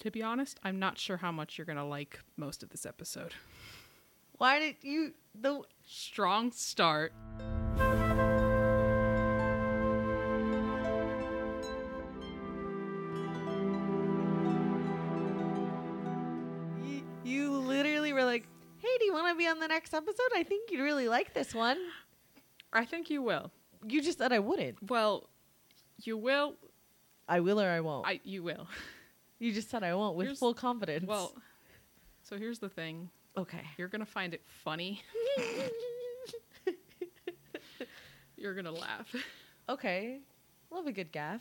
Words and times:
To 0.00 0.10
be 0.10 0.22
honest, 0.22 0.58
I'm 0.64 0.78
not 0.78 0.98
sure 0.98 1.18
how 1.18 1.30
much 1.30 1.58
you're 1.58 1.66
gonna 1.66 1.86
like 1.86 2.20
most 2.38 2.62
of 2.62 2.70
this 2.70 2.86
episode. 2.86 3.34
Why 4.38 4.58
did 4.58 4.76
you 4.80 5.12
the 5.34 5.62
Strong 5.86 6.52
start. 6.52 7.12
you, 16.82 17.02
you 17.24 17.50
literally 17.50 18.14
were 18.14 18.24
like, 18.24 18.46
"Hey, 18.78 18.88
do 18.98 19.04
you 19.04 19.12
want 19.12 19.28
to 19.28 19.34
be 19.36 19.46
on 19.46 19.58
the 19.58 19.68
next 19.68 19.92
episode? 19.92 20.30
I 20.34 20.44
think 20.44 20.70
you'd 20.70 20.80
really 20.80 21.08
like 21.08 21.34
this 21.34 21.54
one." 21.54 21.78
I 22.72 22.86
think 22.86 23.10
you 23.10 23.20
will. 23.20 23.50
You 23.86 24.00
just 24.00 24.16
said 24.16 24.32
I 24.32 24.38
wouldn't. 24.38 24.88
Well, 24.88 25.28
you 25.98 26.16
will. 26.16 26.54
I 27.28 27.40
will 27.40 27.60
or 27.60 27.68
I 27.68 27.80
won't. 27.80 28.06
I 28.06 28.20
you 28.24 28.42
will. 28.42 28.66
you 29.40 29.52
just 29.52 29.68
said 29.70 29.82
I 29.82 29.94
won't 29.94 30.16
with 30.16 30.26
Here's- 30.28 30.38
full 30.38 30.54
confidence. 30.54 31.06
Well, 31.06 31.34
so 32.22 32.36
here's 32.38 32.58
the 32.60 32.68
thing. 32.68 33.10
okay. 33.36 33.62
You're 33.76 33.88
gonna 33.88 34.06
find 34.06 34.32
it 34.34 34.42
funny. 34.46 35.02
You're 38.36 38.54
gonna 38.54 38.70
laugh. 38.72 39.14
okay. 39.68 40.20
Love 40.70 40.86
a 40.86 40.92
good 40.92 41.12
gaffe. 41.12 41.40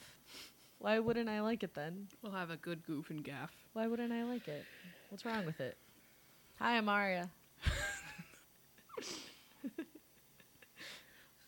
Why 0.80 0.98
wouldn't 1.00 1.30
I 1.30 1.42
like 1.42 1.62
it 1.64 1.74
then? 1.76 2.08
We'll 2.22 2.32
have 2.34 2.50
a 2.50 2.58
good 2.58 2.84
goof 2.86 3.10
and 3.10 3.24
gaffe. 3.24 3.52
Why 3.74 3.86
wouldn't 3.88 4.12
I 4.12 4.24
like 4.24 4.48
it? 4.48 4.66
What's 5.10 5.24
wrong 5.26 5.46
with 5.46 5.60
it? 5.60 5.78
Hi, 6.60 6.78
I'm 6.78 6.90
Aurea. 6.90 7.30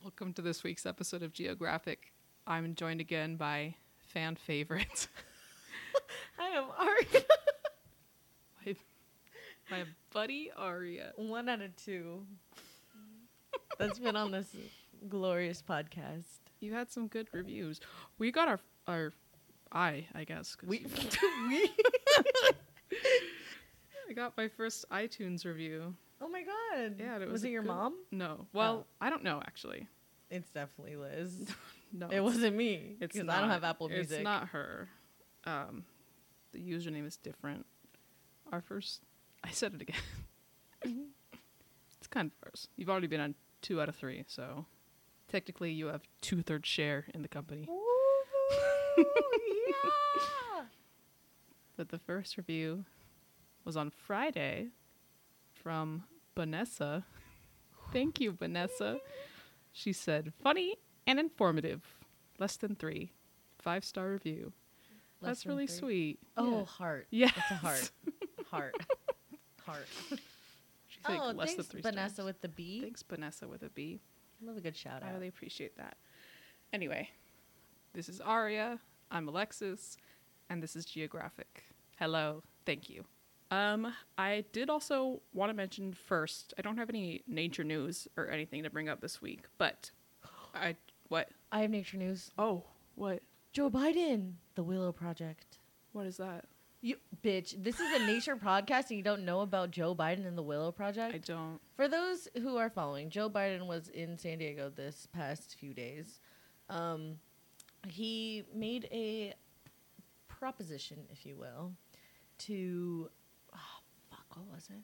Welcome 0.04 0.34
to 0.34 0.42
this 0.42 0.64
week's 0.64 0.86
episode 0.86 1.22
of 1.24 1.34
Geographic. 1.34 2.12
I'm 2.48 2.74
joined 2.76 3.02
again 3.02 3.36
by 3.36 3.76
fan 4.00 4.36
favorite, 4.36 5.08
Hi, 6.38 6.58
I'm 6.58 6.70
Aurea. 6.80 7.24
my, 8.66 8.76
my 9.70 9.84
buddy 10.14 10.52
Aurea. 10.58 11.14
One 11.16 11.50
out 11.50 11.62
of 11.62 11.76
two. 11.76 12.26
That's 13.80 14.00
been 14.00 14.16
on 14.16 14.32
this 14.32 14.56
glorious 15.10 15.62
podcast. 15.62 16.24
You 16.60 16.74
had 16.74 16.92
some 16.92 17.08
good 17.08 17.28
reviews. 17.32 17.80
We 18.18 18.32
got 18.32 18.48
our 18.48 18.60
our 18.88 19.12
I 19.72 20.06
I 20.14 20.24
guess 20.26 20.56
We, 20.66 20.86
we. 21.48 21.70
I 24.10 24.14
got 24.14 24.36
my 24.38 24.48
first 24.50 24.86
iTunes 24.92 25.46
review. 25.46 25.96
Oh 26.22 26.28
my 26.28 26.44
god. 26.44 26.96
Yeah, 27.00 27.16
it 27.18 27.22
was, 27.22 27.32
was 27.32 27.44
it 27.46 27.50
your 27.52 27.62
good- 27.64 27.70
mom? 27.70 27.96
No, 28.12 28.46
well, 28.54 28.86
Oh. 28.86 29.06
I 29.06 29.10
don't 29.10 29.24
know 29.24 29.42
actually. 29.46 29.88
It's 30.30 30.50
definitely 30.52 30.96
Liz. 30.96 31.48
No, 31.94 32.08
it 32.10 32.22
wasn't 32.22 32.56
me 32.56 32.96
It's 33.02 33.14
because 33.14 33.28
I 33.28 33.40
don't 33.40 33.50
not. 33.50 33.54
have 33.54 33.64
Apple 33.66 33.90
Music. 33.90 34.12
It's 34.20 34.24
not 34.24 34.50
her. 34.50 34.88
Um, 35.46 35.86
the 36.52 36.60
username 36.60 37.08
is 37.08 37.18
different. 37.18 37.66
Our 38.52 38.62
first, 38.62 39.02
I 39.44 39.52
said 39.52 39.74
it 39.74 39.82
again. 39.82 39.96
Mm-hmm. 40.86 41.38
it's 41.98 42.08
kind 42.08 42.32
of 42.32 42.48
ours. 42.48 42.68
You've 42.76 42.90
already 42.90 43.08
been 43.08 43.22
on 43.22 43.36
two 43.62 43.80
out 43.82 43.90
of 43.90 43.96
three, 43.96 44.24
so 44.28 44.66
technically 45.28 45.72
you 45.72 45.88
have 45.88 46.02
two 46.22 46.42
thirds 46.42 46.68
share 46.68 47.06
in 47.14 47.22
the 47.22 47.28
company. 47.28 47.68
Ooh, 47.70 48.26
yeah. 48.98 50.64
But 51.78 51.90
the 51.90 52.00
first 52.00 52.38
review 52.38 52.86
was 53.64 53.78
on 53.78 53.92
Friday 53.92 54.70
from 55.54 56.04
Vanessa. 56.36 57.06
Thank 57.94 58.20
you, 58.20 58.32
Vanessa. 58.32 59.00
She 59.72 59.94
said, 59.94 60.34
funny 60.44 60.78
and 61.06 61.20
informative. 61.20 61.82
Less 62.40 62.58
than 62.58 62.76
three. 62.76 63.12
Five 63.60 63.86
star 63.86 64.10
review. 64.10 64.54
Less 65.22 65.30
That's 65.38 65.46
really 65.46 65.68
three. 65.68 65.78
sweet. 65.78 66.20
Oh, 66.38 66.60
Yeah. 66.60 66.66
heart. 66.66 67.08
Yeah. 67.12 67.32
It's 67.36 67.52
a 67.52 67.56
heart. 67.56 67.92
Heart. 68.50 68.76
Heart. 69.66 69.88
She's 70.90 71.08
like 71.08 71.22
oh, 71.22 71.32
less 71.32 71.48
thanks, 71.50 71.56
than 71.56 71.66
three 71.66 71.82
Vanessa 71.82 72.16
stars. 72.16 72.26
with 72.26 72.42
the 72.42 72.50
B. 72.50 72.82
Thanks, 72.82 73.02
Vanessa 73.02 73.48
with 73.48 73.64
a 73.64 73.70
B. 73.70 74.02
Love 74.42 74.58
a 74.58 74.62
good 74.62 74.76
shout 74.76 75.04
out. 75.04 75.10
I 75.10 75.14
really 75.14 75.30
appreciate 75.30 75.78
that. 75.78 75.96
Anyway, 76.74 77.08
this 77.94 78.10
is 78.10 78.20
Aurea. 78.20 78.78
I'm 79.10 79.28
Alexis, 79.30 79.96
and 80.50 80.62
this 80.62 80.76
is 80.76 80.84
Geographic. 80.84 81.64
Hello. 81.98 82.44
Thank 82.66 82.90
you. 82.90 83.06
Um, 83.52 83.94
I 84.18 84.44
did 84.52 84.70
also 84.70 85.22
want 85.34 85.50
to 85.50 85.54
mention 85.54 85.94
first. 85.94 86.54
I 86.58 86.62
don't 86.62 86.78
have 86.78 86.90
any 86.90 87.24
nature 87.28 87.64
news 87.64 88.08
or 88.18 88.30
anything 88.30 88.64
to 88.64 88.70
bring 88.70 88.90
up 88.90 89.00
this 89.00 89.22
week, 89.22 89.46
but 89.58 89.92
I 90.54 90.76
what? 91.08 91.30
I 91.54 91.62
have 91.62 91.70
nature 91.72 91.96
news. 91.98 92.32
Oh, 92.38 92.64
what? 92.96 93.22
Joe 93.54 93.70
Biden, 93.70 94.36
the 94.56 94.64
Willow 94.64 94.94
Project. 94.94 95.60
What 95.92 96.06
is 96.06 96.16
that? 96.18 96.46
You 96.80 96.96
bitch. 97.22 97.62
This 97.62 97.82
is 97.82 98.02
a 98.02 98.06
nature 98.06 98.36
podcast, 98.44 98.90
and 98.90 98.98
you 98.98 99.04
don't 99.04 99.26
know 99.26 99.42
about 99.42 99.72
Joe 99.72 99.94
Biden 99.94 100.26
and 100.26 100.38
the 100.38 100.42
Willow 100.44 100.72
Project. 100.72 101.14
I 101.14 101.18
don't. 101.18 101.60
For 101.76 101.90
those 101.90 102.30
who 102.42 102.56
are 102.56 102.70
following, 102.70 103.10
Joe 103.10 103.30
Biden 103.30 103.68
was 103.68 103.90
in 103.90 104.18
San 104.18 104.38
Diego 104.38 104.72
this 104.74 105.06
past 105.12 105.58
few 105.60 105.74
days. 105.74 106.22
Um, 106.70 107.20
he 107.90 108.46
made 108.56 108.88
a 108.90 109.34
proposition, 110.30 111.00
if 111.12 111.26
you 111.26 111.36
will, 111.36 111.74
to 112.40 113.10
oh, 113.54 113.80
fuck, 114.10 114.38
what 114.38 114.56
was 114.56 114.70
it? 114.70 114.82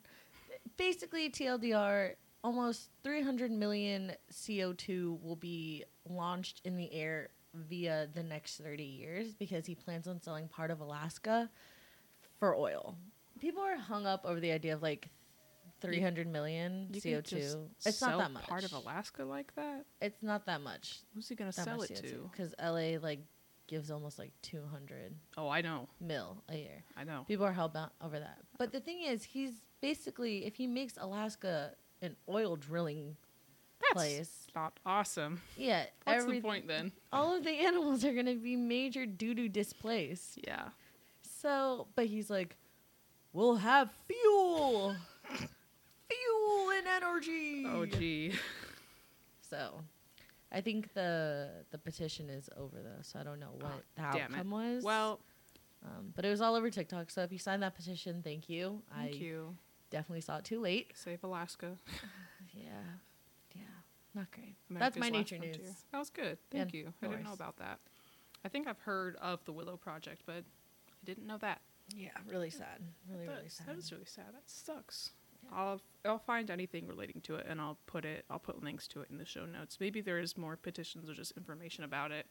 Basically, 0.76 1.30
TLDR, 1.30 2.16
almost 2.44 2.90
300 3.02 3.50
million 3.50 4.12
CO2 4.30 5.22
will 5.22 5.36
be 5.36 5.84
launched 6.06 6.60
in 6.64 6.76
the 6.76 6.92
air 6.92 7.30
via 7.54 8.08
the 8.14 8.22
next 8.22 8.58
30 8.58 8.82
years 8.82 9.34
because 9.34 9.66
he 9.66 9.74
plans 9.74 10.06
on 10.06 10.20
selling 10.20 10.48
part 10.48 10.70
of 10.70 10.80
Alaska 10.80 11.50
for 12.38 12.54
oil. 12.54 12.96
People 13.40 13.62
are 13.62 13.76
hung 13.76 14.06
up 14.06 14.24
over 14.24 14.40
the 14.40 14.50
idea 14.52 14.74
of 14.74 14.82
like 14.82 15.08
300 15.80 16.26
million 16.26 16.88
You 16.92 17.00
CO2. 17.00 17.68
It's 17.86 18.00
not 18.00 18.18
that 18.18 18.30
much. 18.32 18.44
Part 18.44 18.64
of 18.64 18.72
Alaska 18.72 19.24
like 19.24 19.54
that? 19.54 19.84
It's 20.00 20.22
not 20.22 20.46
that 20.46 20.60
much. 20.60 20.98
Who's 21.14 21.28
he 21.28 21.34
gonna 21.34 21.52
That 21.52 21.64
sell 21.64 21.82
it 21.82 21.94
to? 21.96 22.28
Because 22.30 22.54
LA 22.60 22.98
like 23.00 23.20
gives 23.68 23.90
almost 23.90 24.18
like 24.18 24.32
200 24.42 25.14
Oh, 25.36 25.48
I 25.48 25.60
know. 25.60 25.88
mil 26.00 26.42
a 26.48 26.56
year. 26.56 26.84
I 26.96 27.04
know. 27.04 27.24
People 27.28 27.46
are 27.46 27.52
hellbound 27.52 27.90
over 28.02 28.18
that. 28.18 28.38
But 28.58 28.72
the 28.72 28.80
thing 28.80 29.02
is, 29.02 29.22
he's 29.22 29.52
basically 29.80 30.46
if 30.46 30.56
he 30.56 30.66
makes 30.66 30.94
Alaska 30.98 31.72
an 32.02 32.16
oil 32.28 32.56
drilling 32.56 33.16
place, 33.92 34.46
not 34.54 34.78
awesome. 34.86 35.40
yeah, 35.56 35.84
What's 36.04 36.22
every- 36.22 36.36
the 36.40 36.42
point 36.42 36.66
then? 36.68 36.92
All 37.12 37.34
of 37.36 37.44
the 37.44 37.50
animals 37.66 38.04
are 38.04 38.12
gonna 38.14 38.34
be 38.34 38.56
major 38.56 39.06
doo 39.06 39.34
doo 39.34 39.48
displaced. 39.48 40.38
Yeah. 40.46 40.68
So, 41.22 41.86
but 41.94 42.06
he's 42.06 42.30
like, 42.30 42.56
we'll 43.32 43.56
have 43.56 43.90
fuel, 44.08 44.96
fuel 46.08 46.70
and 46.70 46.86
energy. 46.86 47.64
Oh, 47.66 47.86
gee. 47.86 48.32
So, 49.40 49.80
I 50.52 50.60
think 50.60 50.92
the 50.94 51.48
the 51.70 51.78
petition 51.78 52.28
is 52.30 52.48
over 52.56 52.76
though, 52.82 53.02
so 53.02 53.18
I 53.18 53.22
don't 53.22 53.40
know 53.40 53.52
what 53.60 53.72
Oh, 53.72 53.80
the 53.96 54.02
outcome 54.02 54.50
was. 54.50 54.82
Well, 54.84 55.20
um, 55.84 56.12
but 56.16 56.24
it 56.24 56.30
was 56.30 56.40
all 56.40 56.54
over 56.54 56.70
TikTok. 56.70 57.10
So 57.10 57.22
if 57.22 57.32
you 57.32 57.38
signed 57.38 57.62
that 57.62 57.76
petition, 57.76 58.20
thank 58.22 58.48
you. 58.48 58.82
thank 58.94 59.12
I 59.12 59.16
you. 59.16 59.54
definitely 59.90 60.22
saw 60.22 60.38
it 60.38 60.44
too 60.44 60.60
late. 60.60 60.92
Save 60.94 61.22
Alaska. 61.24 61.76
Yeah, 62.54 62.70
not 64.14 64.30
great. 64.30 64.56
America's 64.70 64.94
That's 64.94 65.00
my 65.00 65.10
nature 65.16 65.36
frontier. 65.36 65.62
news. 65.62 65.74
That 65.92 65.98
was 65.98 66.10
good. 66.10 66.38
Yeah, 66.52 66.60
Thank 66.60 66.74
you. 66.74 66.92
I 67.02 67.06
didn't 67.06 67.24
know 67.24 67.32
about 67.32 67.56
that. 67.58 67.78
I 68.44 68.48
think 68.48 68.66
I've 68.66 68.78
heard 68.80 69.16
of 69.16 69.44
the 69.44 69.52
Willow 69.52 69.76
Project, 69.76 70.22
but 70.26 70.44
I 70.44 71.04
didn't 71.04 71.26
know 71.26 71.38
that. 71.38 71.60
Yeah, 71.94 72.10
really 72.26 72.50
sad. 72.50 72.80
Really, 73.08 73.22
really 73.24 73.34
That's- 73.36 73.54
sad. 73.54 73.66
That 73.68 73.78
is 73.78 73.92
really 73.92 74.04
sad. 74.06 74.26
That 74.32 74.42
sucks. 74.46 75.10
Yeah. 75.44 75.50
I'll 75.58 75.80
I'll 76.04 76.18
find 76.18 76.50
anything 76.50 76.86
relating 76.88 77.20
to 77.22 77.36
it 77.36 77.46
and 77.48 77.60
I'll 77.60 77.78
put 77.86 78.04
it 78.04 78.24
I'll 78.28 78.38
put 78.40 78.62
links 78.62 78.88
to 78.88 79.00
it 79.02 79.08
in 79.10 79.18
the 79.18 79.24
show 79.24 79.46
notes. 79.46 79.78
Maybe 79.80 80.00
there 80.00 80.18
is 80.18 80.36
more 80.36 80.56
petitions 80.56 81.08
or 81.08 81.14
just 81.14 81.32
information 81.36 81.84
about 81.84 82.10
it. 82.12 82.26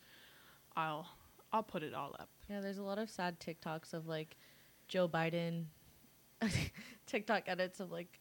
I'll 0.75 1.07
I'll 1.53 1.63
put 1.63 1.83
it 1.83 1.93
all 1.93 2.15
up. 2.19 2.29
Yeah, 2.49 2.59
there's 2.59 2.77
a 2.77 2.83
lot 2.83 2.99
of 2.99 3.09
sad 3.09 3.39
TikToks 3.39 3.93
of 3.93 4.07
like 4.07 4.35
Joe 4.89 5.07
Biden 5.07 5.65
TikTok 7.07 7.43
edits 7.47 7.79
of 7.79 7.91
like 7.91 8.19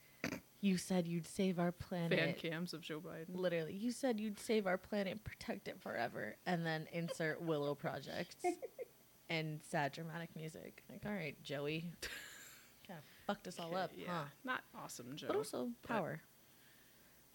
you 0.67 0.77
said 0.77 1.07
you'd 1.07 1.27
save 1.29 1.59
our 1.59 1.71
planet. 1.71 2.19
Fan 2.19 2.35
cams 2.35 2.75
of 2.75 2.81
Joe 2.81 3.01
Biden. 3.01 3.35
Literally, 3.35 3.73
you 3.75 3.93
said 3.93 4.19
you'd 4.19 4.41
save 4.41 4.67
our 4.67 4.77
planet 4.77 5.23
protect 5.23 5.69
it 5.69 5.81
forever, 5.81 6.37
and 6.45 6.67
then 6.67 6.87
insert 6.93 7.41
Willow 7.51 7.75
projects 7.75 8.37
and 9.31 9.61
sad 9.71 9.93
dramatic 9.93 10.31
music. 10.35 10.83
Like, 10.91 11.03
all 11.07 11.13
right, 11.13 11.41
Joey, 11.43 11.85
kind 12.89 12.99
of 12.99 13.05
fucked 13.27 13.47
us 13.47 13.59
all 13.61 13.77
up, 13.77 13.93
yeah. 13.97 14.07
huh? 14.09 14.25
Not 14.45 14.63
awesome, 14.77 15.13
Joe. 15.15 15.29
But 15.29 15.37
also 15.37 15.69
but- 15.83 15.89
power. 15.89 16.21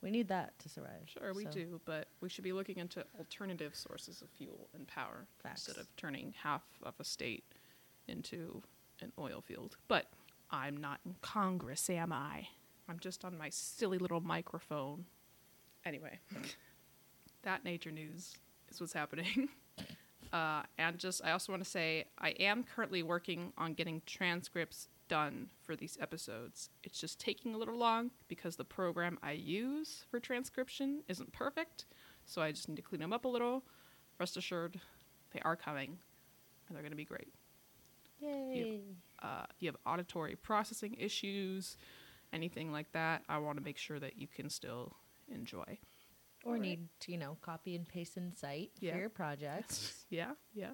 We 0.04 0.10
need 0.10 0.30
that 0.30 0.58
to 0.60 0.68
survive. 0.68 1.04
Sure, 1.06 1.32
we 1.32 1.44
so- 1.44 1.52
do, 1.52 1.82
but 1.86 2.08
we 2.22 2.28
should 2.30 2.44
be 2.44 2.54
looking 2.54 2.78
into 2.78 3.06
alternative 3.20 3.76
sources 3.76 4.22
of 4.24 4.30
fuel 4.30 4.68
and 4.74 4.88
power 4.88 5.28
Facts. 5.44 5.68
instead 5.68 5.80
of 5.80 5.96
turning 5.96 6.34
half 6.42 6.64
of 6.82 6.96
a 7.00 7.04
state 7.04 7.44
into 8.08 8.64
an 9.00 9.12
oil 9.20 9.42
field. 9.42 9.78
But 9.88 10.08
I'm 10.50 10.76
not 10.76 11.02
in 11.06 11.16
Congress, 11.22 11.88
am 11.88 12.12
I? 12.12 12.48
I'm 12.92 13.00
just 13.00 13.24
on 13.24 13.38
my 13.38 13.48
silly 13.50 13.98
little 13.98 14.20
microphone. 14.20 15.06
Anyway, 15.86 16.20
that 17.44 17.64
nature 17.64 17.90
news 17.90 18.36
is 18.70 18.82
what's 18.82 18.94
happening. 18.94 19.50
Uh, 20.34 20.62
and 20.78 20.98
just, 20.98 21.22
I 21.26 21.32
also 21.32 21.52
want 21.52 21.62
to 21.62 21.70
say, 21.70 22.06
I 22.18 22.30
am 22.30 22.64
currently 22.64 23.04
working 23.04 23.52
on 23.58 23.74
getting 23.74 24.02
transcripts 24.06 24.88
done 25.10 25.50
for 25.62 25.76
these 25.76 25.98
episodes. 26.00 26.70
It's 26.86 27.02
just 27.02 27.20
taking 27.20 27.54
a 27.54 27.58
little 27.58 27.78
long 27.78 28.12
because 28.30 28.56
the 28.56 28.64
program 28.64 29.20
I 29.22 29.34
use 29.34 30.06
for 30.10 30.22
transcription 30.22 31.04
isn't 31.10 31.34
perfect. 31.34 31.84
So 32.24 32.42
I 32.42 32.54
just 32.54 32.70
need 32.70 32.78
to 32.78 32.82
clean 32.82 33.02
them 33.02 33.12
up 33.12 33.26
a 33.26 33.28
little. 33.28 33.64
Rest 34.22 34.38
assured, 34.38 34.80
they 35.34 35.42
are 35.42 35.58
coming 35.58 35.98
and 36.68 36.78
they're 36.78 36.84
going 36.84 36.94
to 36.94 36.96
be 36.96 37.04
great. 37.04 37.34
Yay. 38.22 38.80
Uh, 39.22 39.44
you 39.60 39.68
have 39.68 39.76
auditory 39.86 40.38
processing 40.38 40.96
issues, 40.98 41.76
anything 42.34 42.72
like 42.72 42.92
that, 42.94 43.24
I 43.30 43.38
want 43.40 43.58
to 43.58 43.64
make 43.64 43.78
sure 43.78 44.00
that 44.00 44.18
you 44.18 44.28
can 44.28 44.50
still 44.50 44.96
enjoy. 45.34 45.78
Or 46.44 46.54
Alright. 46.54 46.62
need 46.62 46.88
to, 47.02 47.12
you 47.12 47.18
know, 47.18 47.38
copy 47.42 47.76
and 47.76 47.88
paste 47.88 48.18
in 48.18 48.34
cite 48.36 48.72
Yeah. 48.80 48.94
for 48.94 49.00
your 49.00 49.10
projects. 49.10 50.06
Yeah, 50.10 50.32
yeah. 50.54 50.72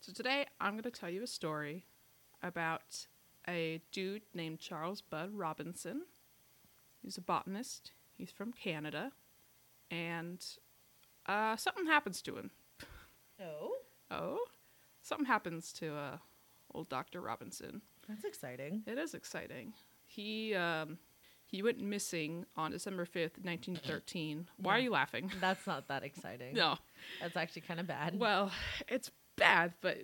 So 0.00 0.12
today 0.12 0.46
I'm 0.60 0.72
going 0.72 0.82
to 0.84 0.90
tell 0.90 1.08
you 1.10 1.22
a 1.22 1.26
story 1.26 1.86
about 2.42 3.06
a 3.48 3.80
dude 3.90 4.22
named 4.34 4.58
Charles 4.60 5.00
Budd 5.00 5.30
Robinson. 5.32 6.02
He's 7.02 7.16
a 7.16 7.20
botanist. 7.22 7.92
He's 8.16 8.30
from 8.30 8.52
Canada, 8.52 9.10
and 9.90 10.44
uh, 11.26 11.56
something 11.56 11.86
happens 11.86 12.22
to 12.22 12.36
him. 12.36 12.50
Oh, 13.42 13.72
Oh, 14.10 14.38
something 15.00 15.26
happens 15.26 15.72
to 15.74 15.94
uh, 15.96 16.16
old 16.74 16.88
Doctor 16.90 17.20
Robinson. 17.20 17.80
that's 18.08 18.24
exciting. 18.24 18.82
It 18.86 18.98
is 18.98 19.14
exciting. 19.14 19.72
He 20.14 20.54
um, 20.54 20.98
he 21.46 21.62
went 21.62 21.80
missing 21.80 22.44
on 22.54 22.70
December 22.70 23.06
fifth, 23.06 23.42
nineteen 23.42 23.76
thirteen. 23.76 24.46
Why 24.58 24.76
are 24.76 24.80
you 24.80 24.90
laughing? 24.90 25.32
That's 25.40 25.66
not 25.66 25.88
that 25.88 26.02
exciting. 26.02 26.54
No. 26.54 26.76
That's 27.20 27.36
actually 27.36 27.62
kind 27.62 27.80
of 27.80 27.86
bad. 27.86 28.18
Well, 28.18 28.50
it's 28.88 29.10
bad, 29.36 29.72
but 29.80 29.98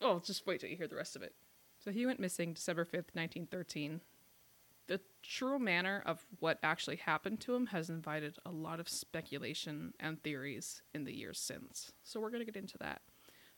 oh, 0.00 0.22
just 0.24 0.46
wait 0.46 0.60
till 0.60 0.70
you 0.70 0.76
hear 0.76 0.88
the 0.88 0.96
rest 0.96 1.16
of 1.16 1.22
it. 1.22 1.34
So 1.78 1.90
he 1.90 2.06
went 2.06 2.20
missing 2.20 2.54
December 2.54 2.84
5th, 2.84 3.14
1913. 3.14 4.00
The 4.86 5.00
true 5.22 5.58
manner 5.58 6.02
of 6.06 6.24
what 6.38 6.58
actually 6.62 6.96
happened 6.96 7.40
to 7.40 7.54
him 7.54 7.66
has 7.66 7.90
invited 7.90 8.38
a 8.46 8.50
lot 8.50 8.80
of 8.80 8.88
speculation 8.88 9.92
and 10.00 10.22
theories 10.22 10.82
in 10.94 11.04
the 11.04 11.14
years 11.14 11.38
since. 11.38 11.92
So 12.02 12.20
we're 12.20 12.30
going 12.30 12.44
to 12.44 12.50
get 12.50 12.60
into 12.60 12.78
that. 12.78 13.02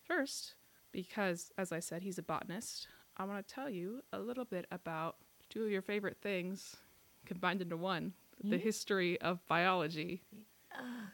First, 0.03 0.55
because 0.91 1.53
as 1.57 1.71
I 1.71 1.81
said, 1.81 2.03
he's 2.03 2.19
a 2.19 2.23
botanist, 2.23 2.89
I 3.17 3.25
want 3.25 3.47
to 3.47 3.55
tell 3.55 3.71
you 3.71 4.03
a 4.13 4.19
little 4.19 4.45
bit 4.45 4.67
about 4.71 5.17
two 5.51 5.65
of 5.65 5.71
your 5.71 5.83
favorite 5.83 6.17
things 6.21 6.77
combined 7.27 7.63
into 7.63 7.77
one 7.77 8.13
the 8.43 8.57
Hmm? 8.57 8.63
history 8.63 9.21
of 9.21 9.47
biology 9.47 10.23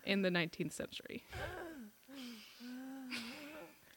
in 0.05 0.23
the 0.23 0.31
19th 0.31 0.73
century. 0.73 1.25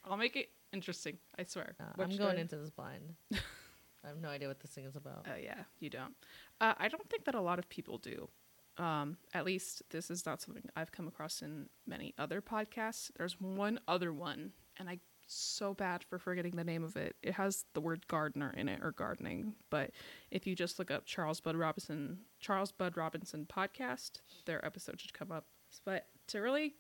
I'll 0.06 0.18
make 0.18 0.36
it 0.36 0.50
interesting. 0.74 1.18
I 1.38 1.44
swear. 1.44 1.76
Uh, 1.80 1.86
I'm 1.94 2.10
going 2.10 2.14
story? 2.14 2.40
into 2.42 2.58
this 2.58 2.70
blind. 2.70 3.16
I 3.34 4.08
have 4.10 4.18
no 4.18 4.28
idea 4.30 4.50
what 4.50 4.60
this 4.60 4.72
thing 4.72 4.84
is 4.86 4.96
about. 4.98 5.26
Oh 5.32 5.38
yeah, 5.42 5.64
you 5.80 5.90
don't. 5.90 6.14
Uh, 6.60 6.74
I 6.78 6.90
don't 6.90 7.10
think 7.10 7.24
that 7.26 7.36
a 7.36 7.42
lot 7.42 7.58
of 7.60 7.70
people 7.70 7.98
do. 7.98 8.28
Um, 8.78 9.18
at 9.34 9.46
least 9.46 9.84
this 9.92 10.10
is 10.12 10.26
not 10.26 10.42
something 10.42 10.64
I've 10.76 10.92
come 10.92 11.08
across 11.08 11.42
in 11.42 11.70
many 11.88 12.14
other 12.18 12.42
podcasts. 12.42 13.12
There's 13.18 13.40
one 13.40 13.80
other 13.88 14.12
one, 14.12 14.52
and 14.78 14.90
I 14.90 15.00
so 15.28 15.74
bad 15.74 16.04
for 16.04 16.18
forgetting 16.20 16.56
the 16.56 16.64
name 16.64 16.84
of 16.84 16.96
it. 16.96 17.16
It 17.24 17.34
has 17.34 17.66
the 17.74 17.82
word 17.82 18.08
gardener 18.08 18.54
in 18.56 18.70
it 18.70 18.80
or 18.84 18.92
gardening, 18.92 19.56
but 19.70 19.92
if 20.32 20.46
you 20.46 20.56
just 20.56 20.80
look 20.80 20.92
up 20.92 21.06
Charles 21.06 21.40
Budd 21.40 21.56
Robinson, 21.56 22.20
Charles 22.40 22.72
Budd 22.72 22.98
Robinson 22.98 23.46
podcast, 23.46 24.22
their 24.46 24.64
episode 24.66 25.00
should 25.00 25.14
come 25.14 25.32
up. 25.32 25.46
But 25.86 26.08
to 26.28 26.40
really 26.40 26.76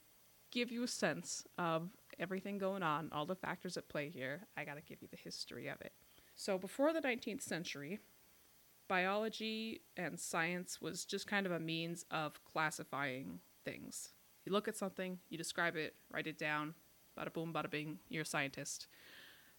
give 0.51 0.72
you 0.72 0.84
a 0.84 0.88
sense 0.88 1.45
of 1.57 1.90
everything 2.19 2.57
going 2.57 2.84
on, 2.84 3.10
all 3.12 3.25
the 3.25 3.36
factors 3.36 3.75
at 3.78 3.90
play 3.90 4.10
here, 4.10 4.48
I 4.56 4.66
got 4.66 4.75
to 4.75 4.81
give 4.81 5.01
you 5.01 5.07
the 5.10 5.18
history 5.18 5.68
of 5.68 5.81
it. 5.81 5.94
So 6.36 6.57
before 6.57 6.94
the 6.94 7.01
19th 7.01 7.42
century, 7.42 8.00
biology 8.88 9.81
and 9.98 10.19
science 10.19 10.81
was 10.81 11.06
just 11.06 11.28
kind 11.28 11.46
of 11.46 11.51
a 11.51 11.60
means 11.60 12.06
of 12.12 12.44
classifying 12.44 13.39
things. 13.66 14.10
You 14.46 14.51
look 14.51 14.68
at 14.68 14.75
something, 14.75 15.19
you 15.30 15.38
describe 15.38 15.75
it, 15.75 15.96
write 16.12 16.28
it 16.28 16.38
down, 16.38 16.75
bada 17.18 17.31
boom, 17.33 17.54
bada 17.54 17.69
bing, 17.69 18.00
you're 18.10 18.24
a 18.24 18.25
scientist. 18.25 18.88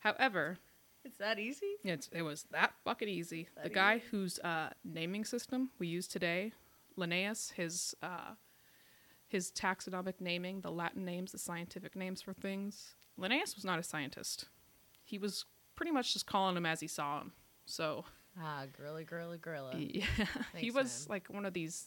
However, 0.00 0.58
It's 1.04 1.16
that 1.18 1.38
easy? 1.38 1.76
it's, 1.84 2.08
it 2.12 2.22
was 2.22 2.44
that 2.50 2.74
fucking 2.84 3.08
easy. 3.08 3.48
That 3.54 3.64
the 3.64 3.70
guy 3.70 4.02
whose 4.10 4.38
uh, 4.40 4.70
naming 4.84 5.24
system 5.24 5.70
we 5.78 5.86
use 5.86 6.06
today, 6.08 6.52
Linnaeus, 6.96 7.50
his 7.56 7.94
uh, 8.02 8.34
his 9.26 9.50
taxonomic 9.50 10.14
naming, 10.20 10.60
the 10.60 10.70
Latin 10.70 11.04
names, 11.04 11.32
the 11.32 11.38
scientific 11.38 11.96
names 11.96 12.22
for 12.22 12.32
things. 12.34 12.94
Linnaeus 13.16 13.54
was 13.56 13.64
not 13.64 13.78
a 13.78 13.82
scientist. 13.82 14.46
He 15.02 15.18
was 15.18 15.44
pretty 15.76 15.90
much 15.92 16.12
just 16.12 16.26
calling 16.26 16.54
them 16.54 16.66
as 16.66 16.80
he 16.80 16.86
saw 16.86 17.18
them. 17.18 17.32
So 17.66 18.04
Ah, 18.40 18.64
gorilla, 18.76 19.04
gorilla, 19.04 19.36
gorilla. 19.46 19.74
yeah, 19.76 20.04
he 20.56 20.70
was 20.70 21.06
man. 21.08 21.14
like 21.14 21.28
one 21.28 21.44
of 21.46 21.52
these 21.54 21.86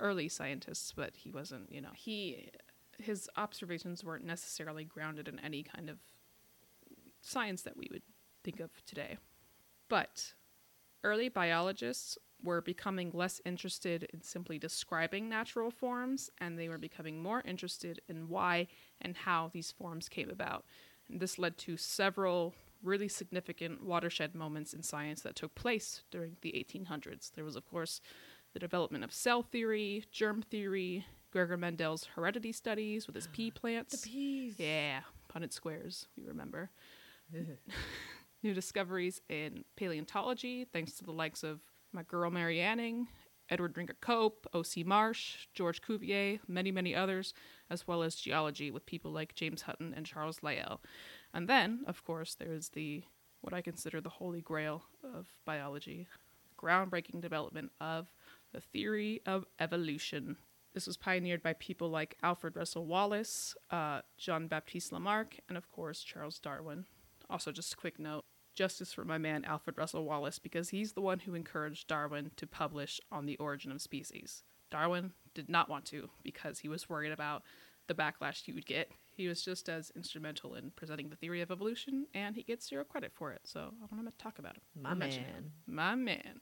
early 0.00 0.28
scientists, 0.28 0.92
but 0.96 1.12
he 1.16 1.30
wasn't. 1.30 1.70
You 1.72 1.80
know, 1.82 1.90
he 1.94 2.50
his 2.98 3.28
observations 3.36 4.04
weren't 4.04 4.24
necessarily 4.24 4.84
grounded 4.84 5.28
in 5.28 5.38
any 5.40 5.62
kind 5.62 5.88
of 5.88 5.98
science 7.20 7.62
that 7.62 7.76
we 7.76 7.88
would 7.90 8.02
think 8.44 8.60
of 8.60 8.70
today. 8.86 9.18
But 9.88 10.34
early 11.04 11.28
biologists 11.28 12.18
were 12.42 12.60
becoming 12.60 13.10
less 13.12 13.40
interested 13.44 14.08
in 14.12 14.22
simply 14.22 14.58
describing 14.58 15.28
natural 15.28 15.70
forms, 15.70 16.30
and 16.38 16.58
they 16.58 16.68
were 16.68 16.78
becoming 16.78 17.22
more 17.22 17.42
interested 17.44 18.00
in 18.08 18.28
why 18.28 18.68
and 19.00 19.16
how 19.16 19.50
these 19.52 19.72
forms 19.72 20.08
came 20.08 20.30
about. 20.30 20.64
And 21.08 21.20
this 21.20 21.38
led 21.38 21.56
to 21.58 21.76
several 21.76 22.54
really 22.82 23.08
significant 23.08 23.82
watershed 23.82 24.34
moments 24.34 24.74
in 24.74 24.82
science 24.82 25.22
that 25.22 25.34
took 25.34 25.54
place 25.54 26.02
during 26.10 26.36
the 26.42 26.52
1800s. 26.52 27.32
There 27.32 27.44
was, 27.44 27.56
of 27.56 27.66
course, 27.66 28.00
the 28.52 28.58
development 28.58 29.04
of 29.04 29.12
cell 29.12 29.42
theory, 29.42 30.04
germ 30.10 30.42
theory, 30.42 31.04
Gregor 31.36 31.58
Mendel's 31.58 32.06
heredity 32.14 32.50
studies 32.50 33.06
with 33.06 33.14
his 33.14 33.26
pea 33.26 33.50
plants. 33.54 34.00
The 34.00 34.08
peas. 34.08 34.54
Yeah, 34.56 35.00
Punnett 35.30 35.52
squares, 35.52 36.06
we 36.16 36.24
remember. 36.24 36.70
New 38.42 38.54
discoveries 38.54 39.20
in 39.28 39.62
paleontology, 39.76 40.66
thanks 40.72 40.92
to 40.94 41.04
the 41.04 41.12
likes 41.12 41.42
of 41.42 41.60
my 41.92 42.04
girl 42.04 42.30
Mary 42.30 42.62
Anning, 42.62 43.08
Edward 43.50 43.74
Drinker 43.74 43.96
Cope, 44.00 44.46
O.C. 44.54 44.82
Marsh, 44.82 45.46
George 45.52 45.82
Cuvier, 45.82 46.40
many, 46.48 46.72
many 46.72 46.94
others, 46.94 47.34
as 47.68 47.86
well 47.86 48.02
as 48.02 48.14
geology 48.14 48.70
with 48.70 48.86
people 48.86 49.10
like 49.12 49.34
James 49.34 49.60
Hutton 49.60 49.92
and 49.94 50.06
Charles 50.06 50.42
Lyell. 50.42 50.80
And 51.34 51.46
then, 51.46 51.80
of 51.86 52.02
course, 52.02 52.34
there's 52.34 52.70
the 52.70 53.04
what 53.42 53.52
I 53.52 53.60
consider 53.60 54.00
the 54.00 54.08
holy 54.08 54.40
grail 54.40 54.84
of 55.04 55.26
biology, 55.44 56.08
groundbreaking 56.58 57.20
development 57.20 57.72
of 57.78 58.06
the 58.54 58.62
theory 58.62 59.20
of 59.26 59.44
evolution. 59.60 60.38
This 60.76 60.86
was 60.86 60.98
pioneered 60.98 61.42
by 61.42 61.54
people 61.54 61.88
like 61.88 62.18
Alfred 62.22 62.54
Russel 62.54 62.84
Wallace, 62.84 63.56
uh, 63.70 64.02
Jean 64.18 64.46
Baptiste 64.46 64.92
Lamarck, 64.92 65.38
and 65.48 65.56
of 65.56 65.70
course 65.70 66.02
Charles 66.02 66.38
Darwin. 66.38 66.84
Also, 67.30 67.50
just 67.50 67.72
a 67.72 67.76
quick 67.76 67.98
note 67.98 68.26
justice 68.52 68.92
for 68.92 69.02
my 69.02 69.16
man 69.16 69.46
Alfred 69.46 69.78
Russel 69.78 70.04
Wallace 70.04 70.38
because 70.38 70.68
he's 70.68 70.92
the 70.92 71.00
one 71.00 71.20
who 71.20 71.34
encouraged 71.34 71.88
Darwin 71.88 72.30
to 72.36 72.46
publish 72.46 73.00
on 73.10 73.24
the 73.24 73.38
origin 73.38 73.72
of 73.72 73.80
species. 73.80 74.42
Darwin 74.70 75.12
did 75.32 75.48
not 75.48 75.70
want 75.70 75.86
to 75.86 76.10
because 76.22 76.58
he 76.58 76.68
was 76.68 76.90
worried 76.90 77.12
about 77.12 77.42
the 77.86 77.94
backlash 77.94 78.44
he 78.44 78.52
would 78.52 78.66
get. 78.66 78.90
He 79.14 79.28
was 79.28 79.40
just 79.40 79.70
as 79.70 79.90
instrumental 79.96 80.54
in 80.54 80.72
presenting 80.76 81.08
the 81.08 81.16
theory 81.16 81.40
of 81.40 81.50
evolution, 81.50 82.06
and 82.12 82.36
he 82.36 82.42
gets 82.42 82.68
zero 82.68 82.84
credit 82.84 83.12
for 83.14 83.32
it. 83.32 83.40
So 83.44 83.72
I 83.80 83.94
want 83.94 84.06
to 84.08 84.22
talk 84.22 84.38
about 84.38 84.56
him. 84.56 84.62
My 84.78 84.92
mention 84.92 85.24
him. 85.24 85.52
man. 85.66 85.74
My 85.74 85.94
man. 85.94 86.40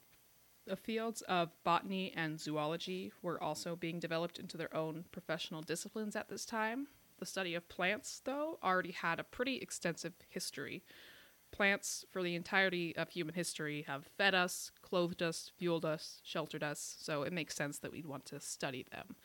The 0.67 0.75
fields 0.75 1.21
of 1.23 1.51
botany 1.63 2.11
and 2.15 2.39
zoology 2.39 3.11
were 3.21 3.41
also 3.41 3.75
being 3.75 3.99
developed 3.99 4.39
into 4.39 4.57
their 4.57 4.75
own 4.75 5.05
professional 5.11 5.61
disciplines 5.61 6.15
at 6.15 6.27
this 6.27 6.43
time. 6.43 6.87
The 7.19 7.25
study 7.27 7.53
of 7.53 7.69
plants, 7.69 8.21
though, 8.25 8.57
already 8.63 8.91
had 8.91 9.19
a 9.19 9.23
pretty 9.23 9.57
extensive 9.57 10.13
history. 10.27 10.83
Plants, 11.51 12.03
for 12.11 12.23
the 12.23 12.35
entirety 12.35 12.95
of 12.97 13.09
human 13.09 13.35
history, 13.35 13.83
have 13.87 14.09
fed 14.17 14.33
us, 14.33 14.71
clothed 14.81 15.21
us, 15.21 15.51
fueled 15.55 15.85
us, 15.85 16.19
sheltered 16.23 16.63
us, 16.63 16.95
so 16.99 17.21
it 17.21 17.31
makes 17.31 17.55
sense 17.55 17.77
that 17.77 17.91
we'd 17.91 18.07
want 18.07 18.25
to 18.25 18.39
study 18.39 18.85
them. 18.91 19.15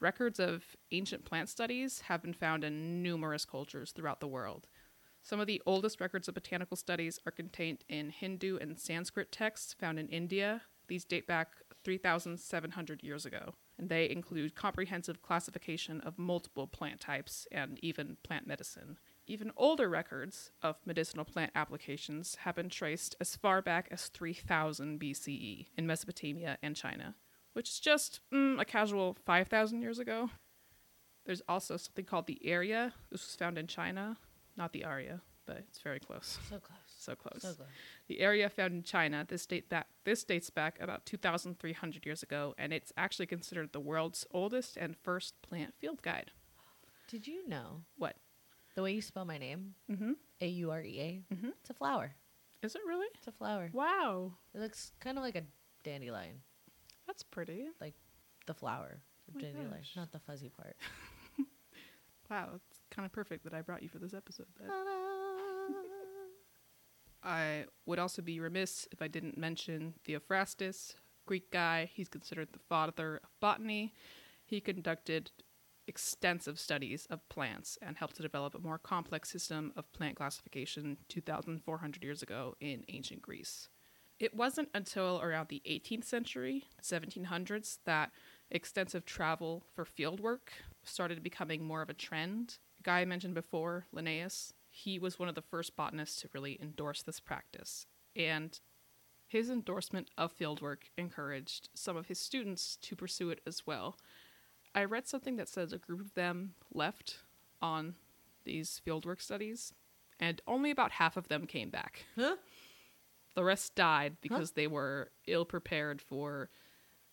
Records 0.00 0.38
of 0.38 0.76
ancient 0.92 1.24
plant 1.24 1.48
studies 1.48 2.02
have 2.02 2.20
been 2.20 2.34
found 2.34 2.62
in 2.62 3.02
numerous 3.02 3.46
cultures 3.46 3.90
throughout 3.90 4.20
the 4.20 4.28
world. 4.28 4.66
Some 5.22 5.40
of 5.40 5.46
the 5.46 5.62
oldest 5.64 6.00
records 6.02 6.28
of 6.28 6.34
botanical 6.34 6.76
studies 6.76 7.18
are 7.24 7.32
contained 7.32 7.84
in 7.88 8.10
Hindu 8.10 8.58
and 8.58 8.78
Sanskrit 8.78 9.32
texts 9.32 9.72
found 9.72 9.98
in 9.98 10.08
India. 10.08 10.60
These 10.86 11.04
date 11.04 11.26
back 11.26 11.48
3,700 11.84 13.02
years 13.02 13.26
ago, 13.26 13.54
and 13.78 13.88
they 13.88 14.08
include 14.08 14.54
comprehensive 14.54 15.22
classification 15.22 16.00
of 16.00 16.18
multiple 16.18 16.66
plant 16.66 17.00
types 17.00 17.46
and 17.52 17.78
even 17.82 18.16
plant 18.22 18.46
medicine. 18.46 18.98
Even 19.26 19.52
older 19.56 19.88
records 19.88 20.50
of 20.62 20.76
medicinal 20.84 21.24
plant 21.24 21.52
applications 21.54 22.36
have 22.40 22.56
been 22.56 22.68
traced 22.68 23.16
as 23.20 23.36
far 23.36 23.62
back 23.62 23.88
as 23.90 24.08
3000 24.08 25.00
BCE 25.00 25.66
in 25.76 25.86
Mesopotamia 25.86 26.58
and 26.62 26.76
China, 26.76 27.14
which 27.54 27.70
is 27.70 27.80
just 27.80 28.20
mm, 28.32 28.60
a 28.60 28.64
casual 28.64 29.16
5,000 29.24 29.80
years 29.80 29.98
ago. 29.98 30.30
There's 31.24 31.42
also 31.48 31.78
something 31.78 32.04
called 32.04 32.26
the 32.26 32.40
Erya. 32.44 32.92
This 33.10 33.26
was 33.26 33.36
found 33.36 33.56
in 33.56 33.66
China, 33.66 34.18
not 34.56 34.72
the 34.74 34.84
Aurea, 34.84 35.22
but 35.46 35.56
it's 35.56 35.80
very 35.80 36.00
close. 36.00 36.38
So 36.50 36.58
close. 36.58 36.83
So 37.04 37.14
close. 37.14 37.42
So 37.42 37.54
close. 37.54 37.68
The 38.08 38.18
Erya 38.20 38.50
found 38.50 38.72
in 38.74 38.82
China. 38.82 39.24
This 39.28 39.44
date 39.46 39.68
that 39.70 39.86
this 40.04 40.24
dates 40.24 40.50
back 40.50 40.78
about 40.80 41.04
2,300 41.06 42.06
years 42.06 42.22
ago, 42.22 42.54
and 42.56 42.72
it's 42.72 42.92
actually 42.96 43.26
considered 43.26 43.72
the 43.72 43.80
world's 43.80 44.26
oldest 44.32 44.76
and 44.76 44.96
first 44.96 45.34
plant 45.42 45.74
field 45.78 46.00
guide. 46.02 46.30
Did 47.08 47.26
you 47.26 47.46
know 47.48 47.82
What? 47.96 48.16
the 48.74 48.82
way 48.82 48.92
you 48.92 49.02
spell 49.02 49.24
my 49.24 49.38
name? 49.38 49.74
Mm-hmm. 49.90 50.12
A 50.40 50.46
U 50.48 50.70
R 50.70 50.82
E 50.82 51.00
A. 51.00 51.34
Mhm. 51.34 51.52
It's 51.60 51.70
a 51.70 51.74
flower. 51.74 52.14
Is 52.62 52.74
it 52.74 52.80
really? 52.86 53.06
It's 53.18 53.26
a 53.26 53.32
flower. 53.32 53.68
Wow, 53.72 54.32
It 54.54 54.60
looks 54.60 54.92
kind 55.00 55.18
of 55.18 55.22
like 55.24 55.36
a 55.36 55.42
dandelion. 55.82 56.40
that's 57.06 57.22
pretty. 57.22 57.68
Like 57.80 57.94
the 58.46 58.54
flower. 58.54 59.02
my 59.34 59.40
dandelion, 59.42 59.70
gosh. 59.70 59.92
not 59.96 60.10
the 60.12 60.18
fuzzy 60.20 60.48
part. 60.48 60.76
Wow, 62.30 62.52
it's 62.56 62.80
kind 62.90 63.04
of 63.04 63.12
perfect 63.12 63.44
that 63.44 63.52
I 63.52 63.60
brought 63.60 63.82
you 63.82 63.88
for 63.90 63.98
this 63.98 64.14
episode. 64.14 64.46
Ta-da! 64.58 64.70
I 67.24 67.64
would 67.86 67.98
also 67.98 68.22
be 68.22 68.38
remiss 68.38 68.86
if 68.92 69.00
I 69.00 69.08
didn't 69.08 69.38
mention 69.38 69.94
Theophrastus, 70.06 70.94
Greek 71.26 71.50
guy. 71.50 71.90
He's 71.92 72.08
considered 72.08 72.48
the 72.52 72.58
father 72.58 73.20
of 73.24 73.30
botany. 73.40 73.94
He 74.44 74.60
conducted 74.60 75.30
extensive 75.86 76.58
studies 76.58 77.06
of 77.10 77.26
plants 77.28 77.78
and 77.82 77.96
helped 77.96 78.16
to 78.16 78.22
develop 78.22 78.54
a 78.54 78.58
more 78.58 78.78
complex 78.78 79.30
system 79.30 79.72
of 79.76 79.90
plant 79.92 80.16
classification 80.16 80.98
2,400 81.08 82.04
years 82.04 82.22
ago 82.22 82.54
in 82.60 82.84
ancient 82.88 83.22
Greece. 83.22 83.68
It 84.20 84.34
wasn't 84.34 84.68
until 84.74 85.20
around 85.22 85.48
the 85.48 85.62
18th 85.68 86.04
century, 86.04 86.64
1700s, 86.82 87.78
that 87.84 88.12
extensive 88.50 89.04
travel 89.04 89.64
for 89.74 89.84
fieldwork 89.84 90.50
started 90.84 91.22
becoming 91.22 91.64
more 91.64 91.82
of 91.82 91.90
a 91.90 91.94
trend. 91.94 92.58
Guy 92.82 93.00
I 93.00 93.04
mentioned 93.04 93.34
before, 93.34 93.86
Linnaeus, 93.92 94.54
he 94.76 94.98
was 94.98 95.20
one 95.20 95.28
of 95.28 95.36
the 95.36 95.40
first 95.40 95.76
botanists 95.76 96.20
to 96.20 96.28
really 96.34 96.58
endorse 96.60 97.00
this 97.00 97.20
practice. 97.20 97.86
And 98.16 98.58
his 99.24 99.48
endorsement 99.48 100.10
of 100.18 100.36
fieldwork 100.36 100.90
encouraged 100.98 101.68
some 101.74 101.96
of 101.96 102.08
his 102.08 102.18
students 102.18 102.76
to 102.82 102.96
pursue 102.96 103.30
it 103.30 103.40
as 103.46 103.68
well. 103.68 103.96
I 104.74 104.82
read 104.84 105.06
something 105.06 105.36
that 105.36 105.48
says 105.48 105.72
a 105.72 105.78
group 105.78 106.00
of 106.00 106.14
them 106.14 106.54
left 106.72 107.20
on 107.62 107.94
these 108.44 108.80
fieldwork 108.84 109.22
studies, 109.22 109.72
and 110.18 110.42
only 110.44 110.72
about 110.72 110.90
half 110.90 111.16
of 111.16 111.28
them 111.28 111.46
came 111.46 111.70
back. 111.70 112.04
Huh? 112.16 112.34
The 113.36 113.44
rest 113.44 113.76
died 113.76 114.16
because 114.20 114.52
they 114.52 114.66
were 114.66 115.12
ill 115.28 115.44
prepared 115.44 116.02
for 116.02 116.50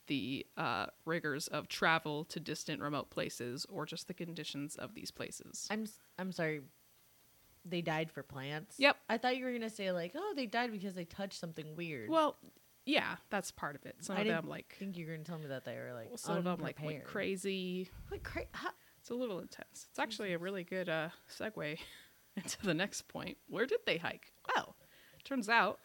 the 0.07 0.47
uh, 0.57 0.87
rigors 1.05 1.47
of 1.47 1.67
travel 1.67 2.25
to 2.25 2.39
distant, 2.39 2.81
remote 2.81 3.11
places 3.11 3.67
or 3.69 3.85
just 3.85 4.07
the 4.07 4.15
conditions 4.15 4.75
of 4.75 4.95
these 4.95 5.11
places. 5.11 5.67
I'm 5.69 5.85
I'm 6.17 6.31
sorry. 6.31 6.61
They 7.65 7.81
died 7.81 8.11
for 8.11 8.23
plants. 8.23 8.75
Yep. 8.79 8.97
I 9.09 9.17
thought 9.17 9.37
you 9.37 9.45
were 9.45 9.51
gonna 9.51 9.69
say 9.69 9.91
like, 9.91 10.13
oh, 10.15 10.33
they 10.35 10.45
died 10.45 10.71
because 10.71 10.95
they 10.95 11.05
touched 11.05 11.39
something 11.39 11.75
weird. 11.75 12.09
Well, 12.09 12.35
yeah, 12.85 13.17
that's 13.29 13.51
part 13.51 13.75
of 13.75 13.85
it. 13.85 13.97
Some 13.99 14.17
I 14.17 14.21
of 14.21 14.27
them 14.27 14.47
like 14.47 14.73
I 14.77 14.79
think 14.79 14.97
you 14.97 15.05
were 15.05 15.13
gonna 15.13 15.23
tell 15.23 15.37
me 15.37 15.47
that 15.47 15.65
they 15.65 15.75
were 15.75 15.93
like 15.93 16.09
some 16.15 16.37
of 16.37 16.43
them 16.43 16.59
like 16.59 16.81
went 16.83 17.03
crazy. 17.03 17.89
What 18.07 18.23
cra- 18.23 18.45
how- 18.53 18.71
It's 18.99 19.09
a 19.09 19.15
little 19.15 19.39
intense. 19.39 19.87
It's 19.89 19.99
actually 19.99 20.33
a 20.33 20.37
really 20.37 20.63
good 20.63 20.89
uh, 20.89 21.09
segue 21.29 21.77
into 22.35 22.61
the 22.63 22.73
next 22.73 23.07
point. 23.07 23.37
Where 23.47 23.65
did 23.65 23.79
they 23.85 23.97
hike? 23.97 24.33
Well, 24.55 24.75
turns 25.23 25.49
out 25.49 25.79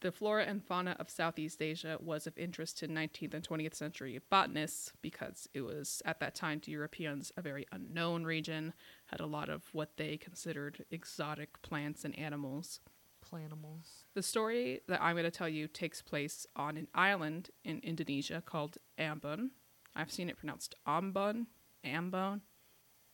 the 0.00 0.10
flora 0.10 0.44
and 0.44 0.64
fauna 0.64 0.96
of 0.98 1.08
Southeast 1.08 1.62
Asia 1.62 1.96
was 2.00 2.26
of 2.26 2.36
interest 2.36 2.78
to 2.78 2.88
19th 2.88 3.34
and 3.34 3.48
20th 3.48 3.74
century 3.74 4.20
botanists 4.30 4.92
because 5.00 5.48
it 5.54 5.60
was 5.60 6.02
at 6.04 6.18
that 6.18 6.34
time 6.34 6.58
to 6.60 6.72
Europeans 6.72 7.30
a 7.36 7.42
very 7.42 7.66
unknown 7.70 8.24
region, 8.24 8.72
had 9.12 9.20
a 9.20 9.26
lot 9.26 9.48
of 9.48 9.64
what 9.72 9.96
they 9.96 10.16
considered 10.16 10.84
exotic 10.90 11.60
plants 11.62 12.04
and 12.04 12.18
animals. 12.18 12.80
Planimals. 13.22 14.04
The 14.14 14.22
story 14.22 14.80
that 14.88 15.00
I'm 15.02 15.14
going 15.14 15.24
to 15.24 15.30
tell 15.30 15.48
you 15.48 15.68
takes 15.68 16.02
place 16.02 16.46
on 16.56 16.76
an 16.76 16.88
island 16.94 17.50
in 17.62 17.78
Indonesia 17.80 18.42
called 18.44 18.78
Ambon. 18.98 19.50
I've 19.94 20.10
seen 20.10 20.28
it 20.28 20.38
pronounced 20.38 20.74
Ambon, 20.88 21.46
Ambon, 21.84 22.40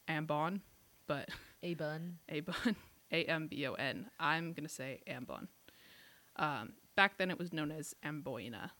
Ambon, 0.08 0.60
but 1.06 1.28
A 1.62 1.74
bun. 1.74 2.18
Ambon, 2.32 2.76
A 3.12 3.24
M 3.24 3.48
B 3.48 3.66
O 3.66 3.74
N. 3.74 4.08
I'm 4.18 4.52
going 4.52 4.66
to 4.66 4.72
say 4.72 5.02
Ambon. 5.08 5.48
Um, 6.36 6.74
back 6.96 7.18
then 7.18 7.30
it 7.30 7.38
was 7.38 7.52
known 7.52 7.72
as 7.72 7.94
Amboina. 8.04 8.70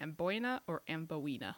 Amboina 0.00 0.60
or 0.66 0.82
Amboina? 0.88 1.56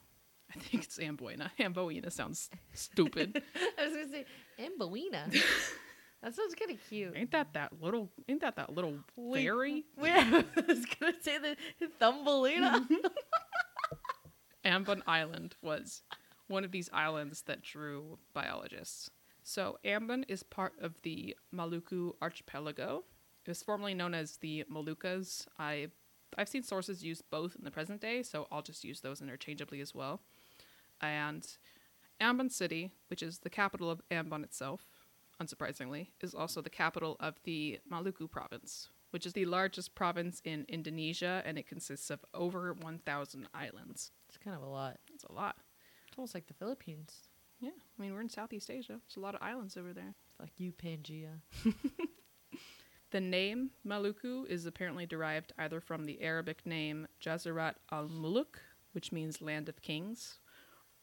I 0.54 0.58
think 0.58 0.84
it's 0.84 0.98
Amboina. 0.98 1.50
Amboina 1.58 2.10
sounds 2.10 2.50
stupid. 2.74 3.42
I 3.78 3.86
was 3.86 3.94
gonna 3.94 4.08
say 4.08 4.24
Amboina. 4.58 5.30
that 6.22 6.34
sounds 6.34 6.54
kind 6.54 6.72
of 6.72 6.78
cute. 6.88 7.12
ain't 7.16 7.30
that 7.32 7.52
that 7.54 7.80
little? 7.80 8.10
Ain't 8.28 8.40
that 8.40 8.56
that 8.56 8.74
little 8.74 8.98
Wait, 9.16 9.44
fairy? 9.44 9.84
I 10.00 10.44
was 10.66 10.84
gonna 10.98 11.14
say 11.20 11.38
the 11.38 11.56
Thumbelina. 12.00 12.80
Mm-hmm. 12.80 13.06
Ambon 14.64 15.02
Island 15.06 15.54
was 15.62 16.02
one 16.48 16.64
of 16.64 16.72
these 16.72 16.90
islands 16.92 17.42
that 17.42 17.62
drew 17.62 18.18
biologists. 18.34 19.10
So 19.42 19.78
Ambon 19.84 20.24
is 20.28 20.42
part 20.42 20.74
of 20.80 21.00
the 21.02 21.36
Maluku 21.54 22.12
archipelago. 22.20 23.04
It 23.44 23.48
was 23.48 23.62
formerly 23.62 23.94
known 23.94 24.14
as 24.14 24.36
the 24.36 24.64
Moluccas. 24.70 25.46
I 25.58 25.88
I've 26.36 26.48
seen 26.48 26.62
sources 26.62 27.02
use 27.02 27.22
both 27.22 27.56
in 27.56 27.64
the 27.64 27.70
present 27.70 28.00
day, 28.00 28.22
so 28.22 28.46
I'll 28.52 28.62
just 28.62 28.84
use 28.84 29.00
those 29.00 29.20
interchangeably 29.20 29.80
as 29.80 29.94
well. 29.94 30.20
And 31.00 31.46
Ambon 32.20 32.50
City, 32.50 32.90
which 33.08 33.22
is 33.22 33.38
the 33.38 33.50
capital 33.50 33.90
of 33.90 34.02
Ambon 34.10 34.44
itself, 34.44 34.84
unsurprisingly, 35.42 36.08
is 36.20 36.34
also 36.34 36.60
the 36.60 36.70
capital 36.70 37.16
of 37.20 37.36
the 37.44 37.80
Maluku 37.90 38.30
province, 38.30 38.88
which 39.10 39.24
is 39.24 39.32
the 39.32 39.46
largest 39.46 39.94
province 39.94 40.40
in 40.44 40.66
Indonesia, 40.68 41.42
and 41.44 41.58
it 41.58 41.66
consists 41.66 42.10
of 42.10 42.24
over 42.34 42.74
1,000 42.74 43.48
islands. 43.54 44.12
it's 44.28 44.38
kind 44.38 44.56
of 44.56 44.62
a 44.62 44.68
lot. 44.68 44.98
It's 45.14 45.24
a 45.24 45.32
lot. 45.32 45.56
It's 46.08 46.18
almost 46.18 46.34
like 46.34 46.46
the 46.46 46.54
Philippines. 46.54 47.28
Yeah, 47.60 47.70
I 47.98 48.02
mean 48.02 48.14
we're 48.14 48.22
in 48.22 48.28
Southeast 48.28 48.70
Asia. 48.70 49.00
There's 49.06 49.16
a 49.16 49.20
lot 49.20 49.34
of 49.34 49.42
islands 49.42 49.76
over 49.76 49.92
there. 49.92 50.14
It's 50.30 50.40
like 50.40 50.58
you, 50.58 50.72
Pangea. 50.72 51.40
The 53.10 53.20
name 53.20 53.70
Maluku 53.84 54.46
is 54.46 54.66
apparently 54.66 55.04
derived 55.04 55.52
either 55.58 55.80
from 55.80 56.04
the 56.04 56.22
Arabic 56.22 56.64
name 56.64 57.08
Jazirat 57.20 57.74
al 57.90 58.06
Muluk, 58.08 58.58
which 58.92 59.10
means 59.10 59.42
land 59.42 59.68
of 59.68 59.82
kings, 59.82 60.38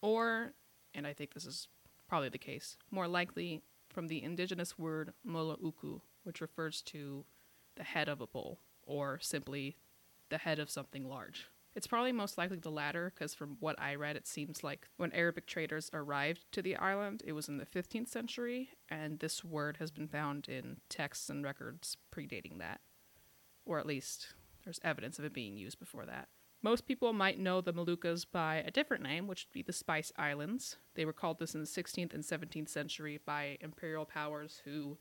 or, 0.01 0.53
and 0.93 1.07
I 1.07 1.13
think 1.13 1.33
this 1.33 1.45
is 1.45 1.67
probably 2.07 2.29
the 2.29 2.37
case, 2.37 2.77
more 2.91 3.07
likely 3.07 3.61
from 3.89 4.07
the 4.07 4.23
indigenous 4.23 4.77
word 4.77 5.13
Molauku, 5.27 6.01
which 6.23 6.41
refers 6.41 6.81
to 6.83 7.25
the 7.75 7.83
head 7.83 8.09
of 8.09 8.21
a 8.21 8.27
bull, 8.27 8.59
or 8.85 9.19
simply 9.21 9.77
the 10.29 10.37
head 10.37 10.59
of 10.59 10.69
something 10.69 11.07
large. 11.07 11.47
It's 11.75 11.87
probably 11.87 12.11
most 12.11 12.37
likely 12.37 12.57
the 12.57 12.71
latter, 12.71 13.11
because 13.13 13.35
from 13.35 13.57
what 13.59 13.79
I 13.79 13.95
read, 13.95 14.15
it 14.15 14.27
seems 14.27 14.63
like 14.63 14.87
when 14.97 15.11
Arabic 15.11 15.45
traders 15.45 15.91
arrived 15.93 16.45
to 16.53 16.61
the 16.63 16.75
island, 16.75 17.21
it 17.23 17.33
was 17.33 17.47
in 17.47 17.57
the 17.57 17.67
15th 17.67 18.07
century, 18.07 18.71
and 18.89 19.19
this 19.19 19.43
word 19.43 19.77
has 19.77 19.91
been 19.91 20.07
found 20.07 20.49
in 20.49 20.77
texts 20.89 21.29
and 21.29 21.43
records 21.43 21.95
predating 22.11 22.57
that. 22.57 22.81
Or 23.63 23.77
at 23.77 23.85
least 23.85 24.33
there's 24.63 24.79
evidence 24.83 25.19
of 25.19 25.25
it 25.25 25.33
being 25.33 25.55
used 25.55 25.77
before 25.77 26.05
that. 26.05 26.29
Most 26.63 26.87
people 26.87 27.13
might 27.13 27.39
know 27.39 27.61
the 27.61 27.73
Moluccas 27.73 28.25
by 28.29 28.57
a 28.57 28.71
different 28.71 29.03
name, 29.03 29.27
which 29.27 29.45
would 29.47 29.53
be 29.53 29.61
the 29.61 29.71
Spice 29.73 30.11
Islands. 30.17 30.77
They 30.95 31.05
were 31.05 31.13
called 31.13 31.39
this 31.39 31.53
in 31.53 31.61
the 31.61 31.67
16th 31.67 32.13
and 32.13 32.23
17th 32.23 32.67
century 32.69 33.19
by 33.25 33.57
imperial 33.61 34.05
powers 34.05 34.61
who 34.65 34.97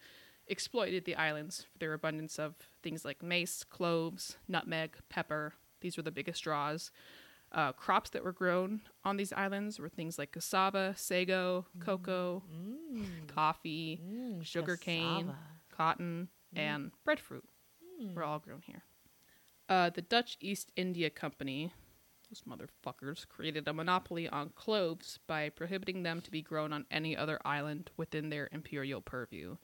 exploited 0.49 1.05
the 1.07 1.17
islands 1.17 1.67
for 1.73 1.79
their 1.79 1.95
abundance 1.95 2.39
of 2.39 2.55
things 2.83 3.05
like 3.05 3.23
mace, 3.23 3.65
cloves, 3.65 4.37
nutmeg, 4.47 4.97
pepper. 5.09 5.55
These 5.81 5.97
were 5.97 6.03
the 6.03 6.11
biggest 6.13 6.43
draws. 6.45 6.91
Uh, 7.53 7.73
crops 7.73 8.11
that 8.11 8.23
were 8.25 8.33
grown 8.33 8.83
on 9.05 9.17
these 9.17 9.33
islands 9.33 9.79
were 9.79 9.89
things 9.89 10.19
like 10.19 10.33
cassava, 10.33 10.95
sago, 10.97 11.65
cocoa, 11.81 12.43
Mm. 12.53 13.29
coffee, 13.29 14.01
Mm, 14.05 14.45
sugar 14.45 14.77
cane, 14.77 15.27
cassava. 15.29 15.39
cotton, 15.71 16.29
Mm. 16.55 16.59
and 16.59 16.91
breadfruit 17.05 17.49
Mm. 18.01 18.15
were 18.15 18.25
all 18.25 18.41
grown 18.41 18.63
here. 18.63 18.83
Uh, 19.69 19.91
the 19.91 20.03
Dutch 20.03 20.37
East 20.41 20.71
India 20.77 21.11
Company, 21.11 21.73
those 22.31 22.43
motherfuckers, 22.49 23.27
created 23.29 23.67
a 23.67 23.73
monopoly 23.73 24.29
on 24.29 24.51
cloves 24.51 25.19
by 25.27 25.49
prohibiting 25.49 26.03
them 26.03 26.21
to 26.21 26.31
be 26.31 26.43
grown 26.43 26.73
on 26.73 26.87
any 26.91 27.17
other 27.17 27.41
island 27.45 27.91
within 27.97 28.29
their 28.31 28.49
imperial 28.53 29.01
purview, 29.01 29.57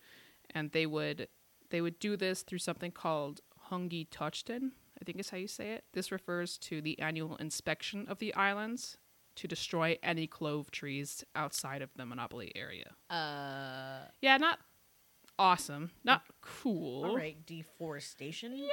and 0.51 0.73
they 0.73 0.87
would 0.87 1.29
they 1.71 1.81
would 1.81 1.99
do 1.99 2.17
this 2.17 2.43
through 2.43 2.59
something 2.59 2.91
called 2.91 3.41
Hongi 3.71 4.07
Tochten, 4.11 4.73
I 5.01 5.05
think 5.05 5.19
is 5.19 5.31
how 5.31 5.39
you 5.39 5.49
say 5.49 5.71
it. 5.73 5.85
This 5.95 6.13
refers 6.13 6.59
to 6.59 6.83
the 6.83 6.99
annual 6.99 7.37
inspection 7.37 8.07
of 8.09 8.19
the 8.19 8.35
islands 8.35 8.99
to 9.37 9.49
destroy 9.49 9.97
any 10.03 10.27
clove 10.27 10.71
trees 10.71 11.25
outside 11.35 11.81
of 11.81 11.89
the 11.97 12.05
monopoly 12.05 12.53
area. 12.55 12.93
Uh, 13.09 14.09
Yeah, 14.21 14.37
not 14.37 14.59
awesome, 15.39 15.91
not 16.05 16.23
cool. 16.43 17.05
all 17.07 17.17
right, 17.17 17.47
deforestation. 17.47 18.55
Yeah. 18.57 18.69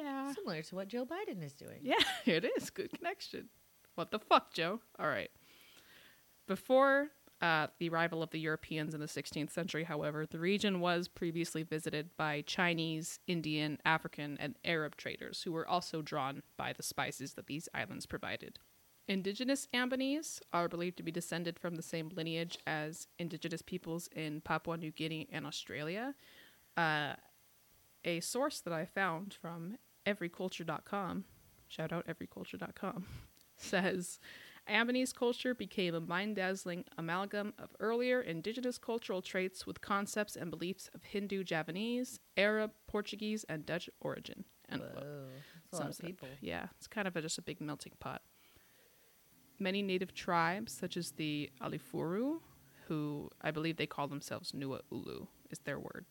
Yeah. 0.00 0.32
Similar 0.32 0.62
to 0.62 0.74
what 0.74 0.88
Joe 0.88 1.04
Biden 1.04 1.42
is 1.44 1.52
doing. 1.52 1.80
Yeah, 1.82 1.96
it 2.26 2.44
is. 2.56 2.70
Good 2.70 2.92
connection. 2.92 3.48
What 3.94 4.10
the 4.10 4.18
fuck, 4.18 4.52
Joe? 4.52 4.80
All 4.98 5.08
right. 5.08 5.30
Before 6.46 7.08
uh, 7.40 7.68
the 7.78 7.88
arrival 7.88 8.22
of 8.22 8.30
the 8.30 8.40
Europeans 8.40 8.94
in 8.94 9.00
the 9.00 9.06
16th 9.06 9.50
century, 9.50 9.84
however, 9.84 10.26
the 10.26 10.38
region 10.38 10.80
was 10.80 11.08
previously 11.08 11.62
visited 11.62 12.10
by 12.16 12.42
Chinese, 12.42 13.18
Indian, 13.26 13.78
African, 13.84 14.36
and 14.40 14.56
Arab 14.64 14.96
traders 14.96 15.42
who 15.42 15.52
were 15.52 15.66
also 15.66 16.02
drawn 16.02 16.42
by 16.56 16.72
the 16.72 16.82
spices 16.82 17.34
that 17.34 17.46
these 17.46 17.68
islands 17.74 18.06
provided. 18.06 18.58
Indigenous 19.08 19.66
Ambonese 19.74 20.40
are 20.52 20.68
believed 20.68 20.96
to 20.98 21.02
be 21.02 21.10
descended 21.10 21.58
from 21.58 21.74
the 21.74 21.82
same 21.82 22.10
lineage 22.14 22.58
as 22.66 23.08
indigenous 23.18 23.62
peoples 23.62 24.08
in 24.14 24.40
Papua 24.40 24.76
New 24.76 24.92
Guinea 24.92 25.28
and 25.32 25.46
Australia. 25.46 26.14
Uh, 26.76 27.14
a 28.04 28.20
source 28.20 28.60
that 28.60 28.72
I 28.72 28.84
found 28.84 29.34
from 29.34 29.78
everyculture.com, 30.06 31.24
shout 31.68 31.92
out 31.92 32.06
everyculture.com, 32.06 33.06
says 33.56 34.18
Ambonese 34.68 35.14
culture 35.14 35.54
became 35.54 35.94
a 35.94 36.00
mind 36.00 36.36
dazzling 36.36 36.84
amalgam 36.96 37.52
of 37.58 37.70
earlier 37.80 38.20
indigenous 38.20 38.78
cultural 38.78 39.22
traits 39.22 39.66
with 39.66 39.80
concepts 39.80 40.36
and 40.36 40.50
beliefs 40.50 40.88
of 40.94 41.02
Hindu 41.02 41.44
Javanese, 41.44 42.20
Arab, 42.36 42.72
Portuguese, 42.86 43.44
and 43.48 43.66
Dutch 43.66 43.88
origin. 44.00 44.44
End 44.70 44.82
quote. 44.92 45.04
Whoa, 45.04 45.26
that's 45.64 45.72
a 45.72 45.76
lot 45.76 45.88
of 45.88 45.94
Sums 45.96 46.00
up- 46.00 46.06
people. 46.06 46.28
Yeah, 46.40 46.66
it's 46.76 46.86
kind 46.86 47.08
of 47.08 47.16
a, 47.16 47.22
just 47.22 47.38
a 47.38 47.42
big 47.42 47.60
melting 47.60 47.92
pot. 47.98 48.22
Many 49.58 49.82
native 49.82 50.14
tribes, 50.14 50.72
such 50.72 50.96
as 50.96 51.10
the 51.12 51.50
Alifuru, 51.60 52.40
who 52.86 53.28
I 53.42 53.50
believe 53.50 53.76
they 53.76 53.86
call 53.86 54.08
themselves 54.08 54.52
Nua 54.52 54.80
Ulu, 54.90 55.26
is 55.50 55.58
their 55.60 55.78
word. 55.78 56.06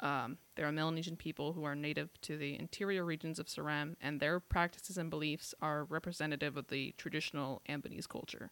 Um, 0.00 0.38
they're 0.56 0.72
Melanesian 0.72 1.16
people 1.16 1.52
who 1.52 1.64
are 1.64 1.74
native 1.74 2.08
to 2.22 2.36
the 2.36 2.58
interior 2.58 3.04
regions 3.04 3.38
of 3.38 3.46
Seram, 3.46 3.94
and 4.00 4.18
their 4.18 4.40
practices 4.40 4.96
and 4.96 5.10
beliefs 5.10 5.54
are 5.60 5.84
representative 5.84 6.56
of 6.56 6.68
the 6.68 6.94
traditional 6.96 7.62
Ambonese 7.68 8.08
culture. 8.08 8.50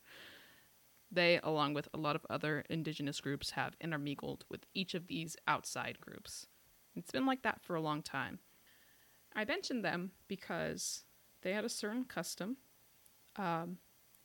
They, 1.11 1.41
along 1.43 1.75
with 1.75 1.89
a 1.93 1.99
lot 1.99 2.15
of 2.15 2.27
other 2.31 2.65
indigenous 2.71 3.21
groups, 3.21 3.51
have 3.53 3.75
intermingled 3.81 4.45
with 4.49 4.67
each 4.75 4.95
of 4.95 5.09
these 5.09 5.37
outside 5.49 6.01
groups. 6.01 6.47
It's 6.95 7.11
been 7.11 7.27
like 7.27 7.43
that 7.43 7.63
for 7.63 7.75
a 7.75 7.81
long 7.81 8.03
time. 8.03 8.39
I 9.35 9.45
mentioned 9.45 9.85
them 9.85 10.13
because 10.29 11.05
they 11.43 11.53
had 11.53 11.65
a 11.65 11.69
certain 11.69 12.05
custom. 12.05 12.59
Um, 13.37 13.79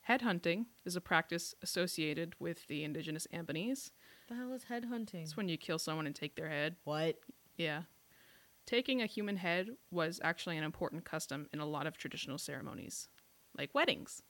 headhunting 0.08 0.66
is 0.84 0.96
a 0.96 1.02
practice 1.02 1.56
associated 1.64 2.34
with 2.40 2.68
the 2.68 2.84
indigenous 2.84 3.28
Ambonese. 3.34 3.92
The 4.28 4.36
hell 4.36 4.54
is 4.54 4.66
headhunting? 4.66 5.24
It's 5.24 5.38
when 5.38 5.50
you 5.50 5.58
kill 5.58 5.78
someone 5.80 6.06
and 6.08 6.16
take 6.16 6.36
their 6.36 6.50
head. 6.50 6.76
What? 6.84 7.18
Yeah. 7.58 7.84
Taking 8.66 9.02
a 9.02 9.06
human 9.06 9.38
head 9.38 9.70
was 9.92 10.20
actually 10.24 10.58
an 10.58 10.64
important 10.64 11.06
custom 11.06 11.48
in 11.54 11.60
a 11.60 11.66
lot 11.66 11.86
of 11.86 11.98
traditional 11.98 12.38
ceremonies, 12.40 13.08
like 13.58 13.76
weddings. 13.76 14.24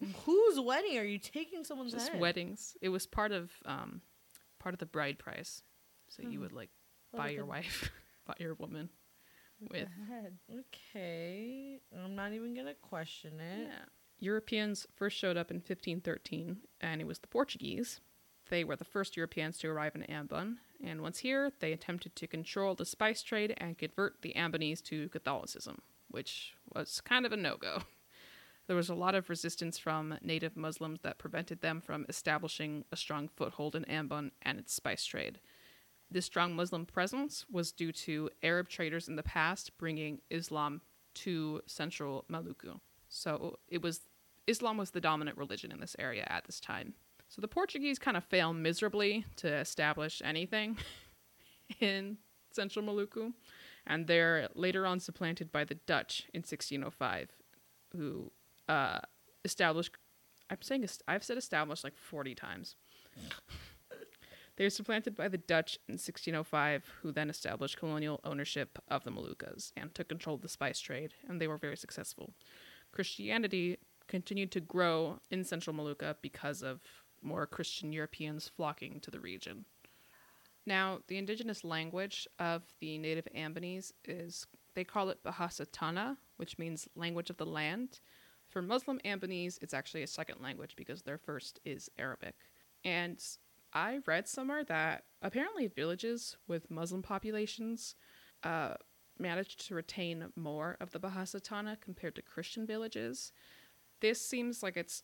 Whose 0.24 0.60
wedding 0.60 0.96
are 0.98 1.04
you 1.04 1.18
taking 1.18 1.64
someone's 1.64 1.92
Just 1.92 2.10
head? 2.10 2.20
weddings. 2.20 2.76
It 2.80 2.90
was 2.90 3.06
part 3.06 3.32
of 3.32 3.50
um, 3.64 4.02
part 4.60 4.74
of 4.74 4.78
the 4.78 4.86
bride 4.86 5.18
price. 5.18 5.62
So 6.08 6.22
you 6.22 6.38
Oh. 6.38 6.42
would 6.42 6.52
like 6.52 6.70
buy 7.12 7.30
your 7.30 7.42
good- 7.42 7.48
wife, 7.50 7.90
buy 8.26 8.34
your 8.38 8.54
woman 8.54 8.88
with 9.60 9.88
head. 10.08 10.38
Okay, 10.60 11.80
I'm 11.96 12.14
not 12.14 12.32
even 12.32 12.54
gonna 12.54 12.74
question 12.74 13.40
it. 13.40 13.68
Yeah. 13.68 13.84
Europeans 14.20 14.86
first 14.94 15.16
showed 15.16 15.36
up 15.36 15.50
in 15.50 15.56
1513, 15.56 16.58
and 16.80 17.00
it 17.00 17.06
was 17.08 17.18
the 17.18 17.26
Portuguese. 17.26 18.00
They 18.52 18.64
were 18.64 18.76
the 18.76 18.84
first 18.84 19.16
Europeans 19.16 19.56
to 19.60 19.68
arrive 19.70 19.94
in 19.94 20.02
Ambon, 20.02 20.56
and 20.84 21.00
once 21.00 21.20
here, 21.20 21.52
they 21.60 21.72
attempted 21.72 22.14
to 22.14 22.26
control 22.26 22.74
the 22.74 22.84
spice 22.84 23.22
trade 23.22 23.54
and 23.56 23.78
convert 23.78 24.20
the 24.20 24.34
Ambonese 24.36 24.84
to 24.84 25.08
Catholicism, 25.08 25.80
which 26.10 26.52
was 26.74 27.00
kind 27.00 27.24
of 27.24 27.32
a 27.32 27.36
no 27.38 27.56
go. 27.56 27.84
There 28.66 28.76
was 28.76 28.90
a 28.90 28.94
lot 28.94 29.14
of 29.14 29.30
resistance 29.30 29.78
from 29.78 30.18
native 30.20 30.54
Muslims 30.54 31.00
that 31.02 31.18
prevented 31.18 31.62
them 31.62 31.80
from 31.80 32.04
establishing 32.10 32.84
a 32.92 32.96
strong 32.96 33.28
foothold 33.28 33.74
in 33.74 33.84
Ambon 33.86 34.32
and 34.42 34.58
its 34.58 34.74
spice 34.74 35.04
trade. 35.06 35.40
This 36.10 36.26
strong 36.26 36.54
Muslim 36.54 36.84
presence 36.84 37.46
was 37.50 37.72
due 37.72 37.90
to 37.92 38.30
Arab 38.42 38.68
traders 38.68 39.08
in 39.08 39.16
the 39.16 39.22
past 39.22 39.76
bringing 39.78 40.20
Islam 40.30 40.82
to 41.14 41.62
central 41.66 42.26
Maluku. 42.30 42.80
So 43.08 43.58
it 43.66 43.82
was 43.82 44.02
Islam 44.46 44.76
was 44.76 44.90
the 44.90 45.00
dominant 45.00 45.38
religion 45.38 45.72
in 45.72 45.80
this 45.80 45.96
area 45.98 46.26
at 46.28 46.44
this 46.44 46.60
time. 46.60 46.94
So 47.32 47.40
the 47.40 47.48
Portuguese 47.48 47.98
kind 47.98 48.14
of 48.14 48.24
fail 48.24 48.52
miserably 48.52 49.24
to 49.36 49.48
establish 49.48 50.20
anything 50.22 50.76
in 51.80 52.18
central 52.50 52.84
Maluku, 52.84 53.32
and 53.86 54.06
they're 54.06 54.50
later 54.54 54.84
on 54.84 55.00
supplanted 55.00 55.50
by 55.50 55.64
the 55.64 55.76
Dutch 55.76 56.26
in 56.34 56.40
1605, 56.40 57.30
who 57.96 58.30
uh, 58.68 58.98
established. 59.46 59.96
I'm 60.50 60.60
saying 60.60 60.86
I've 61.08 61.24
said 61.24 61.38
established 61.38 61.84
like 61.84 61.96
40 61.96 62.34
times. 62.34 62.76
They 64.56 64.64
were 64.64 64.70
supplanted 64.70 65.16
by 65.16 65.28
the 65.28 65.38
Dutch 65.38 65.78
in 65.88 65.94
1605, 65.94 66.84
who 67.00 67.10
then 67.10 67.30
established 67.30 67.78
colonial 67.78 68.20
ownership 68.22 68.78
of 68.86 69.02
the 69.02 69.10
Moluccas 69.10 69.72
and 69.78 69.94
took 69.94 70.10
control 70.10 70.36
of 70.36 70.42
the 70.42 70.48
spice 70.48 70.78
trade, 70.78 71.14
and 71.26 71.40
they 71.40 71.48
were 71.48 71.56
very 71.56 71.78
successful. 71.78 72.34
Christianity 72.92 73.78
continued 74.08 74.52
to 74.52 74.60
grow 74.60 75.20
in 75.30 75.42
central 75.42 75.74
Molucca 75.74 76.16
because 76.20 76.62
of 76.62 76.82
more 77.22 77.46
Christian 77.46 77.92
Europeans 77.92 78.50
flocking 78.54 79.00
to 79.00 79.10
the 79.10 79.20
region. 79.20 79.64
Now, 80.64 81.00
the 81.08 81.18
indigenous 81.18 81.64
language 81.64 82.28
of 82.38 82.62
the 82.80 82.98
native 82.98 83.26
Ambonese 83.36 83.92
is, 84.04 84.46
they 84.74 84.84
call 84.84 85.08
it 85.08 85.24
Bahasa 85.24 85.66
Tanah, 85.66 86.16
which 86.36 86.58
means 86.58 86.88
language 86.94 87.30
of 87.30 87.36
the 87.36 87.46
land. 87.46 88.00
For 88.48 88.62
Muslim 88.62 89.00
Ambonese, 89.04 89.58
it's 89.60 89.74
actually 89.74 90.02
a 90.02 90.06
second 90.06 90.40
language 90.40 90.74
because 90.76 91.02
their 91.02 91.18
first 91.18 91.58
is 91.64 91.90
Arabic. 91.98 92.34
And 92.84 93.20
I 93.72 94.00
read 94.06 94.28
somewhere 94.28 94.64
that 94.64 95.04
apparently 95.20 95.66
villages 95.66 96.36
with 96.46 96.70
Muslim 96.70 97.02
populations 97.02 97.94
uh, 98.44 98.74
managed 99.18 99.66
to 99.66 99.74
retain 99.74 100.26
more 100.36 100.76
of 100.80 100.90
the 100.90 101.00
Bahasa 101.00 101.40
Tanah 101.40 101.80
compared 101.80 102.14
to 102.16 102.22
Christian 102.22 102.66
villages. 102.66 103.32
This 104.00 104.20
seems 104.20 104.62
like 104.62 104.76
it's 104.76 105.02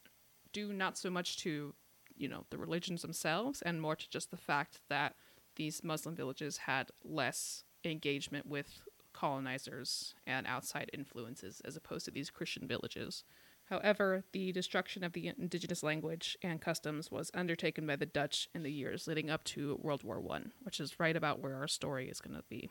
due 0.52 0.72
not 0.72 0.98
so 0.98 1.10
much 1.10 1.38
to, 1.38 1.74
you 2.18 2.28
know, 2.28 2.44
the 2.50 2.58
religions 2.58 3.02
themselves 3.02 3.62
and 3.62 3.80
more 3.80 3.96
to 3.96 4.10
just 4.10 4.30
the 4.30 4.36
fact 4.36 4.80
that 4.88 5.14
these 5.56 5.82
Muslim 5.82 6.14
villages 6.14 6.58
had 6.58 6.90
less 7.04 7.64
engagement 7.84 8.46
with 8.46 8.80
colonizers 9.12 10.14
and 10.26 10.46
outside 10.46 10.90
influences 10.92 11.60
as 11.64 11.76
opposed 11.76 12.04
to 12.04 12.10
these 12.10 12.30
Christian 12.30 12.68
villages. 12.68 13.24
However, 13.64 14.24
the 14.32 14.52
destruction 14.52 15.04
of 15.04 15.12
the 15.12 15.32
indigenous 15.38 15.82
language 15.82 16.38
and 16.42 16.60
customs 16.60 17.10
was 17.10 17.30
undertaken 17.34 17.86
by 17.86 17.96
the 17.96 18.06
Dutch 18.06 18.48
in 18.54 18.62
the 18.62 18.72
years 18.72 19.06
leading 19.06 19.28
up 19.28 19.44
to 19.44 19.78
World 19.82 20.04
War 20.04 20.20
One, 20.20 20.52
which 20.62 20.80
is 20.80 20.98
right 20.98 21.16
about 21.16 21.40
where 21.40 21.56
our 21.56 21.68
story 21.68 22.08
is 22.08 22.20
going 22.20 22.36
to 22.36 22.44
be. 22.48 22.70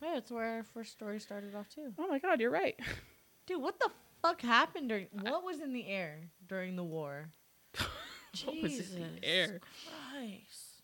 Yeah, 0.00 0.14
that's 0.14 0.30
where 0.30 0.56
our 0.56 0.62
first 0.62 0.92
story 0.92 1.20
started 1.20 1.54
off 1.54 1.68
too. 1.68 1.92
Oh 1.98 2.06
my 2.06 2.18
God, 2.18 2.40
you're 2.40 2.50
right. 2.50 2.78
Dude, 3.46 3.60
what 3.60 3.78
the 3.78 3.90
fuck 4.22 4.40
happened 4.40 4.88
during? 4.88 5.08
What 5.12 5.44
was 5.44 5.60
in 5.60 5.72
the 5.72 5.86
air 5.86 6.30
during 6.46 6.76
the 6.76 6.84
war? 6.84 7.30
What 8.44 8.62
was 8.62 8.94
in 8.94 9.16
the 9.20 9.24
air? 9.24 9.60
Christ. 10.10 10.82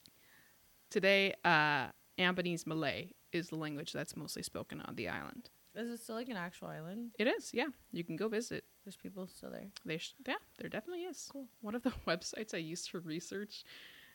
Today, 0.91 1.35
uh, 1.45 1.89
Ambonese 2.19 2.67
Malay 2.67 3.11
is 3.33 3.49
the 3.49 3.57
language 3.57 3.93
that's 3.93 4.17
mostly 4.17 4.43
spoken 4.43 4.81
on 4.83 4.95
the 4.95 5.09
island. 5.09 5.51
Is 5.75 5.89
it 5.91 6.01
still 6.01 6.15
like 6.15 6.29
an 6.29 6.37
actual 6.37 6.69
island? 6.69 7.11
It 7.19 7.27
is, 7.27 7.51
yeah. 7.53 7.67
You 7.91 8.05
can 8.05 8.15
go 8.17 8.29
visit. 8.29 8.65
There's 8.85 8.97
people 8.97 9.27
still 9.27 9.51
there. 9.51 9.67
They 9.85 9.99
sh- 9.99 10.15
yeah, 10.27 10.35
there 10.59 10.69
definitely 10.69 11.03
is. 11.03 11.29
Cool. 11.33 11.49
One 11.63 11.75
of 11.75 11.83
the 11.83 11.91
websites 12.07 12.55
I 12.55 12.59
used 12.59 12.91
for 12.91 13.01
research, 13.01 13.65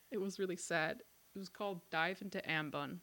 it 0.09 0.19
was 0.19 0.39
really 0.39 0.55
sad. 0.55 1.03
It 1.35 1.39
was 1.39 1.49
called 1.49 1.81
Dive 1.91 2.21
into 2.21 2.39
Ambon, 2.49 2.99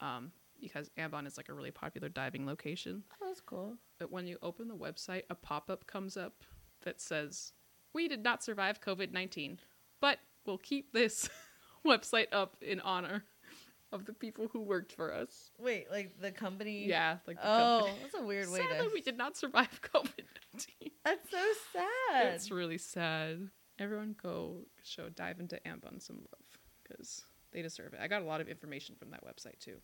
um, 0.00 0.30
because 0.60 0.90
Ambon 0.96 1.26
is 1.26 1.36
like 1.36 1.48
a 1.48 1.54
really 1.54 1.72
popular 1.72 2.08
diving 2.08 2.46
location. 2.46 3.02
Oh, 3.20 3.26
that's 3.26 3.40
cool. 3.40 3.76
But 3.98 4.12
when 4.12 4.26
you 4.28 4.38
open 4.42 4.68
the 4.68 4.76
website, 4.76 5.22
a 5.28 5.34
pop 5.34 5.68
up 5.68 5.86
comes 5.86 6.16
up 6.16 6.44
that 6.82 7.00
says, 7.00 7.52
"We 7.98 8.06
did 8.06 8.22
not 8.22 8.44
survive 8.44 8.80
COVID 8.80 9.10
nineteen, 9.10 9.58
but 10.00 10.20
we'll 10.46 10.58
keep 10.58 10.92
this 10.92 11.28
website 11.84 12.28
up 12.32 12.56
in 12.62 12.78
honor 12.78 13.24
of 13.90 14.04
the 14.04 14.12
people 14.12 14.46
who 14.52 14.60
worked 14.60 14.92
for 14.92 15.12
us." 15.12 15.50
Wait, 15.58 15.90
like 15.90 16.20
the 16.20 16.30
company? 16.30 16.86
Yeah, 16.86 17.18
like 17.26 17.36
the 17.42 17.48
Oh, 17.50 17.78
company. 17.80 17.98
that's 18.02 18.14
a 18.14 18.22
weird 18.22 18.50
way 18.50 18.60
Sadly, 18.60 18.86
to. 18.86 18.90
we 18.94 19.00
did 19.00 19.18
not 19.18 19.36
survive 19.36 19.80
COVID 19.94 20.26
nineteen. 20.54 20.92
That's 21.04 21.28
so 21.28 21.44
sad. 21.72 22.34
It's 22.34 22.52
really 22.52 22.78
sad. 22.78 23.48
Everyone 23.80 24.14
go 24.22 24.66
show 24.84 25.08
dive 25.08 25.40
into 25.40 25.56
Ambon 25.66 26.00
some 26.00 26.18
love 26.18 26.58
because 26.84 27.24
they 27.50 27.62
deserve 27.62 27.94
it. 27.94 28.00
I 28.00 28.06
got 28.06 28.22
a 28.22 28.26
lot 28.26 28.40
of 28.40 28.48
information 28.48 28.94
from 28.96 29.10
that 29.10 29.24
website 29.26 29.58
too. 29.58 29.78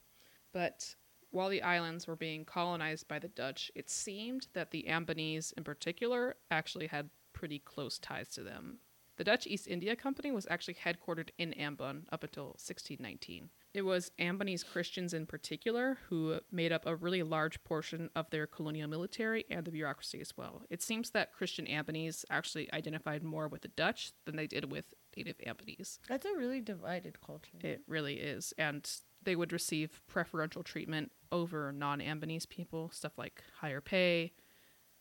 But 0.53 0.95
while 1.31 1.49
the 1.49 1.63
islands 1.63 2.07
were 2.07 2.15
being 2.15 2.45
colonized 2.45 3.09
by 3.09 3.19
the 3.19 3.27
Dutch, 3.27 3.73
it 3.75 3.91
seemed 3.91 4.47
that 4.53 4.71
the 4.71 4.85
Ambonese 4.89 5.53
in 5.57 5.65
particular 5.65 6.37
actually 6.53 6.87
had 6.87 7.11
pretty 7.35 7.59
close 7.59 7.99
ties 7.99 8.29
to 8.31 8.43
them. 8.43 8.79
The 9.17 9.25
Dutch 9.25 9.47
East 9.47 9.69
India 9.69 9.95
Company 9.95 10.33
was 10.33 10.47
actually 10.51 10.75
headquartered 10.75 11.29
in 11.39 11.53
Ambon 11.53 12.03
up 12.11 12.25
until 12.25 12.47
1619. 12.47 13.49
It 13.73 13.83
was 13.83 14.11
Ambonese 14.19 14.67
Christians 14.67 15.15
in 15.15 15.27
particular 15.27 15.99
who 16.09 16.41
made 16.51 16.73
up 16.73 16.85
a 16.85 16.97
really 16.97 17.23
large 17.23 17.63
portion 17.63 18.11
of 18.17 18.29
their 18.31 18.47
colonial 18.47 18.89
military 18.89 19.45
and 19.51 19.65
the 19.65 19.71
bureaucracy 19.71 20.21
as 20.21 20.37
well. 20.37 20.63
It 20.69 20.83
seems 20.83 21.11
that 21.11 21.33
Christian 21.33 21.67
Ambonese 21.67 22.25
actually 22.29 22.73
identified 22.73 23.23
more 23.23 23.47
with 23.47 23.63
the 23.63 23.69
Dutch 23.69 24.13
than 24.27 24.37
they 24.37 24.49
did 24.49 24.71
with 24.71 24.95
native 25.17 25.39
Ambonese. 25.47 25.99
That's 26.09 26.27
a 26.27 26.37
really 26.37 26.61
divided 26.61 27.21
culture. 27.21 27.59
It 27.61 27.83
really 27.87 28.15
is. 28.15 28.53
And 28.59 28.89
they 29.23 29.37
would 29.37 29.53
receive 29.53 30.01
preferential 30.09 30.65
treatment 30.65 31.13
over 31.31 31.73
non 31.73 32.01
Ambonese 32.01 32.49
people, 32.49 32.91
stuff 32.93 33.13
like 33.17 33.43
higher 33.61 33.81
pay, 33.81 34.33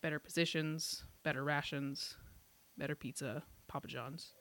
better 0.01 0.19
positions, 0.19 1.03
better 1.23 1.43
rations, 1.43 2.17
better 2.77 2.95
pizza, 2.95 3.43
Papa 3.67 3.87
John's. 3.87 4.33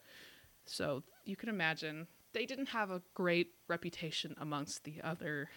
So 0.65 1.03
you 1.25 1.37
can 1.37 1.49
imagine 1.49 2.07
they 2.33 2.47
didn't 2.47 2.67
have 2.67 2.91
a 2.91 3.03
great 3.15 3.49
reputation 3.69 4.35
amongst 4.41 4.85
the 4.85 5.01
other 5.03 5.51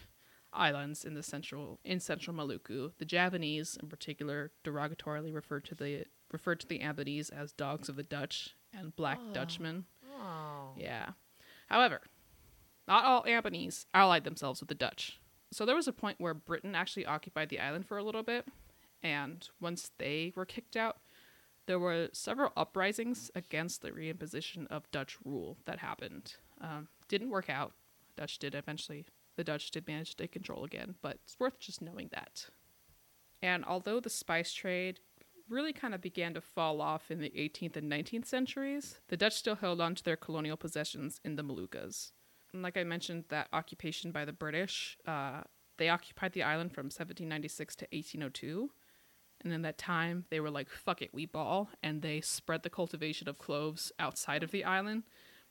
islands 0.52 1.04
in 1.04 1.14
the 1.14 1.24
central 1.24 1.80
in 1.84 2.00
central 2.00 2.36
Maluku. 2.36 2.92
The 2.98 3.06
Javanese, 3.06 3.78
in 3.82 3.90
particular, 3.90 4.52
derogatorily 4.64 5.34
referred 5.34 5.66
to 5.66 5.76
the 5.76 6.06
referred 6.32 6.60
to 6.62 6.68
the 6.68 6.80
Ambonese 6.80 7.32
as 7.32 7.52
dogs 7.52 7.90
of 7.90 7.96
the 7.96 8.04
Dutch 8.04 8.56
and 8.74 8.96
black 8.96 9.20
Oh. 9.22 9.34
Dutchmen. 9.34 9.86
Oh. 10.18 10.74
Yeah. 10.78 11.12
However, 11.68 12.02
not 12.88 13.06
all 13.06 13.24
Ambonese 13.24 13.86
allied 13.94 14.24
themselves 14.24 14.60
with 14.60 14.70
the 14.70 14.76
Dutch. 14.76 15.20
So 15.52 15.66
there 15.66 15.76
was 15.76 15.88
a 15.88 15.94
point 15.94 16.20
where 16.20 16.34
Britain 16.34 16.76
actually 16.76 17.06
occupied 17.06 17.50
the 17.50 17.60
island 17.60 17.88
for 17.88 17.98
a 17.98 18.04
little 18.04 18.24
bit, 18.24 18.48
and 19.02 19.48
once 19.62 19.92
they 19.98 20.34
were 20.36 20.46
kicked 20.46 20.76
out, 20.76 20.98
there 21.68 21.80
were 21.80 22.10
several 22.14 22.52
uprisings 22.56 23.32
against 23.36 23.82
the 23.82 23.92
reimposition 23.92 24.68
of 24.68 24.90
Dutch 24.92 25.18
rule 25.24 25.58
that 25.66 25.80
happened. 25.80 26.36
Um, 26.62 26.88
didn't 27.08 27.30
work 27.30 27.50
out. 27.50 27.74
Dutch 28.16 28.38
did 28.40 28.56
eventually. 28.56 29.06
The 29.36 29.44
Dutch 29.44 29.72
did 29.72 29.88
manage 29.88 30.12
to 30.12 30.18
take 30.18 30.32
control 30.32 30.64
again, 30.64 30.96
but 31.02 31.20
it's 31.24 31.40
worth 31.40 31.60
just 31.60 31.82
knowing 31.82 32.10
that. 32.14 32.48
And 33.42 33.66
although 33.66 34.00
the 34.00 34.10
spice 34.10 34.54
trade 34.54 35.00
really 35.50 35.74
kind 35.74 35.94
of 35.94 36.02
began 36.02 36.34
to 36.34 36.42
fall 36.42 36.82
off 36.82 37.12
in 37.12 37.20
the 37.20 37.30
18th 37.30 37.76
and 37.76 37.92
19th 37.92 38.26
centuries, 38.26 39.00
the 39.10 39.18
Dutch 39.18 39.34
still 39.34 39.56
held 39.56 39.82
on 39.82 39.96
to 39.96 40.04
their 40.04 40.16
colonial 40.16 40.58
possessions 40.58 41.20
in 41.24 41.36
the 41.36 41.44
Moluccas. 41.44 42.12
And 42.54 42.64
like 42.64 42.78
I 42.78 42.84
mentioned, 42.84 43.26
that 43.30 43.50
occupation 43.52 44.12
by 44.12 44.26
the 44.26 44.34
British, 44.34 44.98
uh, 45.06 45.42
they 45.78 45.90
occupied 45.90 46.34
the 46.34 46.44
island 46.44 46.74
from 46.74 46.86
1796 46.86 47.76
to 47.76 47.88
1802. 47.92 48.72
And 49.46 49.54
in 49.54 49.62
that 49.62 49.78
time, 49.78 50.26
they 50.32 50.40
were 50.40 50.50
like, 50.50 50.70
fuck 50.70 51.04
it, 51.04 51.14
we 51.14 51.28
ball. 51.28 51.70
And 51.84 52.02
they 52.02 52.20
spread 52.20 52.64
the 52.64 52.70
cultivation 52.70 53.30
of 53.30 53.38
cloves 53.38 53.92
outside 54.00 54.42
of 54.42 54.50
the 54.50 54.66
island. 54.66 55.04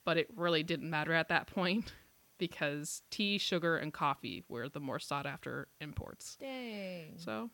But 0.04 0.18
it 0.18 0.28
really 0.36 0.64
didn't 0.64 0.90
matter 0.90 1.12
at 1.14 1.28
that 1.28 1.46
point 1.46 1.92
because 2.38 3.02
tea, 3.10 3.38
sugar, 3.38 3.76
and 3.76 3.92
coffee 3.92 4.42
were 4.48 4.68
the 4.68 4.80
more 4.80 4.98
sought 4.98 5.26
after 5.26 5.68
imports. 5.80 6.36
Dang. 6.40 7.14
So 7.16 7.50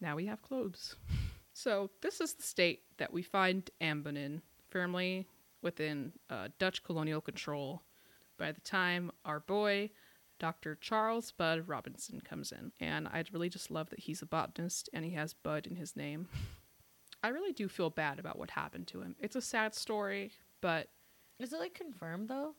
now 0.00 0.16
we 0.16 0.26
have 0.26 0.42
cloves. 0.42 0.96
So 1.54 1.90
this 2.02 2.20
is 2.20 2.34
the 2.34 2.44
state 2.44 2.82
that 2.98 3.12
we 3.12 3.20
find 3.20 3.68
Ambon 3.80 4.16
in, 4.16 4.42
firmly 4.68 5.26
within 5.60 6.12
uh, 6.30 6.48
Dutch 6.60 6.84
colonial 6.84 7.20
control. 7.20 7.82
By 8.38 8.52
the 8.52 8.60
time 8.60 9.10
our 9.24 9.40
boy, 9.40 9.90
Dr. 10.38 10.76
Charles 10.76 11.32
Budd 11.32 11.68
Robinson, 11.68 12.20
comes 12.20 12.52
in, 12.52 12.72
and 12.80 13.08
I'd 13.08 13.32
really 13.32 13.48
just 13.48 13.70
love 13.70 13.90
that 13.90 14.00
he's 14.00 14.22
a 14.22 14.26
botanist 14.26 14.88
and 14.92 15.04
he 15.04 15.12
has 15.12 15.34
Bud 15.34 15.66
in 15.66 15.76
his 15.76 15.96
name. 15.96 16.28
I 17.22 17.28
really 17.28 17.52
do 17.52 17.68
feel 17.68 17.90
bad 17.90 18.18
about 18.20 18.38
what 18.38 18.50
happened 18.50 18.86
to 18.88 19.00
him. 19.00 19.16
It's 19.18 19.34
a 19.34 19.40
sad 19.40 19.74
story, 19.74 20.30
but 20.60 20.88
Is 21.40 21.52
it 21.52 21.58
like 21.58 21.74
confirmed 21.74 22.28
though? 22.28 22.54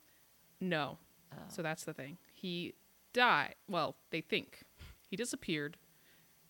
no. 0.60 0.98
Oh. 1.32 1.38
So 1.48 1.62
that's 1.62 1.84
the 1.84 1.94
thing. 1.94 2.18
He 2.34 2.74
died. 3.14 3.54
Well, 3.70 3.96
they 4.10 4.20
think 4.22 4.64
he 5.08 5.16
disappeared, 5.16 5.78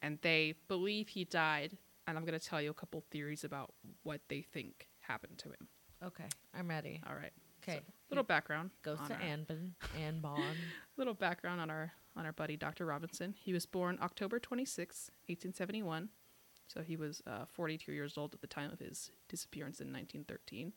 and 0.02 0.18
they 0.22 0.56
believe 0.70 1.10
he 1.10 1.26
died. 1.26 1.78
And 2.08 2.18
I'm 2.18 2.24
going 2.26 2.40
to 2.40 2.44
tell 2.44 2.62
you 2.62 2.72
a 2.72 2.74
couple 2.74 3.04
theories 3.12 3.44
about 3.44 3.74
what 4.04 4.22
they 4.30 4.42
think 4.42 4.88
happened 5.02 5.38
to 5.40 5.50
him. 5.50 5.68
Okay, 6.04 6.24
I'm 6.58 6.70
ready. 6.70 7.02
All 7.08 7.14
right. 7.16 7.34
Okay. 7.62 7.80
So, 7.86 7.94
little 8.10 8.24
background. 8.24 8.72
Goes 8.84 9.00
to 9.08 9.14
our- 9.14 9.20
Anbon. 9.20 9.72
Anbon. 10.00 10.56
Little 10.98 11.14
background 11.14 11.62
on 11.62 11.70
our 11.70 11.92
on 12.16 12.26
our 12.26 12.34
buddy 12.34 12.58
Dr. 12.58 12.86
Robinson. 12.86 13.34
He 13.38 13.54
was 13.54 13.66
born 13.66 13.98
October 14.02 14.40
26, 14.40 15.10
1871. 15.28 16.10
So 16.68 16.82
he 16.82 16.98
was 16.98 17.22
uh, 17.26 17.46
42 17.46 17.92
years 17.94 18.18
old 18.18 18.34
at 18.34 18.42
the 18.42 18.48
time 18.48 18.72
of 18.72 18.80
his 18.80 19.12
disappearance 19.30 19.80
in 19.80 19.88
1913. 19.88 20.74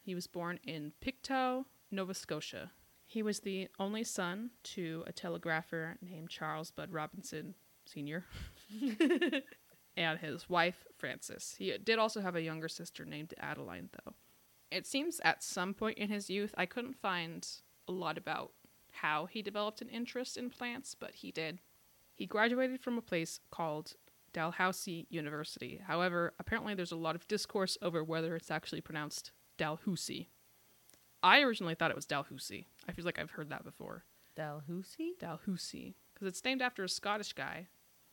He 0.00 0.14
was 0.14 0.26
born 0.26 0.58
in 0.64 0.92
Pictou, 1.00 1.64
Nova 1.90 2.14
Scotia. 2.14 2.72
He 3.06 3.22
was 3.22 3.40
the 3.40 3.68
only 3.78 4.04
son 4.04 4.50
to 4.64 5.04
a 5.06 5.12
telegrapher 5.12 5.96
named 6.02 6.28
Charles 6.30 6.70
Budd 6.70 6.92
Robinson 6.92 7.54
Sr. 7.86 8.24
and 9.96 10.18
his 10.18 10.48
wife, 10.48 10.84
Frances. 10.96 11.54
He 11.58 11.76
did 11.78 11.98
also 11.98 12.20
have 12.20 12.36
a 12.36 12.42
younger 12.42 12.68
sister 12.68 13.04
named 13.04 13.34
Adeline, 13.38 13.90
though. 14.04 14.14
It 14.70 14.86
seems 14.86 15.20
at 15.24 15.42
some 15.42 15.74
point 15.74 15.98
in 15.98 16.10
his 16.10 16.30
youth, 16.30 16.54
I 16.56 16.66
couldn't 16.66 17.00
find 17.00 17.46
a 17.88 17.92
lot 17.92 18.16
about 18.16 18.52
how 18.92 19.26
he 19.26 19.42
developed 19.42 19.82
an 19.82 19.88
interest 19.88 20.36
in 20.36 20.50
plants, 20.50 20.94
but 20.98 21.14
he 21.14 21.32
did. 21.32 21.58
He 22.14 22.26
graduated 22.26 22.80
from 22.80 22.98
a 22.98 23.02
place 23.02 23.40
called 23.50 23.94
Dalhousie 24.32 25.06
University. 25.10 25.80
However, 25.84 26.34
apparently 26.38 26.74
there's 26.74 26.92
a 26.92 26.96
lot 26.96 27.14
of 27.14 27.26
discourse 27.26 27.78
over 27.82 28.04
whether 28.04 28.36
it's 28.36 28.50
actually 28.50 28.80
pronounced 28.80 29.32
Dalhousie. 29.56 30.28
I 31.22 31.40
originally 31.40 31.74
thought 31.74 31.90
it 31.90 31.96
was 31.96 32.06
Dalhousie. 32.06 32.66
I 32.88 32.92
feel 32.92 33.04
like 33.04 33.18
I've 33.18 33.32
heard 33.32 33.50
that 33.50 33.64
before. 33.64 34.04
Dalhousie? 34.36 35.14
Dalhousie. 35.18 35.96
Because 36.14 36.28
it's 36.28 36.44
named 36.44 36.62
after 36.62 36.84
a 36.84 36.88
Scottish 36.88 37.32
guy. 37.32 37.66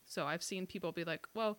So 0.04 0.26
I've 0.26 0.42
seen 0.42 0.66
people 0.66 0.92
be 0.92 1.04
like, 1.04 1.26
well, 1.34 1.58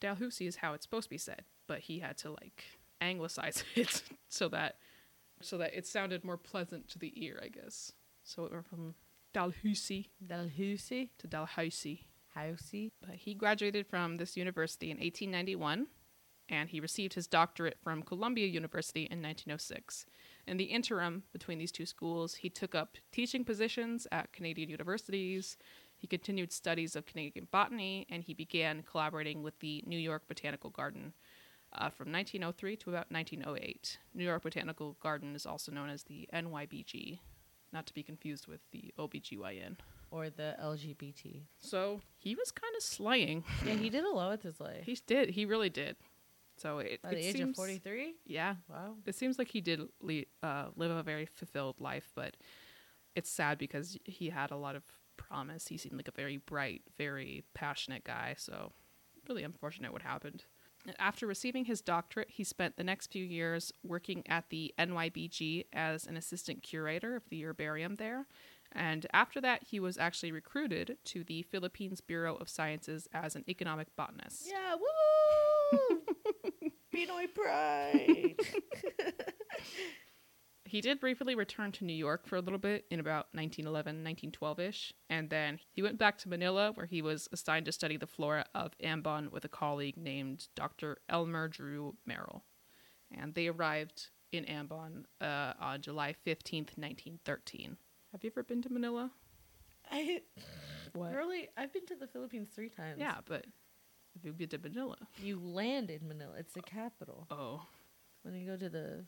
Dalhousie 0.00 0.46
is 0.46 0.56
how 0.56 0.72
it's 0.72 0.84
supposed 0.84 1.04
to 1.04 1.10
be 1.10 1.18
said. 1.18 1.42
But 1.66 1.80
he 1.80 1.98
had 1.98 2.16
to 2.18 2.30
like 2.30 2.64
anglicize 3.02 3.64
it 3.74 4.02
so 4.28 4.48
that 4.48 4.76
so 5.40 5.58
that 5.58 5.74
it 5.74 5.86
sounded 5.86 6.24
more 6.24 6.36
pleasant 6.36 6.88
to 6.90 6.98
the 6.98 7.12
ear, 7.16 7.40
I 7.42 7.48
guess. 7.48 7.92
So 8.22 8.44
it 8.44 8.52
went 8.52 8.66
from 8.66 8.94
Dalhousie 9.32 10.10
Dalhousie? 10.24 11.10
to 11.18 11.26
Dalhousie. 11.26 12.06
Housey? 12.36 12.92
But 13.00 13.16
he 13.16 13.34
graduated 13.34 13.86
from 13.86 14.16
this 14.16 14.36
university 14.36 14.90
in 14.90 14.96
1891 14.98 15.86
and 16.48 16.68
he 16.68 16.80
received 16.80 17.14
his 17.14 17.26
doctorate 17.26 17.78
from 17.82 18.02
Columbia 18.02 18.46
University 18.46 19.02
in 19.02 19.22
1906. 19.22 20.06
In 20.46 20.56
the 20.56 20.64
interim 20.64 21.22
between 21.32 21.58
these 21.58 21.72
two 21.72 21.86
schools, 21.86 22.34
he 22.36 22.50
took 22.50 22.74
up 22.74 22.96
teaching 23.12 23.44
positions 23.44 24.06
at 24.10 24.32
Canadian 24.32 24.68
universities. 24.68 25.56
He 25.96 26.06
continued 26.06 26.52
studies 26.52 26.96
of 26.96 27.06
Canadian 27.06 27.48
botany 27.50 28.06
and 28.10 28.24
he 28.24 28.34
began 28.34 28.82
collaborating 28.82 29.42
with 29.42 29.58
the 29.60 29.84
New 29.86 29.98
York 29.98 30.26
Botanical 30.26 30.70
Garden 30.70 31.12
uh, 31.74 31.88
from 31.90 32.12
1903 32.12 32.76
to 32.76 32.90
about 32.90 33.10
1908. 33.10 33.98
New 34.14 34.24
York 34.24 34.42
Botanical 34.42 34.96
Garden 35.02 35.34
is 35.34 35.46
also 35.46 35.72
known 35.72 35.88
as 35.90 36.04
the 36.04 36.28
NYBG, 36.32 37.18
not 37.72 37.86
to 37.86 37.94
be 37.94 38.02
confused 38.02 38.46
with 38.46 38.60
the 38.72 38.92
OBGYN. 38.98 39.76
Or 40.10 40.28
the 40.28 40.54
LGBT? 40.62 41.40
So 41.58 42.00
he 42.18 42.34
was 42.34 42.50
kind 42.50 42.74
of 42.76 42.82
slaying. 42.82 43.44
yeah, 43.66 43.74
he 43.74 43.88
did 43.88 44.04
a 44.04 44.10
lot 44.10 44.30
with 44.30 44.42
his 44.42 44.60
life. 44.60 44.84
He 44.84 44.98
did. 45.06 45.30
He 45.30 45.46
really 45.46 45.70
did. 45.70 45.96
So 46.58 46.78
it, 46.80 47.00
By 47.02 47.10
it 47.10 47.14
the 47.14 47.20
age 47.26 47.36
seems, 47.36 47.50
of 47.50 47.56
43? 47.56 48.14
Yeah, 48.26 48.56
Wow. 48.68 48.96
it 49.06 49.14
seems 49.14 49.38
like 49.38 49.48
he 49.48 49.62
did 49.62 49.80
le- 50.02 50.24
uh, 50.42 50.66
live 50.76 50.90
a 50.90 51.02
very 51.02 51.24
fulfilled 51.24 51.76
life, 51.80 52.10
but 52.14 52.36
it's 53.16 53.30
sad 53.30 53.56
because 53.56 53.96
he 54.04 54.28
had 54.28 54.50
a 54.50 54.56
lot 54.56 54.76
of 54.76 54.82
promise. 55.16 55.68
He 55.68 55.78
seemed 55.78 55.96
like 55.96 56.08
a 56.08 56.12
very 56.12 56.36
bright, 56.36 56.82
very 56.98 57.42
passionate 57.54 58.04
guy. 58.04 58.34
So 58.36 58.72
really 59.28 59.44
unfortunate 59.44 59.92
what 59.92 60.02
happened. 60.02 60.44
After 60.98 61.26
receiving 61.26 61.66
his 61.66 61.80
doctorate, 61.80 62.30
he 62.30 62.44
spent 62.44 62.76
the 62.76 62.84
next 62.84 63.12
few 63.12 63.24
years 63.24 63.72
working 63.84 64.24
at 64.28 64.48
the 64.50 64.74
NYBG 64.78 65.66
as 65.72 66.06
an 66.06 66.16
assistant 66.16 66.62
curator 66.62 67.14
of 67.14 67.28
the 67.28 67.44
herbarium 67.44 67.96
there. 67.96 68.26
And 68.72 69.06
after 69.12 69.40
that, 69.42 69.64
he 69.64 69.78
was 69.78 69.98
actually 69.98 70.32
recruited 70.32 70.96
to 71.04 71.24
the 71.24 71.42
Philippines 71.42 72.00
Bureau 72.00 72.34
of 72.36 72.48
Sciences 72.48 73.06
as 73.12 73.36
an 73.36 73.44
economic 73.48 73.94
botanist. 73.96 74.50
Yeah, 74.50 74.76
woo! 74.76 76.02
Pinoy 76.94 77.32
pride! 77.34 78.36
He 80.72 80.80
did 80.80 81.00
briefly 81.00 81.34
return 81.34 81.70
to 81.72 81.84
New 81.84 81.92
York 81.92 82.26
for 82.26 82.36
a 82.36 82.40
little 82.40 82.58
bit 82.58 82.86
in 82.88 82.98
about 82.98 83.26
1911, 83.34 83.96
1912 83.96 84.58
ish, 84.58 84.94
and 85.10 85.28
then 85.28 85.60
he 85.70 85.82
went 85.82 85.98
back 85.98 86.16
to 86.16 86.30
Manila 86.30 86.72
where 86.72 86.86
he 86.86 87.02
was 87.02 87.28
assigned 87.30 87.66
to 87.66 87.72
study 87.72 87.98
the 87.98 88.06
flora 88.06 88.46
of 88.54 88.72
Ambon 88.82 89.30
with 89.30 89.44
a 89.44 89.50
colleague 89.50 89.98
named 89.98 90.48
Dr. 90.54 90.96
Elmer 91.10 91.48
Drew 91.48 91.96
Merrill. 92.06 92.44
And 93.14 93.34
they 93.34 93.48
arrived 93.48 94.08
in 94.32 94.46
Ambon 94.46 95.04
uh, 95.20 95.52
on 95.60 95.82
July 95.82 96.14
15th, 96.26 96.78
1913. 96.78 97.76
Have 98.12 98.24
you 98.24 98.30
ever 98.30 98.42
been 98.42 98.62
to 98.62 98.72
Manila? 98.72 99.10
I 99.90 100.22
What? 100.94 101.14
really, 101.14 101.50
I've 101.54 101.74
been 101.74 101.84
to 101.84 101.96
the 101.96 102.06
Philippines 102.06 102.48
three 102.54 102.70
times. 102.70 102.96
Yeah, 102.98 103.16
but 103.26 103.44
have 104.14 104.24
you 104.24 104.32
been 104.32 104.48
to 104.48 104.58
Manila? 104.58 104.96
You 105.22 105.38
land 105.38 105.90
in 105.90 106.08
Manila. 106.08 106.32
It's 106.38 106.54
the 106.54 106.62
capital. 106.62 107.26
Oh. 107.30 107.60
When 108.22 108.34
you 108.34 108.46
go 108.46 108.56
to 108.56 108.70
the 108.70 109.04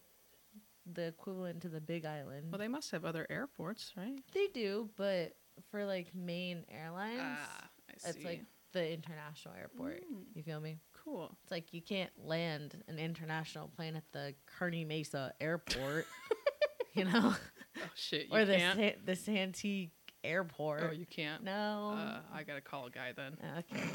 the 0.93 1.05
equivalent 1.07 1.63
to 1.63 1.69
the 1.69 1.81
Big 1.81 2.05
Island. 2.05 2.51
Well, 2.51 2.59
they 2.59 2.69
must 2.69 2.91
have 2.91 3.05
other 3.05 3.27
airports, 3.31 3.93
right? 3.97 4.19
they 4.33 4.49
do, 4.49 4.91
but 4.97 5.37
for 5.71 5.85
like 5.85 6.15
main 6.15 6.65
airlines, 6.71 7.21
Ah, 7.23 7.69
it's 8.05 8.25
like 8.25 8.45
the 8.73 8.93
international 8.93 9.55
airport. 9.59 10.03
Mm. 10.03 10.25
You 10.35 10.43
feel 10.43 10.61
me? 10.61 10.79
cool. 11.05 11.37
It's 11.43 11.51
like 11.51 11.75
you 11.75 11.83
can't 11.83 12.11
land 12.19 12.83
an 12.89 12.99
international 12.99 13.69
plane 13.69 13.95
at 13.95 14.05
the 14.13 14.35
Kearney 14.47 14.85
Mesa 14.87 15.35
Airport. 15.39 16.07
you 16.95 17.05
know, 17.05 17.35
Oh 17.77 17.81
shit, 17.95 18.29
you 18.31 18.37
or 18.39 18.45
the. 18.47 18.59
Sa- 18.59 18.99
the 19.05 19.15
Santee 19.17 19.91
Airport. 20.23 20.83
oh, 20.89 20.93
you 20.93 21.05
can't. 21.05 21.45
no. 21.45 21.95
Uh, 21.99 22.21
I 22.35 22.43
gotta 22.43 22.63
call 22.63 22.87
a 22.87 22.91
guy 22.91 23.13
then. 23.15 23.37
okay. 23.59 23.83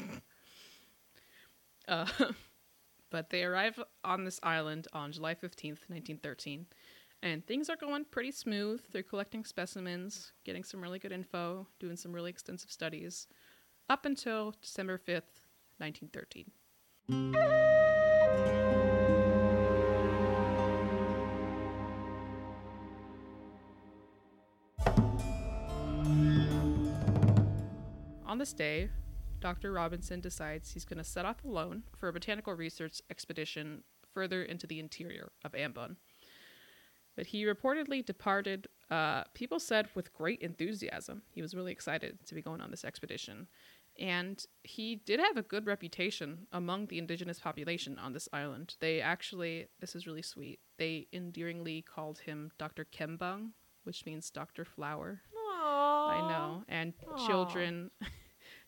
Uh, 1.88 2.06
but 3.10 3.30
they 3.30 3.44
arrive 3.44 3.78
on 4.04 4.24
this 4.24 4.40
island 4.42 4.88
on 4.92 5.12
July 5.12 5.34
15th, 5.34 5.88
1913, 5.88 6.66
and 7.22 7.46
things 7.46 7.68
are 7.68 7.76
going 7.76 8.04
pretty 8.04 8.30
smooth. 8.30 8.80
They're 8.92 9.02
collecting 9.02 9.44
specimens, 9.44 10.32
getting 10.44 10.64
some 10.64 10.80
really 10.80 10.98
good 10.98 11.12
info, 11.12 11.66
doing 11.78 11.96
some 11.96 12.12
really 12.12 12.30
extensive 12.30 12.70
studies, 12.70 13.26
up 13.88 14.06
until 14.06 14.54
December 14.62 14.98
5th, 14.98 15.42
1913. 15.78 16.52
On 28.26 28.38
this 28.38 28.52
day, 28.52 28.90
Dr. 29.40 29.72
Robinson 29.72 30.20
decides 30.20 30.72
he's 30.72 30.84
going 30.84 30.98
to 30.98 31.04
set 31.04 31.24
off 31.24 31.44
alone 31.44 31.82
for 31.96 32.08
a 32.08 32.12
botanical 32.12 32.54
research 32.54 33.00
expedition 33.10 33.82
further 34.12 34.42
into 34.42 34.66
the 34.66 34.78
interior 34.78 35.32
of 35.44 35.52
Ambon. 35.52 35.96
But 37.16 37.26
he 37.26 37.44
reportedly 37.44 38.04
departed, 38.04 38.68
uh, 38.90 39.24
people 39.34 39.58
said, 39.58 39.88
with 39.94 40.12
great 40.12 40.40
enthusiasm. 40.40 41.22
He 41.32 41.42
was 41.42 41.54
really 41.54 41.72
excited 41.72 42.18
to 42.26 42.34
be 42.34 42.42
going 42.42 42.60
on 42.60 42.70
this 42.70 42.84
expedition. 42.84 43.48
And 43.98 44.42
he 44.62 44.96
did 44.96 45.20
have 45.20 45.36
a 45.36 45.42
good 45.42 45.66
reputation 45.66 46.46
among 46.52 46.86
the 46.86 46.98
indigenous 46.98 47.38
population 47.38 47.98
on 47.98 48.12
this 48.12 48.28
island. 48.32 48.76
They 48.80 49.00
actually, 49.00 49.66
this 49.80 49.94
is 49.94 50.06
really 50.06 50.22
sweet, 50.22 50.60
they 50.78 51.08
endearingly 51.12 51.82
called 51.82 52.20
him 52.20 52.52
Dr. 52.56 52.86
Kembang, 52.86 53.50
which 53.84 54.06
means 54.06 54.30
Dr. 54.30 54.64
Flower. 54.64 55.20
I 56.10 56.20
know. 56.28 56.64
And 56.68 56.92
Aw. 57.08 57.26
children 57.26 57.90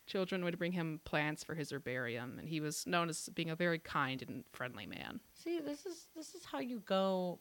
children 0.07 0.45
would 0.45 0.59
bring 0.59 0.73
him 0.73 1.01
plants 1.05 1.45
for 1.45 1.55
his 1.55 1.71
herbarium 1.73 2.39
and 2.39 2.49
he 2.49 2.61
was 2.61 2.87
known 2.87 3.09
as 3.09 3.29
being 3.31 3.51
a 3.51 3.57
very 3.57 3.79
kind 3.79 4.23
and 4.27 4.45
friendly 4.53 4.87
man. 4.87 5.21
See, 5.35 5.61
this 5.61 5.87
is 5.87 6.07
this 6.17 6.35
is 6.35 6.45
how 6.45 6.59
you 6.61 6.81
go. 6.81 7.39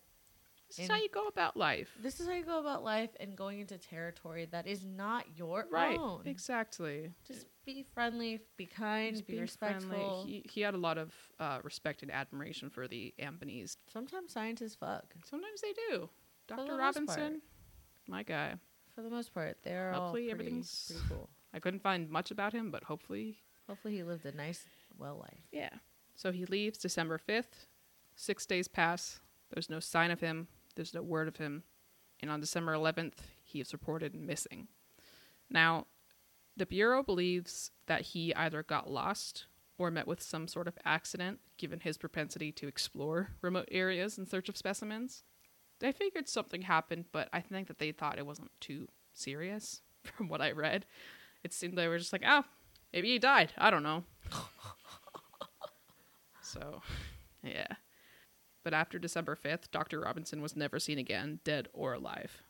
This 0.69 0.85
is 0.85 0.89
how 0.89 0.95
you 0.95 1.09
go 1.09 1.27
about 1.27 1.57
life. 1.57 1.89
This 2.01 2.21
is 2.21 2.27
how 2.27 2.33
you 2.33 2.45
go 2.45 2.57
about 2.61 2.81
life 2.81 3.09
and 3.19 3.35
going 3.35 3.59
into 3.59 3.77
territory 3.77 4.47
that 4.51 4.67
is 4.67 4.85
not 4.85 5.25
your 5.35 5.65
Right. 5.69 5.97
own. 5.99 6.21
Exactly. 6.25 7.11
Just 7.27 7.47
be 7.65 7.83
friendly, 7.93 8.39
be 8.55 8.67
kind, 8.67 9.13
Just 9.17 9.27
be 9.27 9.37
respectful. 9.37 10.23
He, 10.25 10.45
he 10.49 10.61
had 10.61 10.73
a 10.73 10.77
lot 10.77 10.97
of 10.97 11.13
uh, 11.41 11.59
respect 11.63 12.03
and 12.03 12.11
admiration 12.11 12.69
for 12.69 12.87
the 12.87 13.13
Ambonese. 13.19 13.75
Sometimes 13.91 14.31
scientists 14.31 14.75
fuck. 14.75 15.13
Sometimes 15.29 15.59
they 15.59 15.73
do. 15.89 16.09
Dr. 16.47 16.77
Robinson, 16.77 17.41
my 18.07 18.23
guy. 18.23 18.55
For 18.95 19.01
the 19.01 19.09
most 19.09 19.33
part, 19.33 19.57
they're 19.63 19.91
all 19.93 20.13
pretty, 20.13 20.31
everything's- 20.31 20.85
pretty 20.93 21.01
cool. 21.09 21.29
I 21.53 21.59
couldn't 21.59 21.83
find 21.83 22.09
much 22.09 22.31
about 22.31 22.53
him, 22.53 22.71
but 22.71 22.85
hopefully 22.85 23.37
Hopefully, 23.71 23.95
he 23.95 24.03
lived 24.03 24.25
a 24.25 24.35
nice, 24.35 24.65
well 24.97 25.19
life. 25.19 25.47
Yeah. 25.51 25.69
So 26.15 26.33
he 26.33 26.45
leaves 26.45 26.77
December 26.77 27.17
5th. 27.17 27.67
Six 28.17 28.45
days 28.45 28.67
pass. 28.67 29.21
There's 29.49 29.69
no 29.69 29.79
sign 29.79 30.11
of 30.11 30.19
him. 30.19 30.49
There's 30.75 30.93
no 30.93 31.01
word 31.01 31.29
of 31.29 31.37
him. 31.37 31.63
And 32.19 32.29
on 32.29 32.41
December 32.41 32.73
11th, 32.73 33.13
he 33.43 33.61
is 33.61 33.71
reported 33.71 34.13
missing. 34.13 34.67
Now, 35.49 35.87
the 36.57 36.65
Bureau 36.65 37.01
believes 37.01 37.71
that 37.87 38.01
he 38.01 38.35
either 38.35 38.61
got 38.61 38.91
lost 38.91 39.45
or 39.77 39.89
met 39.89 40.05
with 40.05 40.21
some 40.21 40.49
sort 40.49 40.67
of 40.67 40.77
accident, 40.83 41.39
given 41.57 41.79
his 41.79 41.97
propensity 41.97 42.51
to 42.51 42.67
explore 42.67 43.29
remote 43.41 43.69
areas 43.71 44.17
in 44.17 44.25
search 44.25 44.49
of 44.49 44.57
specimens. 44.57 45.23
They 45.79 45.93
figured 45.93 46.27
something 46.27 46.63
happened, 46.63 47.05
but 47.13 47.29
I 47.31 47.39
think 47.39 47.69
that 47.69 47.79
they 47.79 47.93
thought 47.93 48.19
it 48.19 48.25
wasn't 48.25 48.51
too 48.59 48.89
serious 49.13 49.81
from 50.03 50.27
what 50.27 50.41
I 50.41 50.51
read. 50.51 50.85
It 51.43 51.53
seemed 51.53 51.77
they 51.77 51.87
were 51.87 51.97
just 51.97 52.13
like, 52.13 52.23
oh, 52.25 52.43
maybe 52.93 53.09
he 53.09 53.19
died. 53.19 53.53
I 53.57 53.69
don't 53.69 53.83
know. 53.83 54.03
So, 56.43 56.81
yeah. 57.43 57.67
But 58.63 58.73
after 58.73 58.99
December 58.99 59.37
5th, 59.41 59.71
Dr. 59.71 60.01
Robinson 60.01 60.41
was 60.41 60.55
never 60.55 60.79
seen 60.79 60.97
again, 60.97 61.39
dead 61.43 61.69
or 61.73 61.93
alive. 61.93 62.41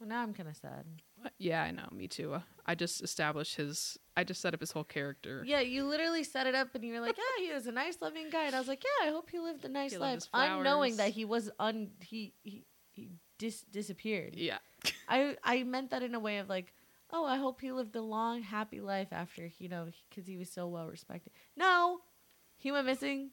Well, 0.00 0.08
now 0.08 0.22
I'm 0.22 0.34
kind 0.34 0.48
of 0.48 0.56
sad. 0.56 0.84
Uh, 1.24 1.28
yeah, 1.38 1.62
I 1.62 1.70
know. 1.70 1.86
Me 1.92 2.08
too. 2.08 2.40
I 2.66 2.74
just 2.74 3.02
established 3.02 3.56
his. 3.56 3.96
I 4.16 4.24
just 4.24 4.40
set 4.40 4.54
up 4.54 4.60
his 4.60 4.72
whole 4.72 4.82
character. 4.82 5.44
Yeah, 5.46 5.60
you 5.60 5.84
literally 5.84 6.24
set 6.24 6.46
it 6.46 6.54
up, 6.54 6.74
and 6.74 6.82
you 6.84 6.92
were 6.92 7.00
like, 7.00 7.16
"Yeah, 7.16 7.46
he 7.46 7.52
was 7.52 7.66
a 7.68 7.72
nice, 7.72 7.98
loving 8.00 8.28
guy," 8.30 8.46
and 8.46 8.56
I 8.56 8.58
was 8.58 8.66
like, 8.66 8.82
"Yeah, 8.82 9.08
I 9.08 9.12
hope 9.12 9.30
he 9.30 9.38
lived 9.38 9.64
a 9.64 9.68
nice 9.68 9.92
He 9.92 9.98
life," 9.98 10.24
unknowing 10.32 10.96
that 10.96 11.10
he 11.10 11.24
was 11.24 11.48
un 11.60 11.90
he 12.00 12.34
he, 12.42 12.64
he 12.90 13.10
dis- 13.38 13.62
disappeared. 13.70 14.34
Yeah. 14.36 14.58
I 15.08 15.36
I 15.44 15.62
meant 15.62 15.90
that 15.90 16.02
in 16.02 16.14
a 16.14 16.20
way 16.20 16.38
of 16.38 16.48
like, 16.48 16.74
oh, 17.14 17.24
I 17.24 17.36
hope 17.36 17.60
he 17.60 17.70
lived 17.72 17.94
a 17.96 18.02
long, 18.02 18.42
happy 18.42 18.80
life 18.80 19.08
after 19.12 19.48
you 19.58 19.68
know 19.68 19.86
because 20.10 20.26
he 20.26 20.36
was 20.36 20.50
so 20.50 20.66
well 20.66 20.86
respected. 20.88 21.32
No, 21.56 22.00
he 22.58 22.72
went 22.72 22.86
missing 22.86 23.30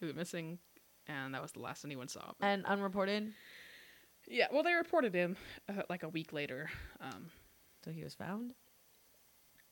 He 0.00 0.06
went 0.06 0.16
missing, 0.16 0.58
and 1.06 1.34
that 1.34 1.42
was 1.42 1.52
the 1.52 1.60
last 1.60 1.84
anyone 1.84 2.08
saw. 2.08 2.20
him. 2.28 2.34
and 2.40 2.64
unreported. 2.66 3.32
yeah. 4.28 4.46
Well, 4.52 4.62
they 4.62 4.72
reported 4.74 5.14
him 5.14 5.36
uh, 5.68 5.82
like 5.90 6.02
a 6.02 6.08
week 6.08 6.32
later. 6.32 6.70
Um, 7.00 7.30
So 7.84 7.90
he 7.90 8.02
was 8.04 8.14
found. 8.14 8.54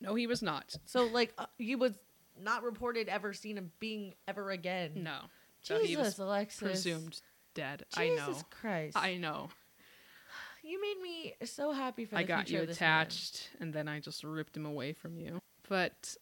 no, 0.01 0.15
he 0.15 0.27
was 0.27 0.43
not. 0.43 0.75
So 0.85 1.07
like 1.07 1.33
uh, 1.39 1.47
he 1.59 1.77
was 1.77 1.93
not 2.41 2.63
reported 2.65 3.09
ever 3.09 3.33
seen 3.33 3.57
him 3.57 3.71
being 3.79 4.15
ever 4.27 4.51
again. 4.51 4.91
No. 5.05 5.19
So 5.63 5.79
he 5.79 5.89
Jesus, 5.89 6.05
was 6.07 6.19
Alexis. 6.19 6.61
presumed 6.61 7.21
dead. 7.55 7.85
Jesus 7.97 8.27
I 8.27 8.33
know. 8.33 8.43
Christ. 8.51 8.97
I 8.97 9.17
know. 9.17 9.49
You 10.67 10.81
made 10.81 11.03
me 11.03 11.35
so 11.45 11.73
happy 11.73 12.07
for 12.07 12.15
the 12.15 12.21
I 12.21 12.23
got 12.23 12.49
you 12.49 12.61
this 12.65 12.81
man. 12.81 12.89
attached, 13.03 13.51
and 13.61 13.73
then 13.75 13.87
I 13.87 14.01
just 14.01 14.25
ripped 14.25 14.57
him 14.57 14.65
away 14.65 14.95
from 14.95 15.19
you. 15.19 15.41
But 15.69 16.17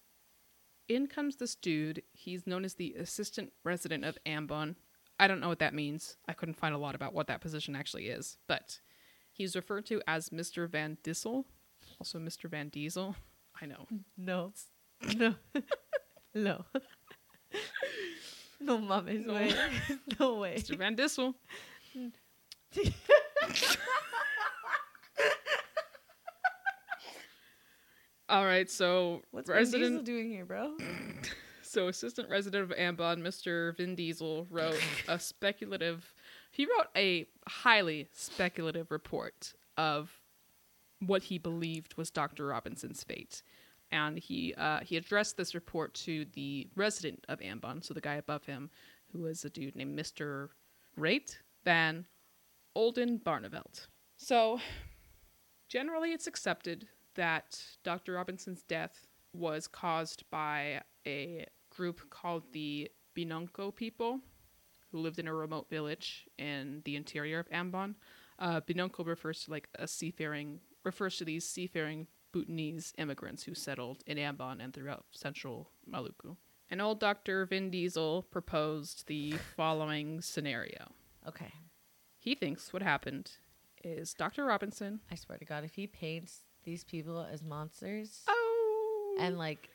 in 0.88 1.06
comes 1.06 1.36
this 1.36 1.54
dude. 1.54 2.02
He's 2.12 2.44
known 2.46 2.64
as 2.64 2.74
the 2.74 2.94
assistant 2.98 3.52
resident 3.62 4.04
of 4.04 4.18
Ambon. 4.26 4.74
I 5.20 5.28
don't 5.28 5.38
know 5.40 5.48
what 5.48 5.60
that 5.60 5.74
means. 5.74 6.16
I 6.28 6.32
couldn't 6.32 6.54
find 6.58 6.74
a 6.74 6.78
lot 6.78 6.96
about 6.96 7.14
what 7.14 7.28
that 7.28 7.40
position 7.40 7.76
actually 7.76 8.08
is, 8.08 8.38
but 8.48 8.80
he's 9.30 9.54
referred 9.54 9.86
to 9.86 10.02
as 10.08 10.30
Mr. 10.30 10.68
Van 10.68 10.98
Dissel, 11.04 11.44
also 12.00 12.18
Mr. 12.18 12.50
Van 12.50 12.68
Diesel. 12.68 13.14
I 13.62 13.66
know. 13.66 13.86
No. 14.16 14.52
No. 15.16 15.34
no. 16.34 16.64
no 18.60 18.78
mames 18.78 19.26
No. 19.26 19.34
way. 19.34 19.54
no 20.18 20.34
way. 20.34 20.54
Mr. 20.56 20.76
Van 20.76 20.96
Dissel. 20.96 21.34
All 28.32 28.46
right, 28.46 28.70
so 28.70 29.20
What's 29.30 29.46
Vin 29.46 29.56
resident 29.56 29.90
Diesel 29.90 30.04
doing 30.04 30.30
here, 30.30 30.46
bro? 30.46 30.74
So, 31.64 31.88
assistant 31.88 32.28
resident 32.28 32.70
of 32.70 32.76
Ambon, 32.76 33.22
Mr. 33.22 33.74
Vin 33.78 33.94
Diesel, 33.94 34.46
wrote 34.50 34.78
a 35.08 35.18
speculative. 35.18 36.12
He 36.50 36.66
wrote 36.66 36.88
a 36.94 37.26
highly 37.48 38.08
speculative 38.12 38.90
report 38.90 39.54
of 39.78 40.10
what 40.98 41.22
he 41.22 41.38
believed 41.38 41.96
was 41.96 42.10
Dr. 42.10 42.48
Robinson's 42.48 43.02
fate, 43.02 43.42
and 43.90 44.18
he 44.18 44.52
uh, 44.58 44.80
he 44.80 44.98
addressed 44.98 45.38
this 45.38 45.54
report 45.54 45.94
to 45.94 46.26
the 46.34 46.68
resident 46.76 47.24
of 47.28 47.38
Ambon, 47.40 47.82
so 47.82 47.94
the 47.94 48.02
guy 48.02 48.16
above 48.16 48.44
him, 48.44 48.68
who 49.12 49.20
was 49.20 49.42
a 49.46 49.50
dude 49.50 49.76
named 49.76 49.98
Mr. 49.98 50.48
Rate 50.96 51.38
Van 51.64 52.04
Olden 52.74 53.18
Barneveld. 53.18 53.86
So, 54.18 54.60
generally, 55.68 56.12
it's 56.12 56.26
accepted 56.26 56.88
that 57.14 57.60
Dr. 57.84 58.14
Robinson's 58.14 58.62
death 58.62 59.06
was 59.32 59.66
caused 59.66 60.24
by 60.30 60.82
a 61.06 61.46
group 61.70 62.10
called 62.10 62.44
the 62.52 62.90
Binongko 63.16 63.74
people 63.74 64.20
who 64.90 64.98
lived 64.98 65.18
in 65.18 65.28
a 65.28 65.34
remote 65.34 65.68
village 65.70 66.26
in 66.38 66.82
the 66.84 66.96
interior 66.96 67.38
of 67.38 67.48
Ambon. 67.50 67.94
Uh, 68.38 68.60
Binongko 68.60 69.06
refers 69.06 69.44
to 69.44 69.50
like 69.50 69.68
a 69.78 69.86
seafaring 69.86 70.60
refers 70.84 71.16
to 71.16 71.24
these 71.24 71.48
seafaring 71.48 72.08
Butonese 72.32 72.92
immigrants 72.98 73.44
who 73.44 73.54
settled 73.54 74.02
in 74.06 74.18
Ambon 74.18 74.62
and 74.62 74.74
throughout 74.74 75.04
central 75.12 75.70
Maluku. 75.90 76.36
And 76.70 76.80
old 76.80 77.00
Dr. 77.00 77.44
Vin 77.46 77.70
Diesel 77.70 78.22
proposed 78.30 79.06
the 79.06 79.34
following 79.56 80.20
scenario. 80.22 80.92
Okay. 81.28 81.52
He 82.18 82.34
thinks 82.34 82.72
what 82.72 82.82
happened 82.82 83.32
is 83.84 84.14
Dr. 84.14 84.44
Robinson. 84.44 85.00
I 85.10 85.16
swear 85.16 85.38
to 85.38 85.44
God, 85.44 85.64
if 85.64 85.74
he 85.74 85.86
paints 85.86 86.40
these 86.64 86.84
people 86.84 87.26
as 87.30 87.42
monsters 87.42 88.22
Oh, 88.28 89.16
and 89.18 89.38
like 89.38 89.68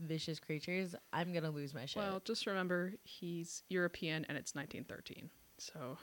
vicious 0.00 0.38
creatures, 0.38 0.94
I'm 1.12 1.32
gonna 1.32 1.50
lose 1.50 1.74
my 1.74 1.86
shit. 1.86 2.02
Well, 2.02 2.20
just 2.24 2.46
remember 2.46 2.94
he's 3.02 3.62
European 3.68 4.24
and 4.28 4.38
it's 4.38 4.54
1913. 4.54 5.30
So 5.58 5.98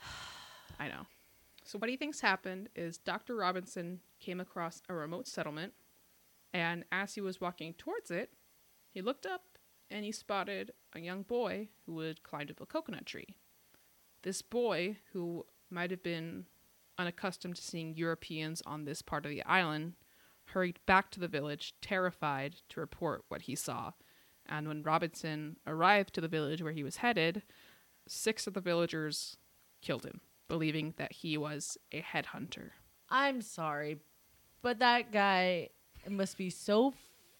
I 0.78 0.88
know. 0.88 1.06
So 1.64 1.78
what 1.78 1.90
he 1.90 1.96
thinks 1.96 2.20
happened 2.20 2.70
is 2.74 2.98
Dr. 2.98 3.36
Robinson 3.36 4.00
came 4.20 4.40
across 4.40 4.82
a 4.88 4.94
remote 4.94 5.26
settlement 5.28 5.74
and 6.52 6.84
as 6.90 7.14
he 7.14 7.20
was 7.20 7.40
walking 7.40 7.74
towards 7.74 8.10
it, 8.10 8.32
he 8.90 9.02
looked 9.02 9.26
up 9.26 9.42
and 9.90 10.04
he 10.04 10.12
spotted 10.12 10.72
a 10.94 11.00
young 11.00 11.22
boy 11.22 11.68
who 11.84 11.98
had 12.00 12.22
climbed 12.22 12.50
up 12.50 12.60
a 12.60 12.66
coconut 12.66 13.06
tree. 13.06 13.36
This 14.22 14.42
boy, 14.42 14.96
who 15.12 15.46
might 15.70 15.90
have 15.90 16.02
been 16.02 16.46
unaccustomed 16.98 17.56
to 17.56 17.62
seeing 17.62 17.94
Europeans 17.94 18.62
on 18.66 18.84
this 18.84 19.02
part 19.02 19.24
of 19.24 19.30
the 19.30 19.44
island, 19.44 19.94
hurried 20.46 20.78
back 20.86 21.10
to 21.12 21.20
the 21.20 21.28
village, 21.28 21.74
terrified 21.80 22.56
to 22.68 22.80
report 22.80 23.24
what 23.28 23.42
he 23.42 23.54
saw. 23.54 23.92
And 24.46 24.66
when 24.66 24.82
Robinson 24.82 25.56
arrived 25.66 26.14
to 26.14 26.20
the 26.20 26.28
village 26.28 26.62
where 26.62 26.72
he 26.72 26.82
was 26.82 26.96
headed, 26.96 27.42
six 28.06 28.46
of 28.46 28.54
the 28.54 28.60
villagers 28.60 29.36
killed 29.82 30.04
him, 30.04 30.20
believing 30.48 30.94
that 30.96 31.12
he 31.12 31.36
was 31.36 31.76
a 31.92 32.00
headhunter. 32.02 32.70
I'm 33.10 33.42
sorry, 33.42 33.98
but 34.62 34.78
that 34.78 35.12
guy 35.12 35.68
must 36.08 36.38
be 36.38 36.50
so 36.50 36.94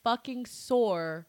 fucking 0.05 0.47
sore 0.47 1.27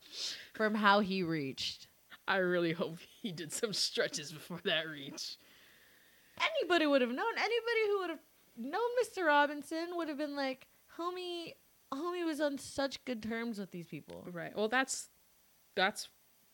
from 0.54 0.76
how 0.76 1.00
he 1.00 1.24
reached. 1.24 1.88
I 2.28 2.38
really 2.38 2.74
hope 2.74 2.98
he 3.22 3.32
did 3.32 3.52
some 3.52 3.74
stretches 3.74 4.32
before 4.32 4.60
that 4.66 4.88
reach. 4.88 5.38
Anybody 6.40 6.86
would 6.88 7.02
have 7.02 7.12
known. 7.12 7.34
Anybody 7.38 7.88
who 7.88 8.00
would 8.00 8.10
have 8.12 8.20
known 8.58 8.90
Mr. 9.04 9.26
Robinson 9.26 9.88
would 9.96 10.08
have 10.10 10.18
been 10.18 10.36
like, 10.36 10.68
homie, 10.98 11.54
homie 11.94 12.26
was 12.26 12.40
on 12.42 12.58
such 12.58 13.04
good 13.06 13.22
terms 13.24 13.60
with 13.60 13.72
these 13.72 13.88
people. 13.88 14.28
Right. 14.32 14.56
Well, 14.56 14.68
that's 14.70 15.10
that's 15.76 16.10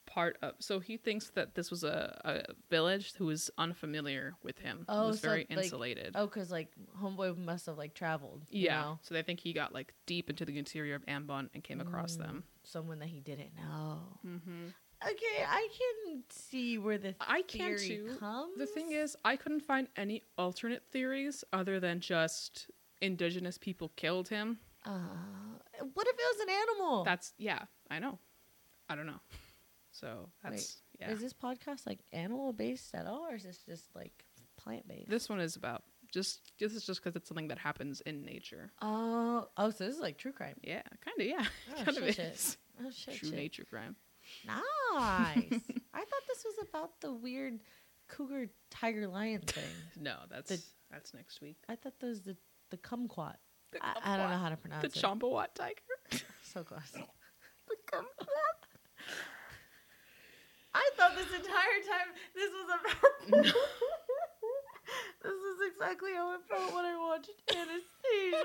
part 0.05 0.37
of. 0.43 0.53
So 0.59 0.79
he 0.79 0.97
thinks 0.97 1.31
that 1.31 1.55
this 1.55 1.71
was 1.71 1.83
a, 1.83 2.19
a 2.47 2.53
village 2.69 3.13
who 3.17 3.25
was 3.25 3.49
unfamiliar 3.57 4.35
with 4.43 4.59
him. 4.59 4.85
Oh, 4.87 5.07
was 5.07 5.19
so, 5.21 5.29
very 5.29 5.47
like, 5.49 5.63
insulated. 5.63 6.11
Oh, 6.15 6.27
because 6.27 6.51
like 6.51 6.69
homeboy 7.01 7.37
must 7.37 7.65
have 7.65 7.77
like 7.77 7.93
traveled. 7.95 8.43
you 8.49 8.65
yeah. 8.65 8.81
know? 8.81 8.99
So 9.01 9.13
they 9.15 9.23
think 9.23 9.39
he 9.39 9.51
got 9.53 9.73
like 9.73 9.93
deep 10.05 10.29
into 10.29 10.45
the 10.45 10.57
interior 10.59 10.95
of 10.95 11.05
Ambon 11.07 11.49
and 11.53 11.63
came 11.63 11.81
across 11.81 12.17
Mm. 12.17 12.19
them. 12.19 12.43
someone 12.63 12.99
that 12.99 13.09
he 13.09 13.19
didn't 13.19 13.55
know. 13.55 13.99
Mm-hmm. 14.25 14.67
Okay, 15.05 15.43
I 15.47 15.67
can 15.71 16.23
see 16.29 16.77
where 16.77 16.97
the 16.97 17.15
I 17.19 17.41
can 17.43 17.77
too. 17.77 18.15
comes. 18.19 18.57
The 18.57 18.65
thing 18.65 18.91
is, 18.91 19.15
I 19.23 19.35
couldn't 19.35 19.61
find 19.61 19.87
any 19.95 20.23
alternate 20.37 20.83
theories 20.91 21.43
other 21.53 21.79
than 21.79 21.99
just 21.99 22.69
indigenous 23.01 23.57
people 23.57 23.91
killed 23.95 24.29
him. 24.29 24.57
uh, 24.85 24.91
what 25.93 26.07
if 26.07 26.13
it 26.15 26.37
was 26.37 26.39
an 26.47 26.49
animal? 26.49 27.03
That's 27.03 27.33
yeah, 27.37 27.59
I 27.91 27.99
know. 27.99 28.17
I 28.89 28.95
don't 28.95 29.07
know. 29.07 29.19
So 29.91 30.29
that's 30.43 30.81
yeah. 30.99 31.11
Is 31.11 31.19
this 31.21 31.33
podcast 31.33 31.85
like 31.85 31.99
animal 32.13 32.51
based 32.53 32.93
at 32.95 33.05
all, 33.05 33.25
or 33.29 33.35
is 33.35 33.43
this 33.43 33.59
just 33.67 33.95
like 33.95 34.25
plant 34.57 34.87
based? 34.87 35.09
This 35.09 35.29
one 35.29 35.39
is 35.39 35.55
about 35.55 35.83
just 36.11 36.51
this 36.59 36.73
is 36.73 36.85
just 36.85 37.03
because 37.03 37.15
it's 37.15 37.27
something 37.27 37.47
that 37.49 37.57
happens 37.59 38.01
in 38.01 38.23
nature. 38.23 38.71
Oh, 38.81 39.47
oh, 39.57 39.69
so 39.69 39.85
this 39.85 39.95
is 39.95 40.01
like 40.01 40.17
true 40.17 40.31
crime. 40.31 40.55
Yeah, 40.63 40.81
kind 41.03 41.19
of. 41.19 41.25
Yeah, 41.25 41.45
Oh, 41.79 41.83
kind 41.83 41.97
of 41.97 42.05
shit. 42.05 42.19
is. 42.19 42.57
Oh 42.83 42.89
shit! 42.91 43.15
True 43.15 43.29
shit. 43.29 43.37
nature 43.37 43.65
crime. 43.69 43.95
Nice. 44.45 44.57
I 45.93 45.99
thought 45.99 46.25
this 46.27 46.43
was 46.45 46.55
about 46.69 46.99
the 47.01 47.13
weird 47.13 47.59
cougar 48.07 48.49
tiger 48.69 49.07
lion 49.07 49.41
thing. 49.47 49.63
No, 49.99 50.15
that's 50.29 50.49
The- 50.49 50.61
that's 50.91 51.13
next 51.13 51.41
week. 51.41 51.57
I 51.67 51.75
thought 51.75 51.99
those 51.99 52.21
the 52.21 52.37
the 52.69 52.77
kumquat. 52.77 53.35
The 53.71 53.79
I, 53.83 54.13
I 54.13 54.17
don't 54.17 54.29
know 54.29 54.37
how 54.37 54.49
to 54.49 54.57
pronounce 54.57 54.83
it. 54.85 54.93
The 54.93 54.99
it. 54.99 55.03
Champawat 55.03 55.53
tiger. 55.55 55.81
so 56.43 56.63
close. 56.63 56.91
the 56.91 57.75
kumquat. 57.91 58.59
I 60.73 60.89
thought 60.97 61.15
this 61.15 61.31
entire 61.33 61.81
time 61.87 62.13
this 62.35 62.51
was 62.51 62.69
about. 62.75 63.43
this 65.23 65.33
is 65.33 65.71
exactly 65.73 66.11
how 66.13 66.27
I 66.31 66.37
felt 66.49 66.73
when 66.75 66.85
I 66.85 66.95
watched 66.97 67.31
Anastasia. 67.49 68.43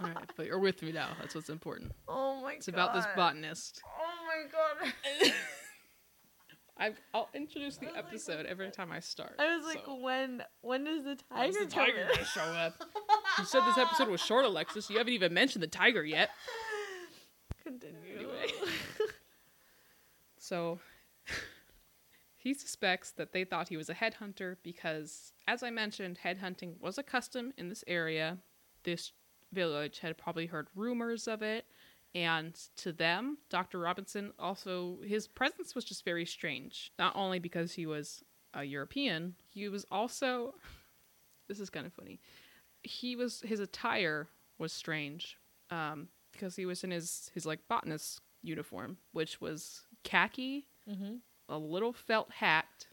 All 0.00 0.08
right, 0.08 0.30
but 0.36 0.46
you're 0.46 0.58
with 0.58 0.82
me 0.82 0.92
now. 0.92 1.10
That's 1.20 1.34
what's 1.34 1.50
important. 1.50 1.92
oh 2.08 2.40
my 2.42 2.52
god! 2.52 2.56
It's 2.56 2.68
about 2.68 2.94
this 2.94 3.06
botanist. 3.14 3.80
Oh 3.86 4.26
my 4.26 4.50
god! 4.50 5.32
I, 6.76 6.92
I'll 7.12 7.28
introduce 7.34 7.76
the 7.76 7.86
I 7.86 7.88
was 7.90 7.94
like, 7.96 8.04
episode 8.06 8.46
every 8.46 8.70
time 8.72 8.90
I 8.90 8.98
start. 8.98 9.36
I 9.38 9.56
was 9.56 9.64
like, 9.64 9.84
so- 9.86 9.94
when 10.00 10.42
when 10.60 10.84
does 10.84 11.04
the 11.04 11.16
tiger 11.32 11.60
the 11.60 11.66
tiger 11.66 12.08
gonna 12.12 12.24
show 12.24 12.40
up? 12.40 12.74
You 13.38 13.44
said 13.44 13.60
this 13.66 13.78
episode 13.78 14.08
was 14.08 14.20
short, 14.20 14.44
Alexis. 14.44 14.90
You 14.90 14.98
haven't 14.98 15.12
even 15.12 15.32
mentioned 15.32 15.62
the 15.62 15.68
tiger 15.68 16.04
yet. 16.04 16.30
Continue. 17.64 18.18
Anyway. 18.18 18.52
So 20.38 20.78
he 22.36 22.52
suspects 22.54 23.12
that 23.12 23.32
they 23.32 23.44
thought 23.44 23.68
he 23.68 23.76
was 23.76 23.88
a 23.88 23.94
headhunter 23.94 24.56
because, 24.62 25.32
as 25.48 25.62
I 25.62 25.70
mentioned, 25.70 26.18
headhunting 26.22 26.80
was 26.80 26.98
a 26.98 27.02
custom 27.02 27.52
in 27.56 27.68
this 27.68 27.82
area. 27.86 28.38
This 28.82 29.12
village 29.54 30.00
had 30.00 30.18
probably 30.18 30.46
heard 30.46 30.68
rumors 30.74 31.26
of 31.28 31.42
it. 31.42 31.66
And 32.14 32.54
to 32.76 32.92
them, 32.92 33.38
Dr. 33.50 33.78
Robinson 33.80 34.32
also, 34.38 34.98
his 35.04 35.26
presence 35.26 35.74
was 35.74 35.84
just 35.84 36.04
very 36.04 36.24
strange. 36.24 36.92
Not 36.98 37.16
only 37.16 37.38
because 37.38 37.72
he 37.72 37.86
was 37.86 38.22
a 38.52 38.62
European, 38.62 39.34
he 39.48 39.68
was 39.68 39.84
also, 39.90 40.54
this 41.48 41.58
is 41.58 41.70
kind 41.70 41.86
of 41.86 41.92
funny, 41.92 42.20
he 42.82 43.16
was, 43.16 43.40
his 43.40 43.60
attire 43.60 44.28
was 44.58 44.72
strange 44.72 45.38
um, 45.70 46.08
because 46.32 46.54
he 46.54 46.66
was 46.66 46.84
in 46.84 46.92
his, 46.92 47.30
his 47.34 47.46
like 47.46 47.66
botanist 47.68 48.20
uniform, 48.42 48.98
which 49.12 49.40
was 49.40 49.82
khaki, 50.04 50.66
mm-hmm. 50.88 51.16
a 51.48 51.58
little 51.58 51.92
felt 51.92 52.30
hat, 52.30 52.86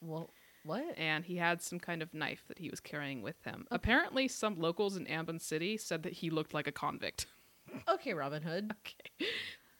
Well, 0.00 0.30
what? 0.64 0.94
and 0.96 1.24
he 1.24 1.36
had 1.36 1.62
some 1.62 1.78
kind 1.78 2.02
of 2.02 2.12
knife 2.14 2.44
that 2.48 2.58
he 2.58 2.70
was 2.70 2.80
carrying 2.80 3.22
with 3.22 3.42
him. 3.44 3.66
Apparently, 3.70 4.28
some 4.28 4.58
locals 4.58 4.96
in 4.96 5.06
Ambon 5.06 5.40
City 5.40 5.76
said 5.76 6.02
that 6.02 6.14
he 6.14 6.30
looked 6.30 6.54
like 6.54 6.66
a 6.66 6.72
convict. 6.72 7.26
Okay, 7.86 8.14
Robin 8.14 8.42
Hood. 8.42 8.72
okay. 8.80 9.28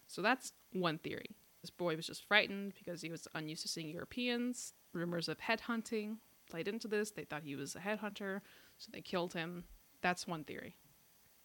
So 0.06 0.20
that's 0.20 0.52
one 0.72 0.98
theory. 0.98 1.36
This 1.62 1.70
boy 1.70 1.96
was 1.96 2.06
just 2.06 2.22
frightened 2.28 2.74
because 2.78 3.00
he 3.00 3.10
was 3.10 3.26
unused 3.34 3.62
to 3.62 3.68
seeing 3.68 3.88
Europeans. 3.88 4.74
Rumors 4.92 5.26
of 5.26 5.38
headhunting 5.38 6.18
played 6.50 6.68
into 6.68 6.86
this. 6.86 7.10
They 7.10 7.24
thought 7.24 7.42
he 7.44 7.56
was 7.56 7.74
a 7.74 7.78
headhunter, 7.78 8.42
so 8.76 8.90
they 8.92 9.00
killed 9.00 9.32
him. 9.32 9.64
That's 10.02 10.26
one 10.26 10.44
theory. 10.44 10.76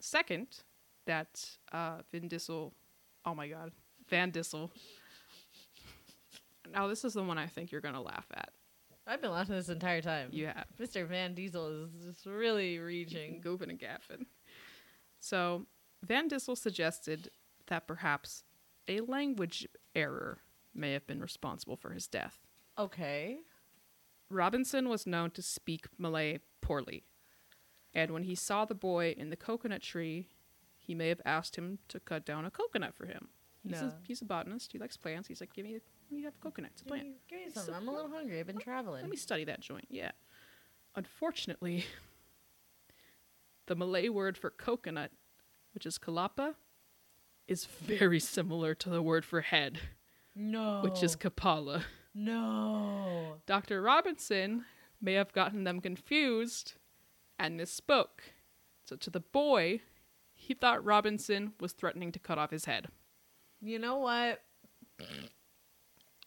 Second, 0.01 0.47
that 1.05 1.45
uh, 1.71 1.99
Vin 2.11 2.27
Diesel, 2.27 2.73
oh 3.25 3.33
my 3.35 3.47
god, 3.47 3.71
Van 4.09 4.29
Dissel. 4.31 4.69
Now, 6.73 6.87
this 6.87 7.03
is 7.05 7.13
the 7.13 7.23
one 7.23 7.37
I 7.37 7.47
think 7.47 7.71
you're 7.71 7.81
going 7.81 7.93
to 7.95 8.01
laugh 8.01 8.27
at. 8.33 8.49
I've 9.05 9.21
been 9.21 9.31
laughing 9.31 9.55
this 9.55 9.69
entire 9.69 10.01
time. 10.01 10.29
You 10.31 10.47
have. 10.47 10.65
Mr. 10.79 11.07
Van 11.07 11.33
Diesel 11.33 11.85
is 11.85 12.05
just 12.05 12.25
really 12.25 12.79
reaching. 12.79 13.41
goofing 13.45 13.69
and 13.69 13.79
gaffing. 13.79 14.25
So 15.19 15.65
Van 16.01 16.27
Diesel 16.27 16.55
suggested 16.55 17.29
that 17.67 17.87
perhaps 17.87 18.43
a 18.87 19.01
language 19.01 19.67
error 19.95 20.39
may 20.73 20.93
have 20.93 21.05
been 21.07 21.19
responsible 21.19 21.75
for 21.75 21.91
his 21.91 22.07
death. 22.07 22.39
Okay. 22.77 23.39
Robinson 24.29 24.89
was 24.89 25.05
known 25.05 25.31
to 25.31 25.41
speak 25.41 25.85
Malay 25.97 26.39
poorly, 26.61 27.03
and 27.93 28.11
when 28.11 28.23
he 28.23 28.35
saw 28.35 28.65
the 28.65 28.73
boy 28.73 29.13
in 29.17 29.29
the 29.29 29.35
coconut 29.35 29.81
tree, 29.81 30.27
he 30.75 30.95
may 30.95 31.09
have 31.09 31.21
asked 31.25 31.55
him 31.55 31.79
to 31.89 31.99
cut 31.99 32.25
down 32.25 32.45
a 32.45 32.51
coconut 32.51 32.95
for 32.95 33.05
him. 33.05 33.29
He's, 33.63 33.81
No. 33.81 33.87
a, 33.87 33.93
he's 34.05 34.21
a 34.21 34.25
botanist. 34.25 34.71
He 34.73 34.77
likes 34.79 34.97
plants. 34.97 35.27
He's 35.27 35.39
like, 35.41 35.53
give 35.53 35.65
me, 35.65 35.71
a, 35.75 35.79
let 36.11 36.17
me 36.17 36.23
have 36.23 36.33
a 36.39 36.43
coconut. 36.43 36.71
It's 36.73 36.81
a 36.81 36.85
Give 36.85 36.89
plant. 36.89 37.03
me, 37.05 37.13
give 37.29 37.39
me 37.39 37.45
He's 37.45 37.53
something. 37.53 37.73
so- 37.73 37.77
I'm 37.79 37.87
a 37.87 37.91
little 37.93 38.09
hungry. 38.11 38.39
I've 38.39 38.47
been 38.47 38.57
traveling. 38.57 39.01
Let 39.01 39.09
me 39.09 39.17
study 39.17 39.45
that 39.45 39.61
joint. 39.61 39.87
Yeah. 39.89 40.11
Unfortunately, 40.95 41.85
the 43.67 43.75
Malay 43.75 44.09
word 44.09 44.37
for 44.37 44.49
coconut, 44.49 45.11
which 45.73 45.85
is 45.85 45.97
kalapa, 45.97 46.55
is 47.47 47.65
very 47.65 48.19
similar 48.19 48.73
to 48.75 48.89
the 48.89 49.01
word 49.01 49.25
for 49.25 49.41
head, 49.41 49.79
no. 50.35 50.81
which 50.81 51.01
is 51.03 51.15
kapala. 51.15 51.83
no. 52.13 53.35
Dr. 53.45 53.81
Robinson 53.81 54.65
may 55.01 55.13
have 55.13 55.33
gotten 55.33 55.63
them 55.63 55.79
confused 55.81 56.73
and 57.39 57.59
misspoke. 57.59 58.31
So 58.85 58.95
to 58.97 59.09
the 59.09 59.19
boy, 59.19 59.81
he 60.33 60.53
thought 60.53 60.83
Robinson 60.85 61.53
was 61.59 61.73
threatening 61.73 62.11
to 62.13 62.19
cut 62.19 62.37
off 62.37 62.51
his 62.51 62.65
head. 62.65 62.87
You 63.63 63.79
know 63.79 63.97
what? 63.99 64.41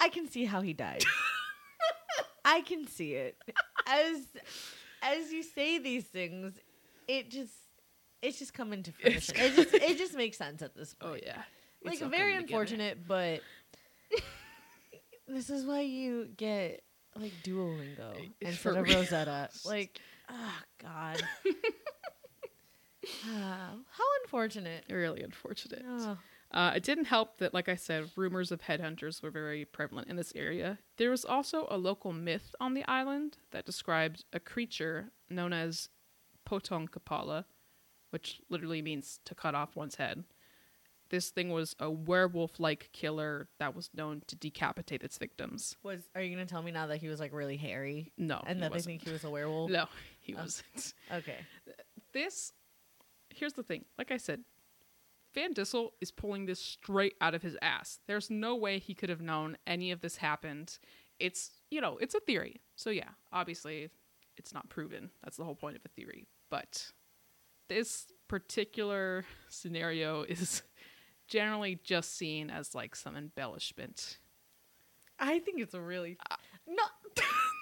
I 0.00 0.08
can 0.08 0.28
see 0.28 0.44
how 0.46 0.62
he 0.62 0.72
died. 0.72 1.04
I 2.44 2.62
can 2.62 2.86
see 2.86 3.12
it. 3.12 3.36
As 3.86 4.26
as 5.02 5.32
you 5.32 5.42
say 5.42 5.78
these 5.78 6.04
things, 6.04 6.54
it 7.06 7.30
just 7.30 7.52
it's 8.22 8.38
just 8.38 8.54
coming 8.54 8.82
to 8.84 8.92
It's 9.00 9.30
fruition. 9.30 9.36
It 9.36 9.54
just 9.54 9.74
it 9.74 9.98
just 9.98 10.14
makes 10.16 10.38
sense 10.38 10.62
at 10.62 10.74
this 10.74 10.94
point. 10.98 11.12
Oh 11.14 11.26
yeah. 11.26 11.42
like 11.84 11.94
It's 11.94 12.02
all 12.02 12.08
very 12.08 12.32
coming 12.32 12.46
together. 12.46 12.62
unfortunate, 12.62 12.98
but 13.06 13.40
this 15.28 15.50
is 15.50 15.64
why 15.64 15.80
you 15.82 16.28
get 16.36 16.82
like 17.18 17.32
Duolingo 17.44 18.16
Eh, 18.16 18.48
instead 18.48 18.76
of. 18.76 18.88
Rosetta. 18.88 19.50
Like, 19.64 20.00
oh 20.30 20.58
God. 20.82 21.22
Ah, 23.26 23.70
how 23.90 24.04
unfortunate. 24.22 24.84
Really 24.90 25.22
unfortunate. 25.22 25.84
Oh. 25.86 26.16
Uh, 26.52 26.72
it 26.76 26.82
didn't 26.82 27.06
help 27.06 27.38
that, 27.38 27.52
like 27.52 27.68
I 27.68 27.74
said, 27.74 28.10
rumors 28.16 28.52
of 28.52 28.62
headhunters 28.62 29.22
were 29.22 29.30
very 29.30 29.64
prevalent 29.64 30.08
in 30.08 30.16
this 30.16 30.32
area. 30.36 30.78
There 30.96 31.10
was 31.10 31.24
also 31.24 31.66
a 31.70 31.76
local 31.76 32.12
myth 32.12 32.54
on 32.60 32.74
the 32.74 32.84
island 32.88 33.36
that 33.50 33.66
described 33.66 34.24
a 34.32 34.38
creature 34.40 35.10
known 35.28 35.52
as 35.52 35.88
Potong 36.48 36.88
Kapala, 36.88 37.44
which 38.10 38.40
literally 38.48 38.80
means 38.80 39.18
to 39.24 39.34
cut 39.34 39.54
off 39.54 39.74
one's 39.76 39.96
head. 39.96 40.24
this 41.10 41.30
thing 41.30 41.50
was 41.50 41.76
a 41.78 41.88
werewolf 41.90 42.58
like 42.58 42.90
killer 42.92 43.48
that 43.60 43.76
was 43.76 43.90
known 43.94 44.22
to 44.26 44.34
decapitate 44.34 45.02
its 45.04 45.18
victims. 45.18 45.76
Was 45.84 46.00
are 46.16 46.20
you 46.22 46.34
gonna 46.34 46.46
tell 46.46 46.62
me 46.62 46.72
now 46.72 46.86
that 46.88 46.96
he 46.98 47.06
was 47.08 47.20
like 47.20 47.32
really 47.32 47.56
hairy 47.56 48.12
No. 48.18 48.42
and 48.44 48.60
that 48.62 48.72
they 48.72 48.80
think 48.80 49.02
he 49.04 49.12
was 49.12 49.22
a 49.22 49.30
werewolf? 49.30 49.70
No, 49.78 49.86
he 50.20 50.34
Oh. 50.34 50.38
wasn't. 50.42 50.94
Okay. 51.12 51.38
This 52.12 52.52
here's 53.34 53.52
the 53.52 53.62
thing. 53.62 53.84
Like 53.98 54.10
I 54.10 54.16
said, 54.16 54.40
Van 55.36 55.52
Dissel 55.52 55.90
is 56.00 56.10
pulling 56.10 56.46
this 56.46 56.58
straight 56.58 57.14
out 57.20 57.34
of 57.34 57.42
his 57.42 57.58
ass. 57.60 58.00
There's 58.06 58.30
no 58.30 58.56
way 58.56 58.78
he 58.78 58.94
could 58.94 59.10
have 59.10 59.20
known 59.20 59.58
any 59.66 59.90
of 59.90 60.00
this 60.00 60.16
happened. 60.16 60.78
It's 61.20 61.50
you 61.70 61.80
know, 61.82 61.98
it's 61.98 62.14
a 62.14 62.20
theory. 62.20 62.62
So 62.74 62.88
yeah, 62.88 63.10
obviously 63.32 63.90
it's 64.38 64.54
not 64.54 64.70
proven. 64.70 65.10
That's 65.22 65.36
the 65.36 65.44
whole 65.44 65.54
point 65.54 65.76
of 65.76 65.82
a 65.84 65.88
theory. 65.90 66.26
But 66.50 66.90
this 67.68 68.06
particular 68.28 69.26
scenario 69.50 70.22
is 70.28 70.62
generally 71.28 71.78
just 71.84 72.16
seen 72.16 72.48
as 72.48 72.74
like 72.74 72.96
some 72.96 73.14
embellishment. 73.14 74.18
I 75.18 75.38
think 75.38 75.60
it's 75.60 75.74
a 75.74 75.80
really 75.82 76.16
Uh, 76.30 76.36
no. 76.66 76.84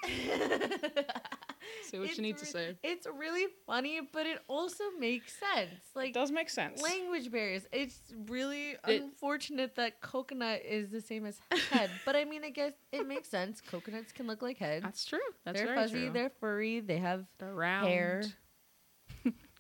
Say 1.83 1.99
what 1.99 2.09
It's 2.09 2.17
you 2.17 2.23
need 2.23 2.37
to 2.39 2.45
re- 2.45 2.51
say. 2.51 2.77
It's 2.83 3.07
really 3.07 3.47
funny, 3.67 4.01
but 4.13 4.27
it 4.27 4.39
also 4.49 4.85
makes 4.99 5.33
sense. 5.39 5.71
Like 5.95 6.09
It 6.11 6.15
does 6.15 6.31
make 6.33 6.49
sense. 6.51 6.81
language 6.83 7.31
barriers. 7.31 7.63
It's 7.73 8.01
really 8.29 8.71
It- 8.87 9.03
unfortunate 9.03 9.75
that 9.77 10.01
coconut 10.01 10.63
is 10.65 10.91
the 10.91 11.01
same 11.01 11.27
as 11.27 11.39
head. 11.71 11.91
but 12.05 12.17
I 12.17 12.25
mean, 12.25 12.45
I 12.45 12.51
guess 12.51 12.73
it 12.93 13.07
makes 13.07 13.29
sense. 13.29 13.61
Coconuts 13.61 14.13
can 14.13 14.27
look 14.27 14.43
like 14.43 14.59
heads. 14.59 14.83
That's 14.85 15.05
true. 15.05 15.19
That's 15.45 15.59
they're 15.59 15.67
very 15.67 15.79
fuzzy. 15.79 16.01
true. 16.05 16.11
They're 16.13 16.31
furry. 16.41 16.81
They 16.81 16.99
have 16.99 17.27
They're 17.39 17.55
round. 17.55 17.89
hair. 17.89 18.23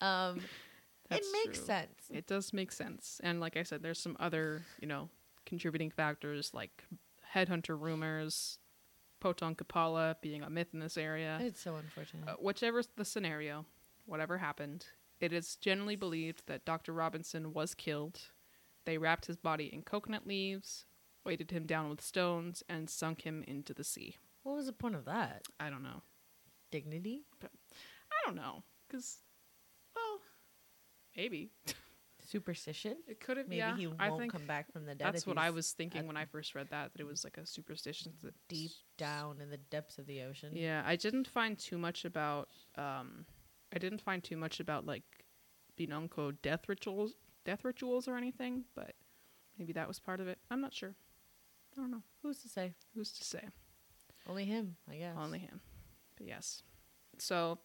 Um, 0.01 0.41
it 1.11 1.25
makes 1.33 1.59
true. 1.59 1.67
sense. 1.67 1.91
It 2.11 2.27
does 2.27 2.53
make 2.53 2.73
sense. 2.73 3.21
And 3.23 3.41
like 3.41 3.57
I 3.57 3.63
said, 3.63 3.83
there's 3.83 3.99
some 4.01 4.17
other, 4.21 4.63
you 4.81 4.87
know, 4.89 5.09
contributing 5.47 5.91
factors 5.91 6.51
like 6.53 6.85
headhunter 7.35 7.81
rumors, 7.81 8.59
Potong 9.25 9.57
Kapala 9.57 10.17
being 10.21 10.43
a 10.43 10.51
myth 10.51 10.69
in 10.75 10.81
this 10.81 10.99
area. 10.99 11.39
It's 11.41 11.61
so 11.63 11.77
unfortunate. 11.77 12.29
Uh, 12.29 12.35
whichever's 12.35 12.89
the 12.97 13.07
scenario, 13.07 13.65
whatever 14.05 14.37
happened, 14.37 14.85
it 15.19 15.33
is 15.33 15.57
generally 15.57 15.97
believed 15.97 16.43
that 16.47 16.67
Dr. 16.67 16.93
Robinson 16.93 17.55
was 17.55 17.75
killed. 17.75 18.21
They 18.85 18.99
wrapped 18.99 19.25
his 19.25 19.39
body 19.39 19.71
in 19.73 19.81
coconut 19.83 20.27
leaves, 20.27 20.85
weighted 21.25 21.51
him 21.51 21.65
down 21.65 21.89
with 21.89 22.03
stones, 22.03 22.63
and 22.69 22.91
sunk 22.91 23.23
him 23.23 23.43
into 23.47 23.73
the 23.73 23.85
sea. 23.85 24.17
what 24.43 24.57
was 24.57 24.67
the 24.67 24.75
point 24.75 24.95
of 24.95 25.07
that? 25.07 25.43
I 25.59 25.71
don't 25.71 25.83
know. 25.83 26.03
Dignity. 26.71 27.23
I 27.43 28.27
don't 28.27 28.37
know. 28.37 28.63
Because, 28.87 29.21
well, 29.97 30.21
maybe. 31.17 31.51
Superstition. 32.35 32.97
It 33.07 33.21
could 33.21 33.37
have, 33.37 33.47
Maybe 33.47 33.59
yeah. 33.59 33.77
he 33.77 33.87
won't 33.87 34.33
come 34.33 34.45
back 34.45 34.73
from 34.73 34.87
the 34.87 34.95
dead. 34.97 35.07
That's 35.07 35.25
what 35.25 35.39
I 35.39 35.51
was 35.51 35.71
thinking 35.71 36.01
at 36.01 36.07
when 36.09 36.17
I 36.17 36.25
first 36.25 36.57
read 36.57 36.67
that, 36.71 36.93
that 36.93 37.01
it 37.01 37.07
was 37.07 37.23
like 37.23 37.37
a 37.37 37.47
superstition 37.47 38.13
that 38.25 38.35
deep 38.49 38.73
down 38.99 39.41
in 39.41 39.51
the 39.51 39.57
depths 39.57 39.99
of 39.99 40.07
the 40.07 40.23
ocean. 40.23 40.51
Yeah, 40.53 40.83
I 40.85 40.97
didn't 40.97 41.29
find 41.29 41.57
too 41.57 41.79
much 41.79 42.05
about 42.05 42.49
um 42.77 43.25
I 43.73 43.79
didn't 43.79 44.01
find 44.01 44.23
too 44.23 44.37
much 44.37 44.59
about 44.59 44.85
like 44.85 45.05
Binongko 45.79 46.37
death 46.43 46.69
rituals 46.69 47.15
death 47.45 47.65
rituals 47.65 48.09
or 48.09 48.17
anything, 48.17 48.65
but 48.75 48.95
maybe 49.57 49.73
that 49.75 49.87
was 49.87 50.01
part 50.01 50.19
of 50.19 50.27
it. 50.27 50.39
I'm 50.51 50.61
not 50.61 50.75
sure. 50.75 50.97
I 51.77 51.81
don't 51.81 51.93
know. 51.93 52.03
Who's 52.23 52.43
to 52.43 52.49
say? 52.49 52.73
Who's 52.97 53.13
to 53.13 53.25
say? 53.25 53.45
Only 54.29 54.45
him, 54.45 54.75
I 54.91 54.97
guess. 54.97 55.15
Only 55.17 55.39
him. 55.39 55.61
But 56.17 56.27
yes. 56.27 56.63
So 57.19 57.59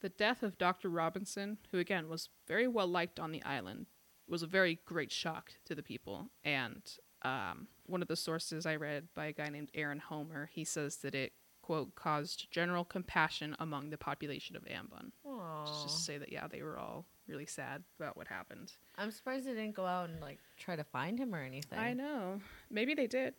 the 0.00 0.08
death 0.08 0.42
of 0.42 0.58
Dr. 0.58 0.88
Robinson, 0.88 1.58
who 1.70 1.78
again 1.78 2.08
was 2.08 2.28
very 2.46 2.68
well 2.68 2.86
liked 2.86 3.18
on 3.18 3.32
the 3.32 3.42
island, 3.42 3.86
was 4.28 4.42
a 4.42 4.46
very 4.46 4.80
great 4.84 5.12
shock 5.12 5.52
to 5.64 5.74
the 5.74 5.82
people. 5.82 6.30
And 6.44 6.82
um, 7.22 7.68
one 7.86 8.02
of 8.02 8.08
the 8.08 8.16
sources 8.16 8.66
I 8.66 8.76
read 8.76 9.08
by 9.14 9.26
a 9.26 9.32
guy 9.32 9.48
named 9.48 9.70
Aaron 9.74 9.98
Homer, 10.00 10.50
he 10.52 10.64
says 10.64 10.96
that 10.98 11.14
it, 11.14 11.32
quote, 11.62 11.94
caused 11.94 12.50
general 12.50 12.84
compassion 12.84 13.56
among 13.58 13.90
the 13.90 13.98
population 13.98 14.56
of 14.56 14.64
Ambon. 14.64 15.12
Aww. 15.26 15.66
Just 15.66 15.82
to 15.82 16.02
say 16.02 16.18
that, 16.18 16.32
yeah, 16.32 16.46
they 16.48 16.62
were 16.62 16.78
all 16.78 17.06
really 17.26 17.46
sad 17.46 17.82
about 17.98 18.16
what 18.16 18.28
happened. 18.28 18.72
I'm 18.98 19.10
surprised 19.10 19.46
they 19.46 19.54
didn't 19.54 19.74
go 19.74 19.86
out 19.86 20.08
and 20.10 20.20
like 20.20 20.38
try 20.58 20.76
to 20.76 20.84
find 20.84 21.18
him 21.18 21.34
or 21.34 21.42
anything. 21.42 21.78
I 21.78 21.92
know. 21.92 22.40
Maybe 22.70 22.94
they 22.94 23.06
did. 23.06 23.34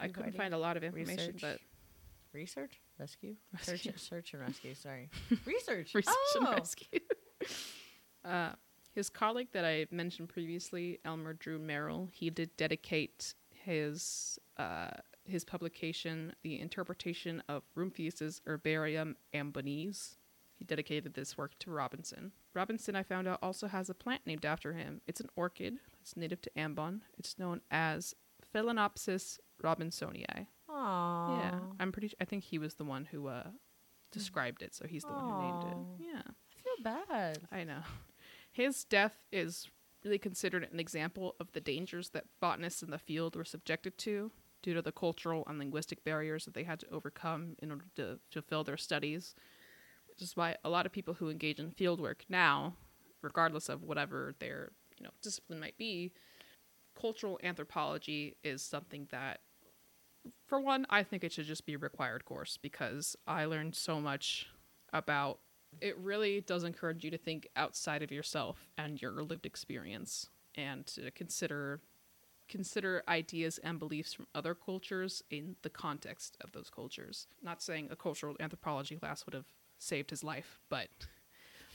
I 0.00 0.08
couldn't 0.08 0.36
find 0.36 0.54
a 0.54 0.58
lot 0.58 0.76
of 0.76 0.84
information, 0.84 1.34
Research. 1.34 1.40
but 1.40 1.60
research, 2.32 2.80
rescue, 2.98 3.36
Rescue. 3.52 3.92
search, 3.92 4.00
search 4.00 4.34
and 4.34 4.42
rescue. 4.42 4.74
Sorry, 4.74 5.08
research, 5.44 5.94
research 5.94 6.14
oh. 6.36 6.44
and 6.46 6.58
rescue. 6.58 7.00
uh, 8.24 8.50
his 8.94 9.08
colleague 9.08 9.48
that 9.52 9.64
I 9.64 9.86
mentioned 9.90 10.28
previously, 10.28 10.98
Elmer 11.04 11.34
Drew 11.34 11.58
Merrill, 11.58 12.08
he 12.12 12.30
did 12.30 12.56
dedicate 12.56 13.34
his 13.52 14.38
uh, 14.56 14.90
his 15.24 15.44
publication, 15.44 16.34
"The 16.42 16.60
Interpretation 16.60 17.42
of 17.48 17.62
Rumphius's 17.76 18.40
Herbarium 18.46 19.16
Amboinense." 19.34 20.16
He 20.58 20.64
dedicated 20.64 21.14
this 21.14 21.38
work 21.38 21.56
to 21.60 21.70
Robinson. 21.70 22.32
Robinson, 22.52 22.96
I 22.96 23.04
found 23.04 23.28
out, 23.28 23.38
also 23.40 23.68
has 23.68 23.88
a 23.88 23.94
plant 23.94 24.22
named 24.26 24.44
after 24.44 24.72
him. 24.72 25.00
It's 25.06 25.20
an 25.20 25.28
orchid. 25.36 25.78
It's 26.00 26.16
native 26.16 26.42
to 26.42 26.50
Ambon. 26.56 27.02
It's 27.16 27.38
known 27.38 27.60
as 27.70 28.16
Phalaenopsis 28.52 29.38
robinsonii. 29.62 30.46
Aww. 30.78 31.38
Yeah, 31.38 31.58
I'm 31.80 31.92
pretty. 31.92 32.12
I 32.20 32.24
think 32.24 32.44
he 32.44 32.58
was 32.58 32.74
the 32.74 32.84
one 32.84 33.04
who 33.04 33.26
uh, 33.26 33.48
described 34.12 34.62
it, 34.62 34.74
so 34.74 34.86
he's 34.86 35.02
the 35.02 35.12
one 35.12 35.28
who 35.28 35.38
named 35.38 35.64
it. 35.64 36.04
Yeah, 36.06 36.22
I 36.22 36.62
feel 36.62 36.82
bad. 36.82 37.38
I 37.50 37.64
know. 37.64 37.80
His 38.52 38.84
death 38.84 39.24
is 39.32 39.68
really 40.04 40.18
considered 40.18 40.68
an 40.72 40.78
example 40.78 41.34
of 41.40 41.52
the 41.52 41.60
dangers 41.60 42.10
that 42.10 42.24
botanists 42.40 42.82
in 42.82 42.90
the 42.90 42.98
field 42.98 43.34
were 43.36 43.44
subjected 43.44 43.98
to 43.98 44.30
due 44.62 44.74
to 44.74 44.82
the 44.82 44.92
cultural 44.92 45.44
and 45.48 45.58
linguistic 45.58 46.04
barriers 46.04 46.44
that 46.44 46.54
they 46.54 46.64
had 46.64 46.80
to 46.80 46.90
overcome 46.90 47.56
in 47.62 47.70
order 47.70 47.84
to 47.96 48.18
fulfill 48.30 48.64
their 48.64 48.76
studies. 48.76 49.34
Which 50.08 50.22
is 50.22 50.36
why 50.36 50.56
a 50.64 50.68
lot 50.68 50.86
of 50.86 50.92
people 50.92 51.14
who 51.14 51.30
engage 51.30 51.60
in 51.60 51.70
fieldwork 51.70 52.22
now, 52.28 52.74
regardless 53.22 53.68
of 53.68 53.82
whatever 53.82 54.34
their 54.38 54.70
you 54.96 55.04
know 55.04 55.10
discipline 55.22 55.60
might 55.60 55.78
be, 55.78 56.12
cultural 56.98 57.38
anthropology 57.42 58.36
is 58.42 58.62
something 58.62 59.06
that 59.10 59.40
for 60.46 60.60
one, 60.60 60.86
I 60.90 61.02
think 61.02 61.24
it 61.24 61.32
should 61.32 61.46
just 61.46 61.66
be 61.66 61.74
a 61.74 61.78
required 61.78 62.24
course 62.24 62.56
because 62.56 63.16
I 63.26 63.44
learned 63.44 63.74
so 63.74 64.00
much 64.00 64.46
about 64.92 65.38
it 65.80 65.96
really 65.98 66.40
does 66.40 66.64
encourage 66.64 67.04
you 67.04 67.10
to 67.10 67.18
think 67.18 67.46
outside 67.54 68.02
of 68.02 68.10
yourself 68.10 68.68
and 68.78 69.00
your 69.00 69.22
lived 69.22 69.46
experience 69.46 70.28
and 70.54 70.86
to 70.86 71.10
consider 71.10 71.80
consider 72.48 73.02
ideas 73.06 73.58
and 73.58 73.78
beliefs 73.78 74.14
from 74.14 74.26
other 74.34 74.54
cultures 74.54 75.22
in 75.30 75.54
the 75.60 75.68
context 75.68 76.38
of 76.40 76.50
those 76.52 76.70
cultures. 76.70 77.26
Not 77.42 77.62
saying 77.62 77.88
a 77.90 77.96
cultural 77.96 78.36
anthropology 78.40 78.96
class 78.96 79.26
would 79.26 79.34
have 79.34 79.44
saved 79.78 80.08
his 80.08 80.24
life, 80.24 80.58
but 80.70 80.88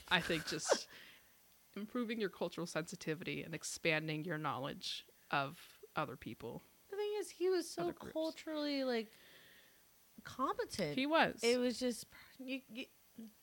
I 0.09 0.19
think 0.19 0.47
just 0.47 0.87
improving 1.77 2.19
your 2.19 2.29
cultural 2.29 2.65
sensitivity 2.65 3.43
and 3.43 3.53
expanding 3.53 4.25
your 4.25 4.39
knowledge 4.39 5.05
of 5.29 5.59
other 5.95 6.15
people. 6.15 6.63
The 7.23 7.29
thing 7.29 7.35
is, 7.35 7.39
he 7.39 7.49
was 7.49 7.69
so 7.69 7.91
culturally 8.11 8.83
like 8.83 9.11
competent. 10.23 10.95
He 10.95 11.05
was. 11.05 11.39
It 11.43 11.59
was 11.59 11.79
just 11.79 12.05
you, 12.39 12.61
you, 12.69 12.85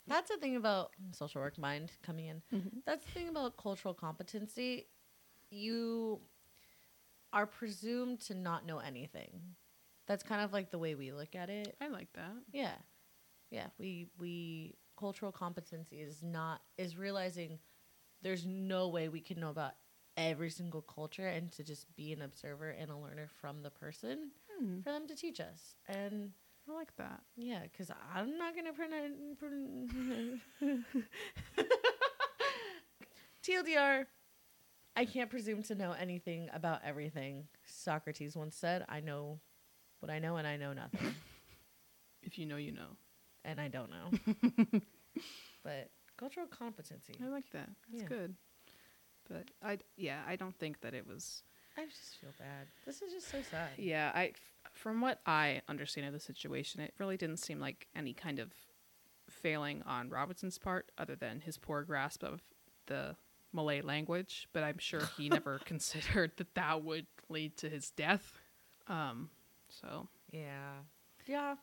that's 0.07 0.31
the 0.31 0.37
thing 0.37 0.57
about 0.57 0.91
social 1.13 1.41
work 1.41 1.59
mind 1.59 1.93
coming 2.03 2.27
in. 2.27 2.43
Mhm. 2.53 2.83
That's 2.87 3.05
the 3.05 3.13
thing 3.13 3.29
about 3.29 3.57
cultural 3.57 3.95
competency. 3.95 4.87
You 5.51 6.21
are 7.33 7.47
presumed 7.47 8.21
to 8.21 8.35
not 8.35 8.67
know 8.67 8.79
anything. 8.79 9.41
That's 10.07 10.23
kind 10.25 10.43
of 10.43 10.53
like 10.53 10.71
the 10.71 10.79
way 10.79 10.95
we 10.95 11.13
look 11.13 11.35
at 11.37 11.49
it. 11.51 11.77
I 11.81 11.89
like 11.89 12.13
that. 12.15 12.33
Yeah. 12.53 12.75
Yeah, 13.51 13.67
we 13.79 14.09
we 14.19 14.77
cultural 14.99 15.33
competency 15.33 15.97
is 16.01 16.23
not 16.23 16.63
is 16.77 16.97
realizing 16.97 17.59
there's 18.23 18.45
no 18.47 18.89
way 18.89 19.09
we 19.09 19.21
can 19.21 19.41
know 19.41 19.51
about 19.51 19.73
every 20.29 20.51
single 20.51 20.83
culture 20.83 21.27
and 21.27 21.51
to 21.53 21.63
just 21.65 21.95
be 21.97 22.13
an 22.13 22.23
observer 22.23 22.71
and 22.71 22.91
a 22.91 22.97
learner 22.97 23.29
from 23.41 23.63
the 23.63 23.71
person 23.71 24.31
Hmm, 24.59 24.81
for 24.81 24.91
them 24.93 25.07
to 25.09 25.15
teach 25.17 25.41
us. 25.41 25.75
And 25.89 26.33
I 26.69 26.73
like 26.75 26.95
that. 26.97 27.23
yeah, 27.37 27.63
because 27.63 27.91
I'm 28.15 28.37
not 28.39 28.55
gonna 28.55 28.73
pronounce. 28.73 30.41
TLDR, 33.43 34.07
I 34.97 35.05
can't 35.05 35.31
presume 35.31 35.63
to 35.65 35.75
know 35.75 35.93
anything 35.93 36.51
about 36.53 36.81
everything. 36.85 37.49
Socrates 37.67 38.37
once 38.37 38.57
said, 38.57 38.85
"I 38.89 39.01
know 39.01 39.41
what 40.01 40.11
I 40.11 40.19
know, 40.19 40.37
and 40.37 40.47
I 40.47 40.57
know 40.57 40.73
nothing, 40.73 41.15
If 42.23 42.39
you 42.39 42.47
know, 42.47 42.57
you 42.57 42.73
know. 42.73 42.97
and 43.45 43.61
I 43.61 43.69
don't 43.69 43.91
know." 43.91 44.11
but 45.65 45.91
cultural 46.17 46.47
competency. 46.47 47.15
I 47.25 47.29
like 47.29 47.49
that. 47.53 47.71
That's 47.91 48.03
Yeah. 48.03 48.09
good. 48.09 48.35
But 49.31 49.45
I, 49.63 49.79
yeah, 49.97 50.21
I 50.27 50.37
don't 50.37 50.57
think 50.59 50.81
that 50.81 50.93
it 50.95 51.07
was. 51.07 51.43
I 51.79 51.85
just 51.87 52.21
feel 52.21 52.31
bad. 52.39 52.67
This 52.85 53.01
is 53.01 53.13
just 53.13 53.31
so 53.31 53.39
sad. 53.49 53.69
Yeah, 53.79 54.11
I, 54.15 54.33
from 54.75 55.01
what 55.01 55.21
I 55.25 55.63
understand 55.69 56.07
of 56.09 56.13
the 56.13 56.19
situation, 56.21 56.81
it 56.81 56.93
really 56.99 57.17
didn't 57.17 57.37
seem 57.39 57.61
like 57.61 57.87
any 57.95 58.13
kind 58.13 58.39
of 58.41 58.53
failing 59.29 59.83
on 59.87 60.11
Robinson's 60.11 60.59
part, 60.59 60.91
other 60.99 61.15
than 61.15 61.41
his 61.41 61.57
poor 61.59 61.83
grasp 61.85 62.25
of 62.25 62.41
the 62.87 63.15
Malay 63.53 63.81
language, 63.83 64.49
but 64.53 64.65
I'm 64.65 64.79
sure 64.79 65.03
he 65.17 65.29
never 65.31 65.61
considered 65.65 66.33
that 66.39 66.55
that 66.57 66.83
would 66.83 67.07
lead 67.29 67.57
to 67.59 67.69
his 67.69 67.91
death. 67.91 68.41
Um, 68.89 69.31
so 69.69 70.09
Yeah. 70.33 70.73
Yeah. 71.27 71.55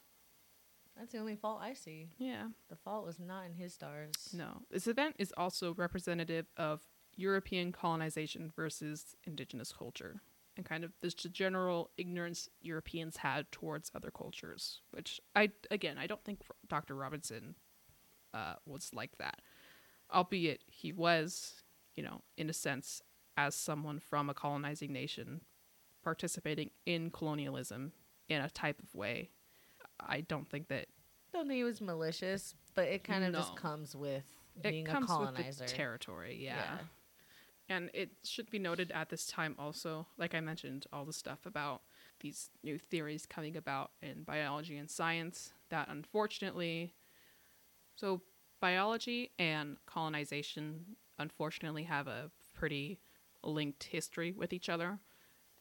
That's 0.98 1.12
the 1.12 1.20
only 1.20 1.36
fault 1.36 1.60
I 1.62 1.74
see. 1.74 2.08
yeah, 2.18 2.48
The 2.70 2.76
fault 2.76 3.06
was 3.06 3.20
not 3.20 3.46
in 3.46 3.54
his 3.54 3.74
stars. 3.74 4.14
no. 4.34 4.62
This 4.72 4.88
event 4.88 5.16
is 5.20 5.32
also 5.38 5.74
representative 5.76 6.48
of 6.58 6.82
European 7.18 7.72
colonization 7.72 8.52
versus 8.56 9.16
indigenous 9.26 9.74
culture 9.74 10.22
and 10.56 10.66
kind 10.66 10.84
of 10.84 10.92
this 11.02 11.14
general 11.14 11.90
ignorance 11.98 12.48
Europeans 12.62 13.18
had 13.18 13.52
towards 13.52 13.92
other 13.96 14.12
cultures, 14.12 14.82
which 14.92 15.20
I 15.36 15.52
again 15.70 15.98
I 15.98 16.08
don't 16.08 16.24
think 16.24 16.42
Dr. 16.68 16.96
Robinson 16.96 17.56
uh, 18.34 18.54
was 18.66 18.92
like 18.94 19.18
that, 19.18 19.42
albeit 20.14 20.64
he 20.68 20.92
was, 20.92 21.64
you 21.96 22.04
know, 22.04 22.22
in 22.38 22.50
a 22.50 22.54
sense, 22.54 23.02
as 23.36 23.56
someone 23.56 24.00
from 24.00 24.30
a 24.30 24.34
colonizing 24.34 24.92
nation, 24.94 25.42
participating 26.04 26.72
in 26.86 27.12
colonialism 27.12 27.92
in 28.30 28.42
a 28.42 28.50
type 28.50 28.82
of 28.82 28.94
way. 28.96 29.30
I 30.00 30.22
don't 30.22 30.50
think 30.50 30.68
that 30.68 30.88
Don't 31.34 31.48
think 31.48 31.58
he 31.58 31.64
was 31.64 31.82
malicious, 31.82 32.56
but 32.76 32.88
it 32.88 33.04
kind 33.04 33.24
of 33.24 33.34
just 33.34 33.56
comes 33.56 33.96
with 33.96 34.26
it 34.64 34.70
being 34.72 34.88
a 34.88 35.02
colonizer. 35.06 35.48
with 35.48 35.58
the 35.58 35.66
territory. 35.66 36.38
yeah. 36.40 36.78
And 37.70 37.90
it 37.94 38.12
should 38.24 38.50
be 38.50 38.60
noted 38.60 38.92
at 38.92 39.10
this 39.10 39.28
time 39.28 39.56
also, 39.60 40.08
like 40.18 40.34
I 40.34 40.40
mentioned, 40.40 40.86
all 40.94 41.04
the 41.04 41.14
stuff 41.14 41.46
about 41.46 41.82
these 42.22 42.50
new 42.64 42.78
theories 42.78 43.26
coming 43.26 43.58
about 43.58 43.92
in 44.02 44.24
biology 44.24 44.78
and 44.78 44.90
science 44.90 45.52
that 45.70 45.90
unfortunately, 45.90 46.94
so 47.96 48.22
biology 48.62 49.32
and 49.38 49.78
colonization 49.86 50.96
unfortunately 51.20 51.84
have 51.84 52.08
a 52.08 52.32
pretty 52.54 53.00
linked 53.44 53.84
history 53.84 54.32
with 54.32 54.54
each 54.54 54.70
other. 54.70 55.00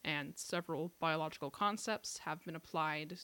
And 0.04 0.34
several 0.36 0.92
biological 1.00 1.50
concepts 1.50 2.18
have 2.18 2.44
been 2.44 2.54
applied 2.54 3.18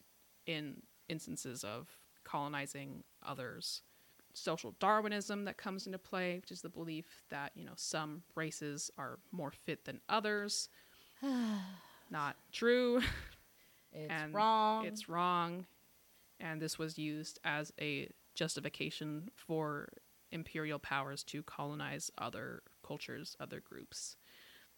in 0.46 0.82
instances 1.08 1.62
of 1.62 1.88
colonizing 2.24 3.04
others 3.24 3.82
social 4.34 4.74
Darwinism 4.80 5.44
that 5.44 5.56
comes 5.56 5.86
into 5.86 5.98
play, 5.98 6.36
which 6.36 6.50
is 6.50 6.62
the 6.62 6.68
belief 6.68 7.22
that, 7.30 7.52
you 7.54 7.64
know, 7.64 7.72
some 7.76 8.22
races 8.34 8.90
are 8.98 9.18
more 9.30 9.52
fit 9.64 9.84
than 9.84 10.00
others. 10.08 10.68
Not 12.10 12.36
true. 12.52 13.00
It's 13.92 14.10
and 14.10 14.34
wrong. 14.34 14.86
It's 14.86 15.08
wrong. 15.08 15.66
And 16.40 16.60
this 16.60 16.78
was 16.78 16.98
used 16.98 17.38
as 17.44 17.72
a 17.80 18.08
justification 18.34 19.30
for 19.36 19.88
imperial 20.30 20.78
powers 20.78 21.22
to 21.24 21.42
colonize 21.42 22.10
other 22.18 22.62
cultures, 22.86 23.36
other 23.38 23.60
groups. 23.60 24.16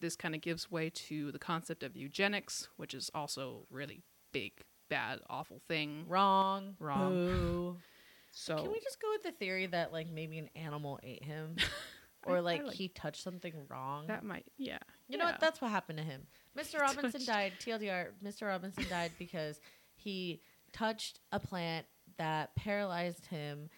This 0.00 0.16
kind 0.16 0.34
of 0.34 0.40
gives 0.40 0.70
way 0.70 0.90
to 0.90 1.32
the 1.32 1.38
concept 1.38 1.82
of 1.82 1.96
eugenics, 1.96 2.68
which 2.76 2.92
is 2.92 3.11
also 3.14 3.66
really 3.70 4.02
big, 4.32 4.52
bad, 4.90 5.20
awful 5.30 5.61
thing. 5.68 6.05
wrong. 6.09 6.74
Wrong. 6.78 7.80
So 8.35 8.57
Can 8.57 8.72
we 8.72 8.80
just 8.80 9.01
go 9.01 9.09
with 9.12 9.22
the 9.22 9.30
theory 9.30 9.66
that 9.66 9.93
like 9.93 10.11
maybe 10.11 10.39
an 10.39 10.51
animal 10.57 10.99
ate 11.05 11.24
him, 11.24 11.55
or 12.26 12.39
I 12.39 12.41
like, 12.41 12.64
like- 12.64 12.74
he 12.74 12.89
touched 12.89 13.22
something 13.22 13.55
wrong? 13.68 14.09
that 14.09 14.24
might, 14.24 14.45
yeah. 14.59 14.78
you 15.09 15.16
know 15.16 15.24
what? 15.24 15.39
That's 15.41 15.61
what 15.61 15.70
happened 15.70 15.99
to 15.99 16.05
him. 16.05 16.26
Mr. 16.59 16.80
Robinson 16.80 17.24
died. 17.24 17.53
TLDR: 17.61 18.09
Mr. 18.22 18.49
Robinson 18.49 18.85
died 18.91 19.12
because 19.20 19.61
he 19.95 20.41
touched 20.72 21.20
a 21.30 21.39
plant 21.39 21.87
that 22.18 22.57
paralyzed 22.57 23.26
him, 23.26 23.70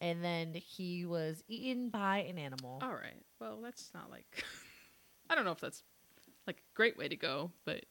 and 0.00 0.22
then 0.22 0.52
he 0.52 1.06
was 1.06 1.44
eaten 1.46 1.88
by 1.88 2.18
an 2.28 2.38
animal. 2.38 2.80
All 2.82 2.90
right. 2.92 3.22
Well, 3.40 3.60
that's 3.62 3.92
not 3.94 4.10
like 4.10 4.26
I 5.30 5.36
don't 5.36 5.44
know 5.44 5.52
if 5.52 5.60
that's 5.60 5.84
like 6.44 6.56
a 6.58 6.74
great 6.74 6.98
way 6.98 7.06
to 7.06 7.16
go, 7.16 7.52
but 7.64 7.84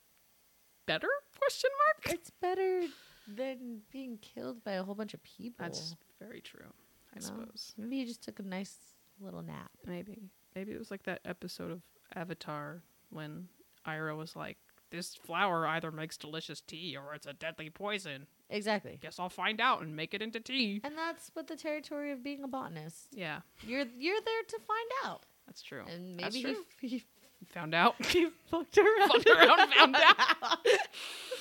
better 0.86 1.08
question 1.40 1.70
mark. 2.04 2.16
It's 2.16 2.32
better 2.42 2.84
than 3.28 3.82
being 3.92 4.18
killed 4.20 4.64
by 4.64 4.74
a 4.74 4.84
whole 4.84 4.96
bunch 4.96 5.14
of 5.14 5.22
people. 5.24 5.64
That's 5.64 5.96
very 6.20 6.42
true. 6.42 6.72
I 7.14 7.20
No. 7.20 7.26
suppose. 7.26 7.74
Maybe 7.78 7.98
he 8.00 8.06
just 8.06 8.22
took 8.24 8.40
a 8.40 8.44
nice 8.44 8.78
little 9.20 9.42
nap. 9.42 9.72
Maybe. 9.86 10.30
Maybe 10.56 10.72
it 10.74 10.80
was 10.80 10.92
like 10.92 11.04
that 11.04 11.22
episode 11.26 11.72
of 11.72 11.82
Avatar 12.16 12.82
when 13.10 13.48
Iroh 13.86 14.18
was 14.18 14.36
like, 14.36 14.58
"This 14.90 15.16
flower 15.16 15.66
either 15.68 15.92
makes 15.92 16.18
delicious 16.18 16.62
tea 16.62 16.96
or 16.98 17.14
it's 17.14 17.26
a 17.26 17.34
deadly 17.34 17.70
poison. 17.70 18.28
Exactly. 18.50 18.98
Guess 19.02 19.20
I'll 19.20 19.30
find 19.30 19.60
out 19.60 19.82
and 19.82 19.96
make 19.96 20.14
it 20.14 20.22
into 20.22 20.40
tea." 20.40 20.82
And 20.84 20.98
that's 20.98 21.30
what 21.34 21.48
the 21.48 21.56
territory 21.56 22.12
of 22.12 22.24
being 22.24 22.44
a 22.44 22.48
botanist. 22.48 23.08
Yeah, 23.12 23.42
You're 23.64 23.86
you're 23.98 24.22
there 24.22 24.44
to 24.48 24.60
find 24.60 24.90
out. 25.06 25.26
that's 25.46 25.62
true. 25.62 25.84
And 25.88 26.16
maybe 26.16 26.42
true. 26.42 26.66
he, 26.82 26.88
he 27.40 27.46
found 27.46 27.74
out. 27.74 27.96
he 28.08 28.28
fucked 28.50 28.78
around. 28.78 29.10
Fucked 29.12 29.30
around, 29.30 29.70
found 29.74 29.96
out. 29.96 30.58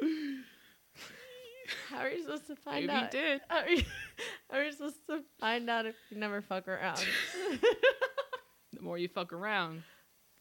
How 1.90 1.98
are 1.98 2.10
you 2.10 2.22
supposed 2.22 2.46
to 2.46 2.56
find 2.56 2.86
Maybe 2.86 2.98
he 2.98 3.04
out? 3.04 3.10
did. 3.10 3.40
How 3.48 3.58
are, 3.58 3.68
you, 3.68 3.82
how 4.50 4.58
are 4.58 4.64
you 4.64 4.72
supposed 4.72 4.96
to 5.10 5.22
find 5.38 5.68
out 5.68 5.84
if 5.86 5.94
you 6.10 6.16
never 6.18 6.40
fuck 6.42 6.66
around? 6.68 7.04
The 8.74 8.82
more 8.84 8.98
you 8.98 9.08
fuck 9.08 9.32
around, 9.32 9.82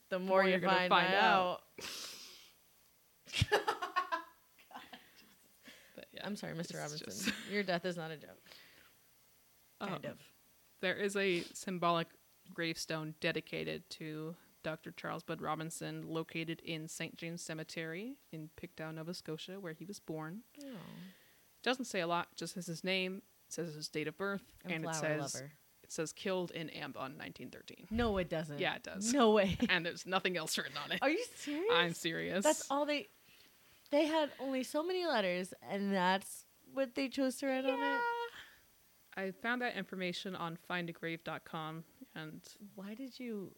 the 0.09 0.19
more 0.19 0.27
more, 0.27 0.43
you 0.43 0.51
you're 0.51 0.59
gonna 0.59 0.75
find, 0.77 0.89
find 0.89 1.13
out. 1.15 1.61
but 5.95 6.05
yeah. 6.13 6.21
I'm 6.23 6.35
sorry, 6.35 6.53
Mr. 6.53 6.75
Robinson. 6.79 7.05
just- 7.07 7.31
Your 7.51 7.63
death 7.63 7.85
is 7.85 7.97
not 7.97 8.11
a 8.11 8.17
joke. 8.17 8.37
Kind 9.81 10.05
Um, 10.05 10.11
of. 10.11 10.17
There 10.81 10.95
is 10.95 11.15
a 11.15 11.41
symbolic 11.53 12.07
gravestone 12.53 13.15
dedicated 13.21 13.89
to 13.91 14.35
Dr. 14.63 14.91
Charles 14.91 15.23
Budd 15.23 15.41
Robinson 15.41 16.03
located 16.07 16.59
in 16.61 16.87
St. 16.87 17.15
James 17.15 17.41
Cemetery 17.41 18.15
in 18.31 18.49
Pictou, 18.55 18.91
Nova 18.91 19.13
Scotia, 19.13 19.59
where 19.59 19.73
he 19.73 19.85
was 19.85 19.99
born. 19.99 20.41
Oh. 20.63 20.65
Doesn't 21.63 21.85
say 21.85 22.01
a 22.01 22.07
lot, 22.07 22.27
just 22.35 22.53
says 22.55 22.67
his 22.67 22.83
name, 22.83 23.21
says 23.49 23.73
his 23.75 23.87
date 23.87 24.07
of 24.07 24.17
birth, 24.17 24.43
And 24.63 24.73
and, 24.73 24.85
it 24.85 24.95
says 24.95 25.33
lover. 25.35 25.51
it 25.83 25.91
says 25.91 26.11
killed 26.13 26.51
in 26.51 26.67
Ambon 26.67 27.17
1913. 27.17 27.87
No, 27.91 28.17
it 28.17 28.29
doesn't. 28.29 28.59
Yeah, 28.59 28.75
it 28.75 28.83
does. 28.83 29.13
No 29.13 29.31
way. 29.31 29.57
and 29.69 29.85
there's 29.85 30.05
nothing 30.05 30.37
else 30.37 30.57
written 30.57 30.77
on 30.83 30.91
it. 30.91 30.99
Are 31.01 31.09
you 31.09 31.23
serious? 31.35 31.71
I'm 31.73 31.93
serious. 31.93 32.43
That's 32.43 32.69
all 32.69 32.85
they. 32.85 33.07
They 33.89 34.05
had 34.05 34.31
only 34.39 34.63
so 34.63 34.83
many 34.83 35.05
letters, 35.05 35.53
and 35.69 35.93
that's 35.93 36.43
what 36.73 36.95
they 36.95 37.07
chose 37.07 37.37
to 37.37 37.47
write 37.47 37.63
on 37.65 37.81
it. 37.81 37.99
I 39.15 39.31
found 39.31 39.61
that 39.61 39.75
information 39.75 40.35
on 40.35 40.57
findagrave.com 40.69 41.83
and 42.15 42.41
Why 42.75 42.93
did 42.93 43.19
you? 43.19 43.51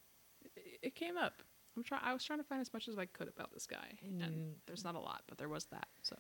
It- 0.82 0.96
came 0.96 1.18
up. 1.18 1.42
I'm 1.78 1.84
trying 1.84 2.02
I 2.04 2.14
was 2.14 2.24
trying 2.24 2.40
to 2.40 2.44
find 2.46 2.60
as 2.62 2.74
much 2.74 2.88
as 2.88 2.98
I 2.98 3.06
could 3.06 3.28
about 3.28 3.54
this 3.54 3.66
guy. 3.68 3.98
Mm. 4.06 4.24
And 4.26 4.56
there's 4.66 4.84
not 4.84 4.96
a 4.96 5.00
lot, 5.00 5.24
but 5.28 5.38
there 5.38 5.48
was 5.50 5.66
that. 5.66 5.88
So, 6.02 6.16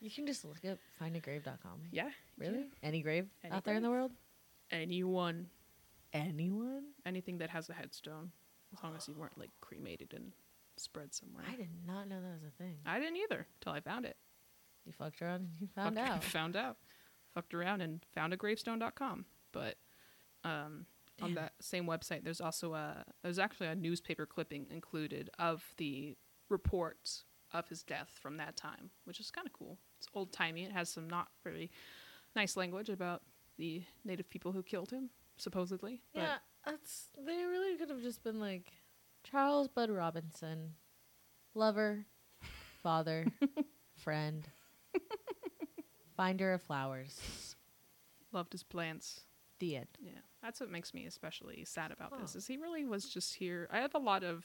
You 0.00 0.10
can 0.10 0.26
just 0.26 0.44
look 0.44 0.64
up 0.64 0.78
findagrave.com. 1.00 1.82
yeah. 1.90 2.10
Really? 2.38 2.54
can. 2.64 2.70
Any 2.82 3.00
grave 3.02 3.28
Any 3.44 3.52
out 3.54 3.64
there 3.64 3.74
in 3.76 3.82
the 3.82 3.90
world? 3.90 4.12
Anyone 4.70 5.48
Anyone? 6.12 6.84
anything 7.06 7.38
that 7.38 7.50
has 7.50 7.68
a 7.68 7.72
headstone 7.72 8.32
as 8.76 8.82
long 8.82 8.94
as 8.96 9.06
you 9.08 9.14
weren't 9.14 9.38
like 9.38 9.50
cremated 9.60 10.12
and 10.14 10.32
spread 10.76 11.14
somewhere. 11.14 11.44
I 11.50 11.56
did 11.56 11.68
not 11.86 12.08
know 12.08 12.20
that 12.20 12.32
was 12.32 12.42
a 12.44 12.50
thing. 12.62 12.78
I 12.84 12.98
didn't 12.98 13.16
either 13.16 13.46
till 13.60 13.72
I 13.72 13.80
found 13.80 14.04
it. 14.06 14.16
You 14.84 14.92
fucked 14.92 15.22
around 15.22 15.42
and 15.42 15.50
you 15.60 15.68
found 15.74 15.96
Fucked- 15.96 16.08
out. 16.10 16.24
found 16.24 16.56
out. 16.56 16.76
Fucked 17.34 17.54
around 17.54 17.80
and 17.80 18.04
found 18.14 18.32
a 18.32 18.36
gravestone.com. 18.36 19.24
But 19.52 19.76
um, 20.44 20.86
on 21.22 21.34
that 21.34 21.52
same 21.60 21.86
website, 21.86 22.24
there's 22.24 22.40
also 22.40 22.74
a 22.74 23.04
there's 23.22 23.38
actually 23.38 23.68
a 23.68 23.74
newspaper 23.74 24.26
clipping 24.26 24.66
included 24.70 25.30
of 25.38 25.64
the 25.76 26.16
report 26.48 27.10
of 27.52 27.68
his 27.68 27.82
death 27.82 28.10
from 28.20 28.36
that 28.36 28.56
time, 28.56 28.90
which 29.04 29.20
is 29.20 29.30
kind 29.30 29.46
of 29.46 29.52
cool. 29.52 29.78
It's 29.98 30.08
old 30.14 30.32
timey. 30.32 30.64
It 30.64 30.72
has 30.72 30.88
some 30.88 31.08
not 31.08 31.28
very 31.44 31.70
nice 32.36 32.56
language 32.56 32.88
about 32.88 33.22
the 33.58 33.82
native 34.04 34.30
people 34.30 34.52
who 34.52 34.62
killed 34.62 34.90
him, 34.90 35.10
supposedly. 35.36 36.00
But 36.14 36.20
Yeah, 36.22 36.36
that's. 36.64 37.08
They 37.16 37.44
really 37.44 37.76
could 37.76 37.90
have 37.90 38.02
just 38.02 38.22
been 38.22 38.40
like 38.40 38.72
Charles 39.24 39.68
Budd 39.68 39.90
Robinson, 39.90 40.74
lover, 41.54 42.06
father, 42.82 43.26
friend, 43.96 44.48
finder 46.16 46.52
of 46.52 46.62
flowers. 46.62 47.54
loved 48.32 48.52
his 48.52 48.62
plants. 48.62 49.20
The 49.58 49.76
end. 49.76 49.88
Yeah, 50.00 50.12
that's 50.42 50.60
what 50.60 50.70
makes 50.70 50.94
me 50.94 51.06
especially 51.06 51.64
sad 51.64 51.92
about 51.92 52.18
this. 52.20 52.34
Is 52.34 52.46
he 52.46 52.56
really 52.56 52.84
was 52.84 53.08
just 53.08 53.34
here? 53.34 53.68
I 53.70 53.78
have 53.78 53.94
a 53.94 53.98
lot 53.98 54.24
of, 54.24 54.44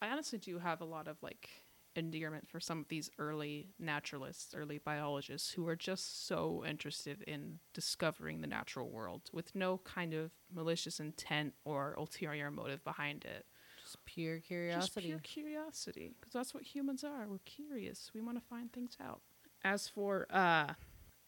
I 0.00 0.08
honestly 0.08 0.38
do 0.38 0.58
have 0.58 0.80
a 0.80 0.84
lot 0.84 1.08
of 1.08 1.22
like 1.22 1.48
endearment 1.96 2.48
for 2.48 2.60
some 2.60 2.80
of 2.80 2.88
these 2.88 3.10
early 3.18 3.68
naturalists, 3.78 4.54
early 4.54 4.78
biologists 4.78 5.52
who 5.52 5.68
are 5.68 5.76
just 5.76 6.26
so 6.26 6.64
interested 6.66 7.22
in 7.22 7.60
discovering 7.72 8.40
the 8.40 8.46
natural 8.46 8.90
world 8.90 9.30
with 9.32 9.54
no 9.54 9.78
kind 9.78 10.12
of 10.12 10.32
malicious 10.52 10.98
intent 11.00 11.54
or 11.64 11.94
ulterior 11.96 12.50
motive 12.50 12.82
behind 12.84 13.24
it. 13.24 13.46
Just 13.80 14.04
pure 14.06 14.40
curiosity. 14.40 14.90
Just 14.90 15.06
pure 15.06 15.18
curiosity, 15.20 16.14
because 16.18 16.32
that's 16.32 16.52
what 16.52 16.64
humans 16.64 17.04
are. 17.04 17.26
We're 17.28 17.38
curious. 17.44 18.10
We 18.14 18.20
want 18.20 18.38
to 18.38 18.44
find 18.44 18.72
things 18.72 18.96
out. 19.00 19.20
As 19.62 19.88
for 19.88 20.26
uh, 20.30 20.72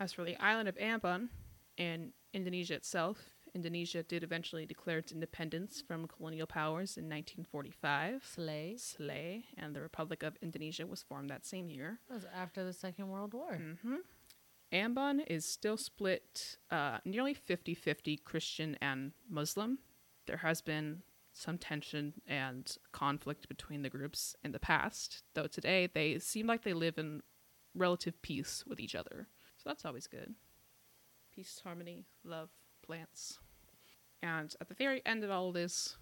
as 0.00 0.12
for 0.12 0.24
the 0.24 0.36
island 0.38 0.68
of 0.68 0.76
Ambon 0.78 1.28
in 1.76 2.12
Indonesia 2.32 2.74
itself, 2.74 3.35
Indonesia 3.56 4.02
did 4.02 4.22
eventually 4.22 4.66
declare 4.66 4.98
its 4.98 5.12
independence 5.12 5.82
from 5.86 6.06
colonial 6.06 6.46
powers 6.46 6.96
in 6.96 7.04
1945. 7.04 8.22
Slay. 8.24 8.74
Slay 8.76 9.46
and 9.56 9.74
the 9.74 9.80
Republic 9.80 10.22
of 10.22 10.36
Indonesia 10.42 10.86
was 10.86 11.02
formed 11.02 11.30
that 11.30 11.46
same 11.46 11.70
year. 11.70 11.98
That 12.08 12.14
was 12.14 12.26
after 12.34 12.62
the 12.64 12.72
Second 12.72 13.08
World 13.08 13.32
War. 13.34 13.54
hmm 13.82 13.96
Ambon 14.72 15.24
is 15.28 15.44
still 15.46 15.76
split 15.76 16.58
uh, 16.70 16.98
nearly 17.04 17.32
50 17.34 17.74
50 17.74 18.16
Christian 18.18 18.76
and 18.82 19.12
Muslim. 19.28 19.78
There 20.26 20.38
has 20.38 20.60
been 20.60 21.02
some 21.32 21.56
tension 21.56 22.14
and 22.26 22.76
conflict 22.92 23.48
between 23.48 23.82
the 23.82 23.90
groups 23.90 24.34
in 24.44 24.52
the 24.52 24.58
past, 24.58 25.22
though 25.34 25.46
today 25.46 25.88
they 25.92 26.18
seem 26.18 26.46
like 26.46 26.62
they 26.62 26.72
live 26.74 26.98
in 26.98 27.22
relative 27.74 28.20
peace 28.22 28.64
with 28.66 28.80
each 28.80 28.94
other. 28.94 29.28
So 29.56 29.70
that's 29.70 29.84
always 29.84 30.06
good. 30.08 30.34
Peace, 31.34 31.60
harmony, 31.62 32.06
love, 32.24 32.50
plants. 32.84 33.38
And 34.22 34.54
at 34.60 34.68
the 34.68 34.74
very 34.74 35.02
end 35.06 35.24
of 35.24 35.30
all 35.30 35.48
of 35.48 35.54
this, 35.54 35.96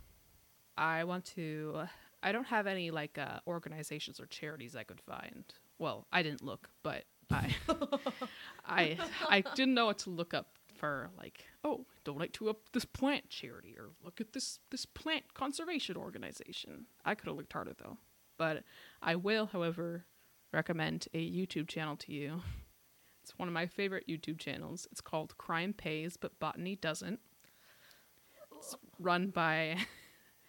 I 0.77 1.05
want 1.05 1.25
to. 1.37 1.85
I 2.23 2.33
don't 2.33 2.47
have 2.47 2.67
any 2.67 2.91
like 2.91 3.19
uh, 3.19 3.41
organizations 3.47 4.19
or 4.19 4.27
charities 4.27 4.75
I 4.75 4.85
could 4.85 5.01
find. 5.01 5.45
Well, 5.79 6.07
I 6.13 6.23
didn't 6.23 6.43
look, 6.43 6.69
but 6.83 7.05
I, 7.31 7.55
I, 8.67 8.99
I 9.29 9.41
didn't 9.55 9.75
know 9.75 9.87
what 9.87 9.99
to 10.01 10.11
look 10.11 10.33
up 10.33 10.55
for. 10.79 11.11
Like, 11.19 11.45
oh, 11.65 11.87
donate 12.05 12.33
to 12.35 12.51
a, 12.51 12.55
this 12.73 12.85
plant 12.85 13.29
charity, 13.29 13.77
or 13.79 13.91
look 14.03 14.21
at 14.21 14.33
this 14.33 14.59
this 14.71 14.87
plant 14.87 15.35
conservation 15.35 15.97
organization. 15.97 16.87
I 17.05 17.15
could 17.15 17.29
have 17.29 17.37
looked 17.37 17.53
harder 17.53 17.75
though, 17.77 17.99
but 18.39 18.65
I 19.03 19.17
will, 19.17 19.47
however, 19.47 20.05
recommend 20.53 21.09
a 21.13 21.19
YouTube 21.19 21.69
channel 21.69 21.97
to 21.97 22.13
you. 22.13 22.43
It's 23.23 23.39
one 23.39 23.49
of 23.49 23.55
my 23.55 23.67
favorite 23.67 24.07
YouTube 24.07 24.39
channels. 24.39 24.87
It's 24.93 25.01
called 25.01 25.39
Crime 25.39 25.73
Pays, 25.73 26.17
but 26.17 26.39
Botany 26.39 26.77
Doesn't. 26.77 27.21
Run 28.99 29.29
by 29.29 29.77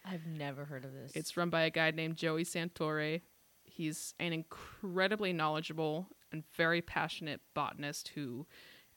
I've 0.04 0.26
never 0.26 0.64
heard 0.64 0.84
of 0.84 0.92
this. 0.92 1.12
it's 1.14 1.36
run 1.36 1.50
by 1.50 1.62
a 1.62 1.70
guy 1.70 1.90
named 1.90 2.16
Joey 2.16 2.44
Santore. 2.44 3.20
He's 3.64 4.14
an 4.20 4.32
incredibly 4.32 5.32
knowledgeable 5.32 6.08
and 6.32 6.44
very 6.54 6.80
passionate 6.80 7.40
botanist 7.54 8.08
who 8.08 8.46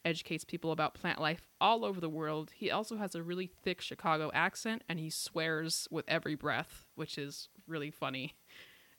educates 0.06 0.46
people 0.46 0.72
about 0.72 0.94
plant 0.94 1.20
life 1.20 1.48
all 1.60 1.84
over 1.84 2.00
the 2.00 2.10
world. 2.10 2.52
He 2.56 2.72
also 2.72 2.98
has 2.98 3.16
a 3.16 3.24
really 3.24 3.48
thick 3.48 3.82
Chicago 3.82 4.32
accent 4.34 4.84
and 4.88 5.00
he 5.00 5.10
swears 5.10 5.88
with 5.92 6.06
every 6.08 6.36
breath, 6.36 6.86
which 6.96 7.18
is 7.18 7.50
really 7.68 7.92
funny. 7.92 8.36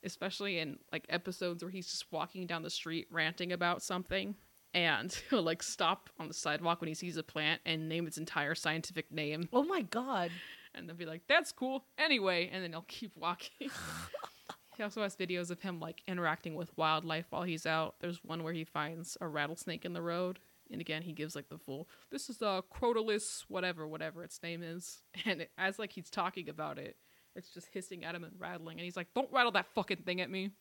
Especially 0.03 0.59
in 0.59 0.79
like 0.91 1.05
episodes 1.09 1.63
where 1.63 1.71
he's 1.71 1.89
just 1.89 2.11
walking 2.11 2.45
down 2.47 2.63
the 2.63 2.69
street 2.69 3.07
ranting 3.11 3.51
about 3.51 3.81
something 3.81 4.35
and 4.73 5.11
he'll 5.29 5.41
like 5.43 5.61
stop 5.63 6.09
on 6.19 6.27
the 6.27 6.33
sidewalk 6.33 6.81
when 6.81 6.87
he 6.87 6.93
sees 6.93 7.17
a 7.17 7.23
plant 7.23 7.61
and 7.65 7.89
name 7.89 8.07
its 8.07 8.17
entire 8.17 8.55
scientific 8.55 9.11
name 9.11 9.49
oh 9.53 9.63
my 9.63 9.81
god. 9.81 10.31
and 10.73 10.87
they'll 10.87 10.95
be 10.95 11.05
like, 11.05 11.23
"That's 11.27 11.51
cool." 11.51 11.83
Anyway, 11.97 12.49
and 12.51 12.63
then 12.63 12.71
he'll 12.71 12.85
keep 12.87 13.15
walking. 13.17 13.69
he 14.77 14.83
also 14.83 15.01
has 15.03 15.15
videos 15.15 15.51
of 15.51 15.61
him 15.61 15.79
like 15.79 16.01
interacting 16.07 16.55
with 16.55 16.75
wildlife 16.77 17.25
while 17.29 17.43
he's 17.43 17.65
out. 17.65 17.95
There's 17.99 18.23
one 18.23 18.43
where 18.43 18.53
he 18.53 18.63
finds 18.63 19.17
a 19.19 19.27
rattlesnake 19.27 19.83
in 19.85 19.93
the 19.93 20.01
road, 20.01 20.39
and 20.71 20.79
again 20.79 21.01
he 21.01 21.11
gives 21.11 21.35
like 21.35 21.49
the 21.49 21.57
full, 21.57 21.89
"This 22.09 22.29
is 22.29 22.41
a 22.41 22.63
crotalus, 22.73 23.43
whatever, 23.49 23.85
whatever 23.87 24.23
its 24.23 24.41
name 24.41 24.63
is," 24.63 25.01
and 25.25 25.41
it, 25.41 25.51
as 25.57 25.77
like 25.77 25.91
he's 25.91 26.09
talking 26.09 26.47
about 26.47 26.77
it, 26.79 26.95
it's 27.35 27.49
just 27.49 27.67
hissing 27.73 28.05
at 28.05 28.15
him 28.15 28.23
and 28.23 28.33
rattling, 28.39 28.77
and 28.77 28.85
he's 28.85 28.95
like, 28.97 29.13
"Don't 29.13 29.31
rattle 29.33 29.51
that 29.51 29.67
fucking 29.75 29.97
thing 30.05 30.21
at 30.21 30.29
me." 30.29 30.51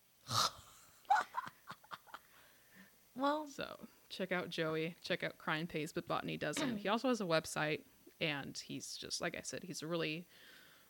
Well, 3.17 3.49
So 3.49 3.89
check 4.11 4.33
out 4.33 4.51
Joey. 4.51 4.97
Check 5.03 5.23
out 5.25 5.39
Crime 5.39 5.67
Pays, 5.67 5.93
but 5.93 6.07
Botany 6.07 6.37
doesn't. 6.37 6.77
Mm. 6.77 6.79
he 6.79 6.89
also 6.89 7.09
has 7.09 7.21
a 7.21 7.25
website, 7.25 7.81
and 8.21 8.61
he's 8.65 8.97
just 8.97 9.21
like 9.21 9.37
I 9.37 9.41
said, 9.43 9.63
he's 9.65 9.83
a 9.83 9.87
really, 9.87 10.27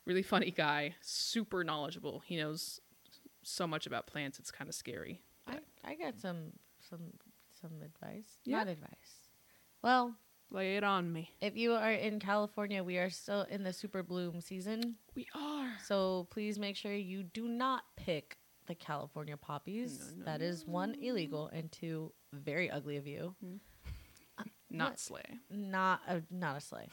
really 0.06 0.22
funny 0.22 0.50
guy. 0.50 0.94
Super 1.00 1.62
knowledgeable. 1.62 2.22
He 2.26 2.36
knows 2.36 2.80
so 3.42 3.66
much 3.66 3.86
about 3.86 4.06
plants. 4.06 4.38
It's 4.38 4.50
kind 4.50 4.68
of 4.68 4.74
scary. 4.74 5.20
I, 5.46 5.58
I 5.84 5.94
got 5.94 6.18
some 6.18 6.52
some 6.88 7.00
some 7.60 7.70
advice. 7.84 8.38
Yeah. 8.44 8.58
Not 8.58 8.68
advice. 8.68 9.28
Well, 9.82 10.16
Lay 10.52 10.76
it 10.76 10.82
on 10.82 11.12
me. 11.12 11.30
if 11.40 11.56
you 11.56 11.74
are 11.74 11.92
in 11.92 12.18
California, 12.18 12.82
we 12.82 12.98
are 12.98 13.08
still 13.08 13.42
in 13.42 13.62
the 13.62 13.72
super 13.72 14.02
bloom 14.02 14.40
season. 14.40 14.96
We 15.14 15.28
are. 15.32 15.70
So 15.84 16.26
please 16.30 16.58
make 16.58 16.74
sure 16.74 16.92
you 16.92 17.22
do 17.22 17.46
not 17.46 17.84
pick 17.96 18.36
the 18.70 18.74
California 18.76 19.36
poppies. 19.36 19.98
No, 19.98 20.18
no, 20.18 20.24
that 20.24 20.40
is 20.40 20.66
one 20.66 20.94
illegal 21.00 21.48
and 21.52 21.70
two 21.70 22.12
very 22.32 22.70
ugly 22.70 22.96
of 22.96 23.06
you. 23.06 23.34
Not 24.70 24.90
What? 24.92 25.00
slay. 25.00 25.24
Not 25.50 26.00
a 26.06 26.22
not 26.30 26.56
a 26.56 26.60
sleigh. 26.60 26.88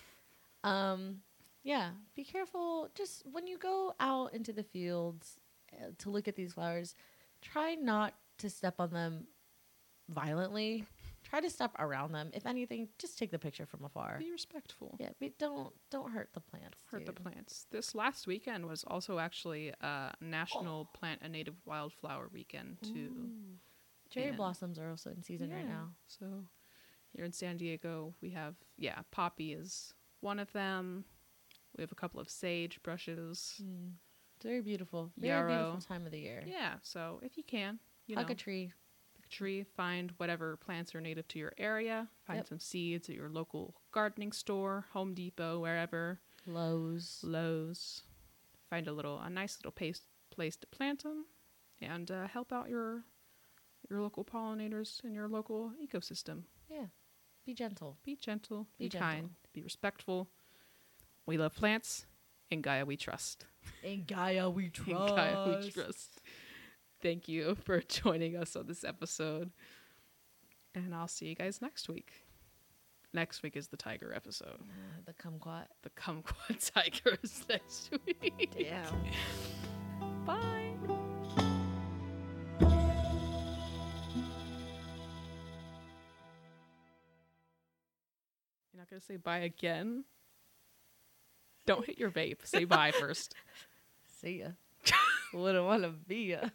Um, 0.63 1.17
yeah. 1.63 1.91
Be 2.15 2.23
careful. 2.23 2.89
Just 2.95 3.23
when 3.31 3.45
you 3.45 3.57
go 3.57 3.93
out 3.99 4.33
into 4.33 4.51
the 4.51 4.63
fields 4.63 5.39
uh, 5.73 5.91
to 5.99 6.09
look 6.09 6.27
at 6.27 6.35
these 6.35 6.53
flowers, 6.53 6.95
try 7.41 7.75
not 7.75 8.15
to 8.39 8.49
step 8.49 8.75
on 8.79 8.89
them 8.89 9.27
violently. 10.09 10.85
Try 11.29 11.41
to 11.41 11.49
step 11.49 11.71
around 11.77 12.13
them. 12.13 12.29
If 12.33 12.45
anything, 12.45 12.87
just 12.97 13.17
take 13.19 13.31
the 13.31 13.39
picture 13.39 13.65
from 13.65 13.83
afar. 13.83 14.15
Be 14.17 14.31
respectful. 14.31 14.95
Yeah, 14.99 15.09
but 15.19 15.37
don't 15.37 15.73
don't 15.89 16.11
hurt 16.11 16.29
the 16.33 16.39
plants. 16.39 16.77
Hurt 16.89 17.05
the 17.05 17.11
plants. 17.11 17.65
This 17.69 17.93
last 17.93 18.27
weekend 18.27 18.65
was 18.65 18.85
also 18.87 19.19
actually 19.19 19.73
uh, 19.81 20.11
National 20.21 20.85
Plant 20.93 21.19
and 21.23 21.33
Native 21.33 21.55
Wildflower 21.65 22.29
Weekend 22.31 22.77
too. 22.81 23.11
Ooh. 23.17 23.57
Cherry 24.09 24.27
And- 24.29 24.37
blossoms 24.37 24.79
are 24.79 24.89
also 24.89 25.09
in 25.09 25.21
season 25.21 25.51
right 25.51 25.67
now. 25.67 25.89
So 26.07 26.25
here 27.13 27.25
in 27.25 27.33
San 27.33 27.57
Diego, 27.57 28.13
we 28.21 28.29
have 28.29 28.55
yeah, 28.77 28.99
poppy 29.11 29.51
is 29.53 29.93
one 30.21 30.39
of 30.39 30.51
them. 30.53 31.03
We 31.77 31.81
have 31.81 31.91
a 31.91 31.95
couple 31.95 32.21
of 32.21 32.29
sage 32.29 32.81
brushes. 32.83 33.61
Mm. 33.61 33.91
Very 34.41 34.61
beautiful. 34.61 35.11
Very 35.17 35.29
Yarrow. 35.33 35.71
beautiful 35.71 35.81
time 35.81 36.05
of 36.05 36.11
the 36.11 36.19
year. 36.19 36.41
Yeah, 36.45 36.75
so 36.83 37.19
if 37.21 37.37
you 37.37 37.43
can, 37.43 37.79
you 38.05 38.15
Hug 38.15 38.27
know, 38.29 38.31
a 38.31 38.35
tree. 38.35 38.71
Tree, 39.29 39.63
find 39.63 40.11
whatever 40.17 40.57
plants 40.57 40.93
are 40.95 41.01
native 41.01 41.27
to 41.29 41.39
your 41.39 41.53
area, 41.57 42.07
find 42.25 42.37
Yep. 42.37 42.47
some 42.47 42.59
seeds 42.59 43.09
at 43.09 43.15
your 43.15 43.29
local 43.29 43.75
gardening 43.91 44.31
store, 44.31 44.85
Home 44.93 45.13
Depot, 45.13 45.59
wherever, 45.59 46.19
Lowe's. 46.45 47.19
Lowe's. 47.23 48.03
Find 48.69 48.87
a 48.87 48.91
little 48.93 49.19
a 49.19 49.29
nice 49.29 49.57
little 49.59 49.71
place 49.71 50.01
place 50.29 50.55
to 50.57 50.67
plant 50.67 51.03
them, 51.03 51.25
and 51.81 52.09
uh, 52.11 52.27
help 52.27 52.51
out 52.53 52.69
your 52.69 53.03
your 53.89 54.01
local 54.01 54.23
pollinators 54.25 55.03
and 55.03 55.13
your 55.13 55.27
local 55.27 55.71
ecosystem. 55.81 56.43
Yeah. 56.69 56.87
Be 57.45 57.53
gentle. 57.53 57.97
Be 58.03 58.15
gentle, 58.17 58.67
be, 58.77 58.85
Be 58.85 58.89
gentle. 58.89 59.07
kind, 59.09 59.29
be 59.53 59.61
respectful. 59.63 60.27
We 61.25 61.37
love 61.37 61.55
plants. 61.55 62.05
In 62.49 62.61
Gaia 62.61 62.85
we 62.85 62.95
trust. 62.97 63.45
In 63.83 64.03
Gaia 64.05 64.49
we 64.49 64.69
trust. 64.69 64.89
In 64.89 64.95
Gaia 65.15 65.59
we 65.61 65.71
trust. 65.71 66.21
Thank 67.01 67.27
you 67.27 67.55
for 67.63 67.81
joining 67.81 68.35
us 68.35 68.55
on 68.55 68.67
this 68.67 68.83
episode. 68.83 69.51
And 70.75 70.93
I'll 70.93 71.07
see 71.07 71.27
you 71.27 71.35
guys 71.35 71.61
next 71.61 71.89
week. 71.89 72.11
Next 73.13 73.41
week 73.41 73.55
is 73.55 73.67
the 73.67 73.77
tiger 73.77 74.13
episode. 74.13 74.59
Uh, 74.61 75.01
the 75.05 75.13
kumquat. 75.13 75.65
The 75.81 75.89
kumquat 75.91 76.71
tiger 76.73 77.17
is 77.23 77.45
next 77.49 77.89
week. 78.05 78.55
Damn. 78.57 79.03
Bye. 80.25 80.73
You're 88.73 88.81
not 88.81 88.89
gonna 88.89 89.01
say 89.01 89.17
bye 89.17 89.39
again? 89.39 90.03
Don't 91.65 91.85
hit 91.85 91.97
your 91.97 92.11
vape. 92.11 92.45
Say 92.45 92.65
bye 92.65 92.91
first. 92.91 93.35
See 94.21 94.39
ya. 94.39 94.49
Wouldn't 95.33 95.65
want 95.65 95.83
to 95.83 95.89
be 95.89 96.31
ya. 96.31 96.49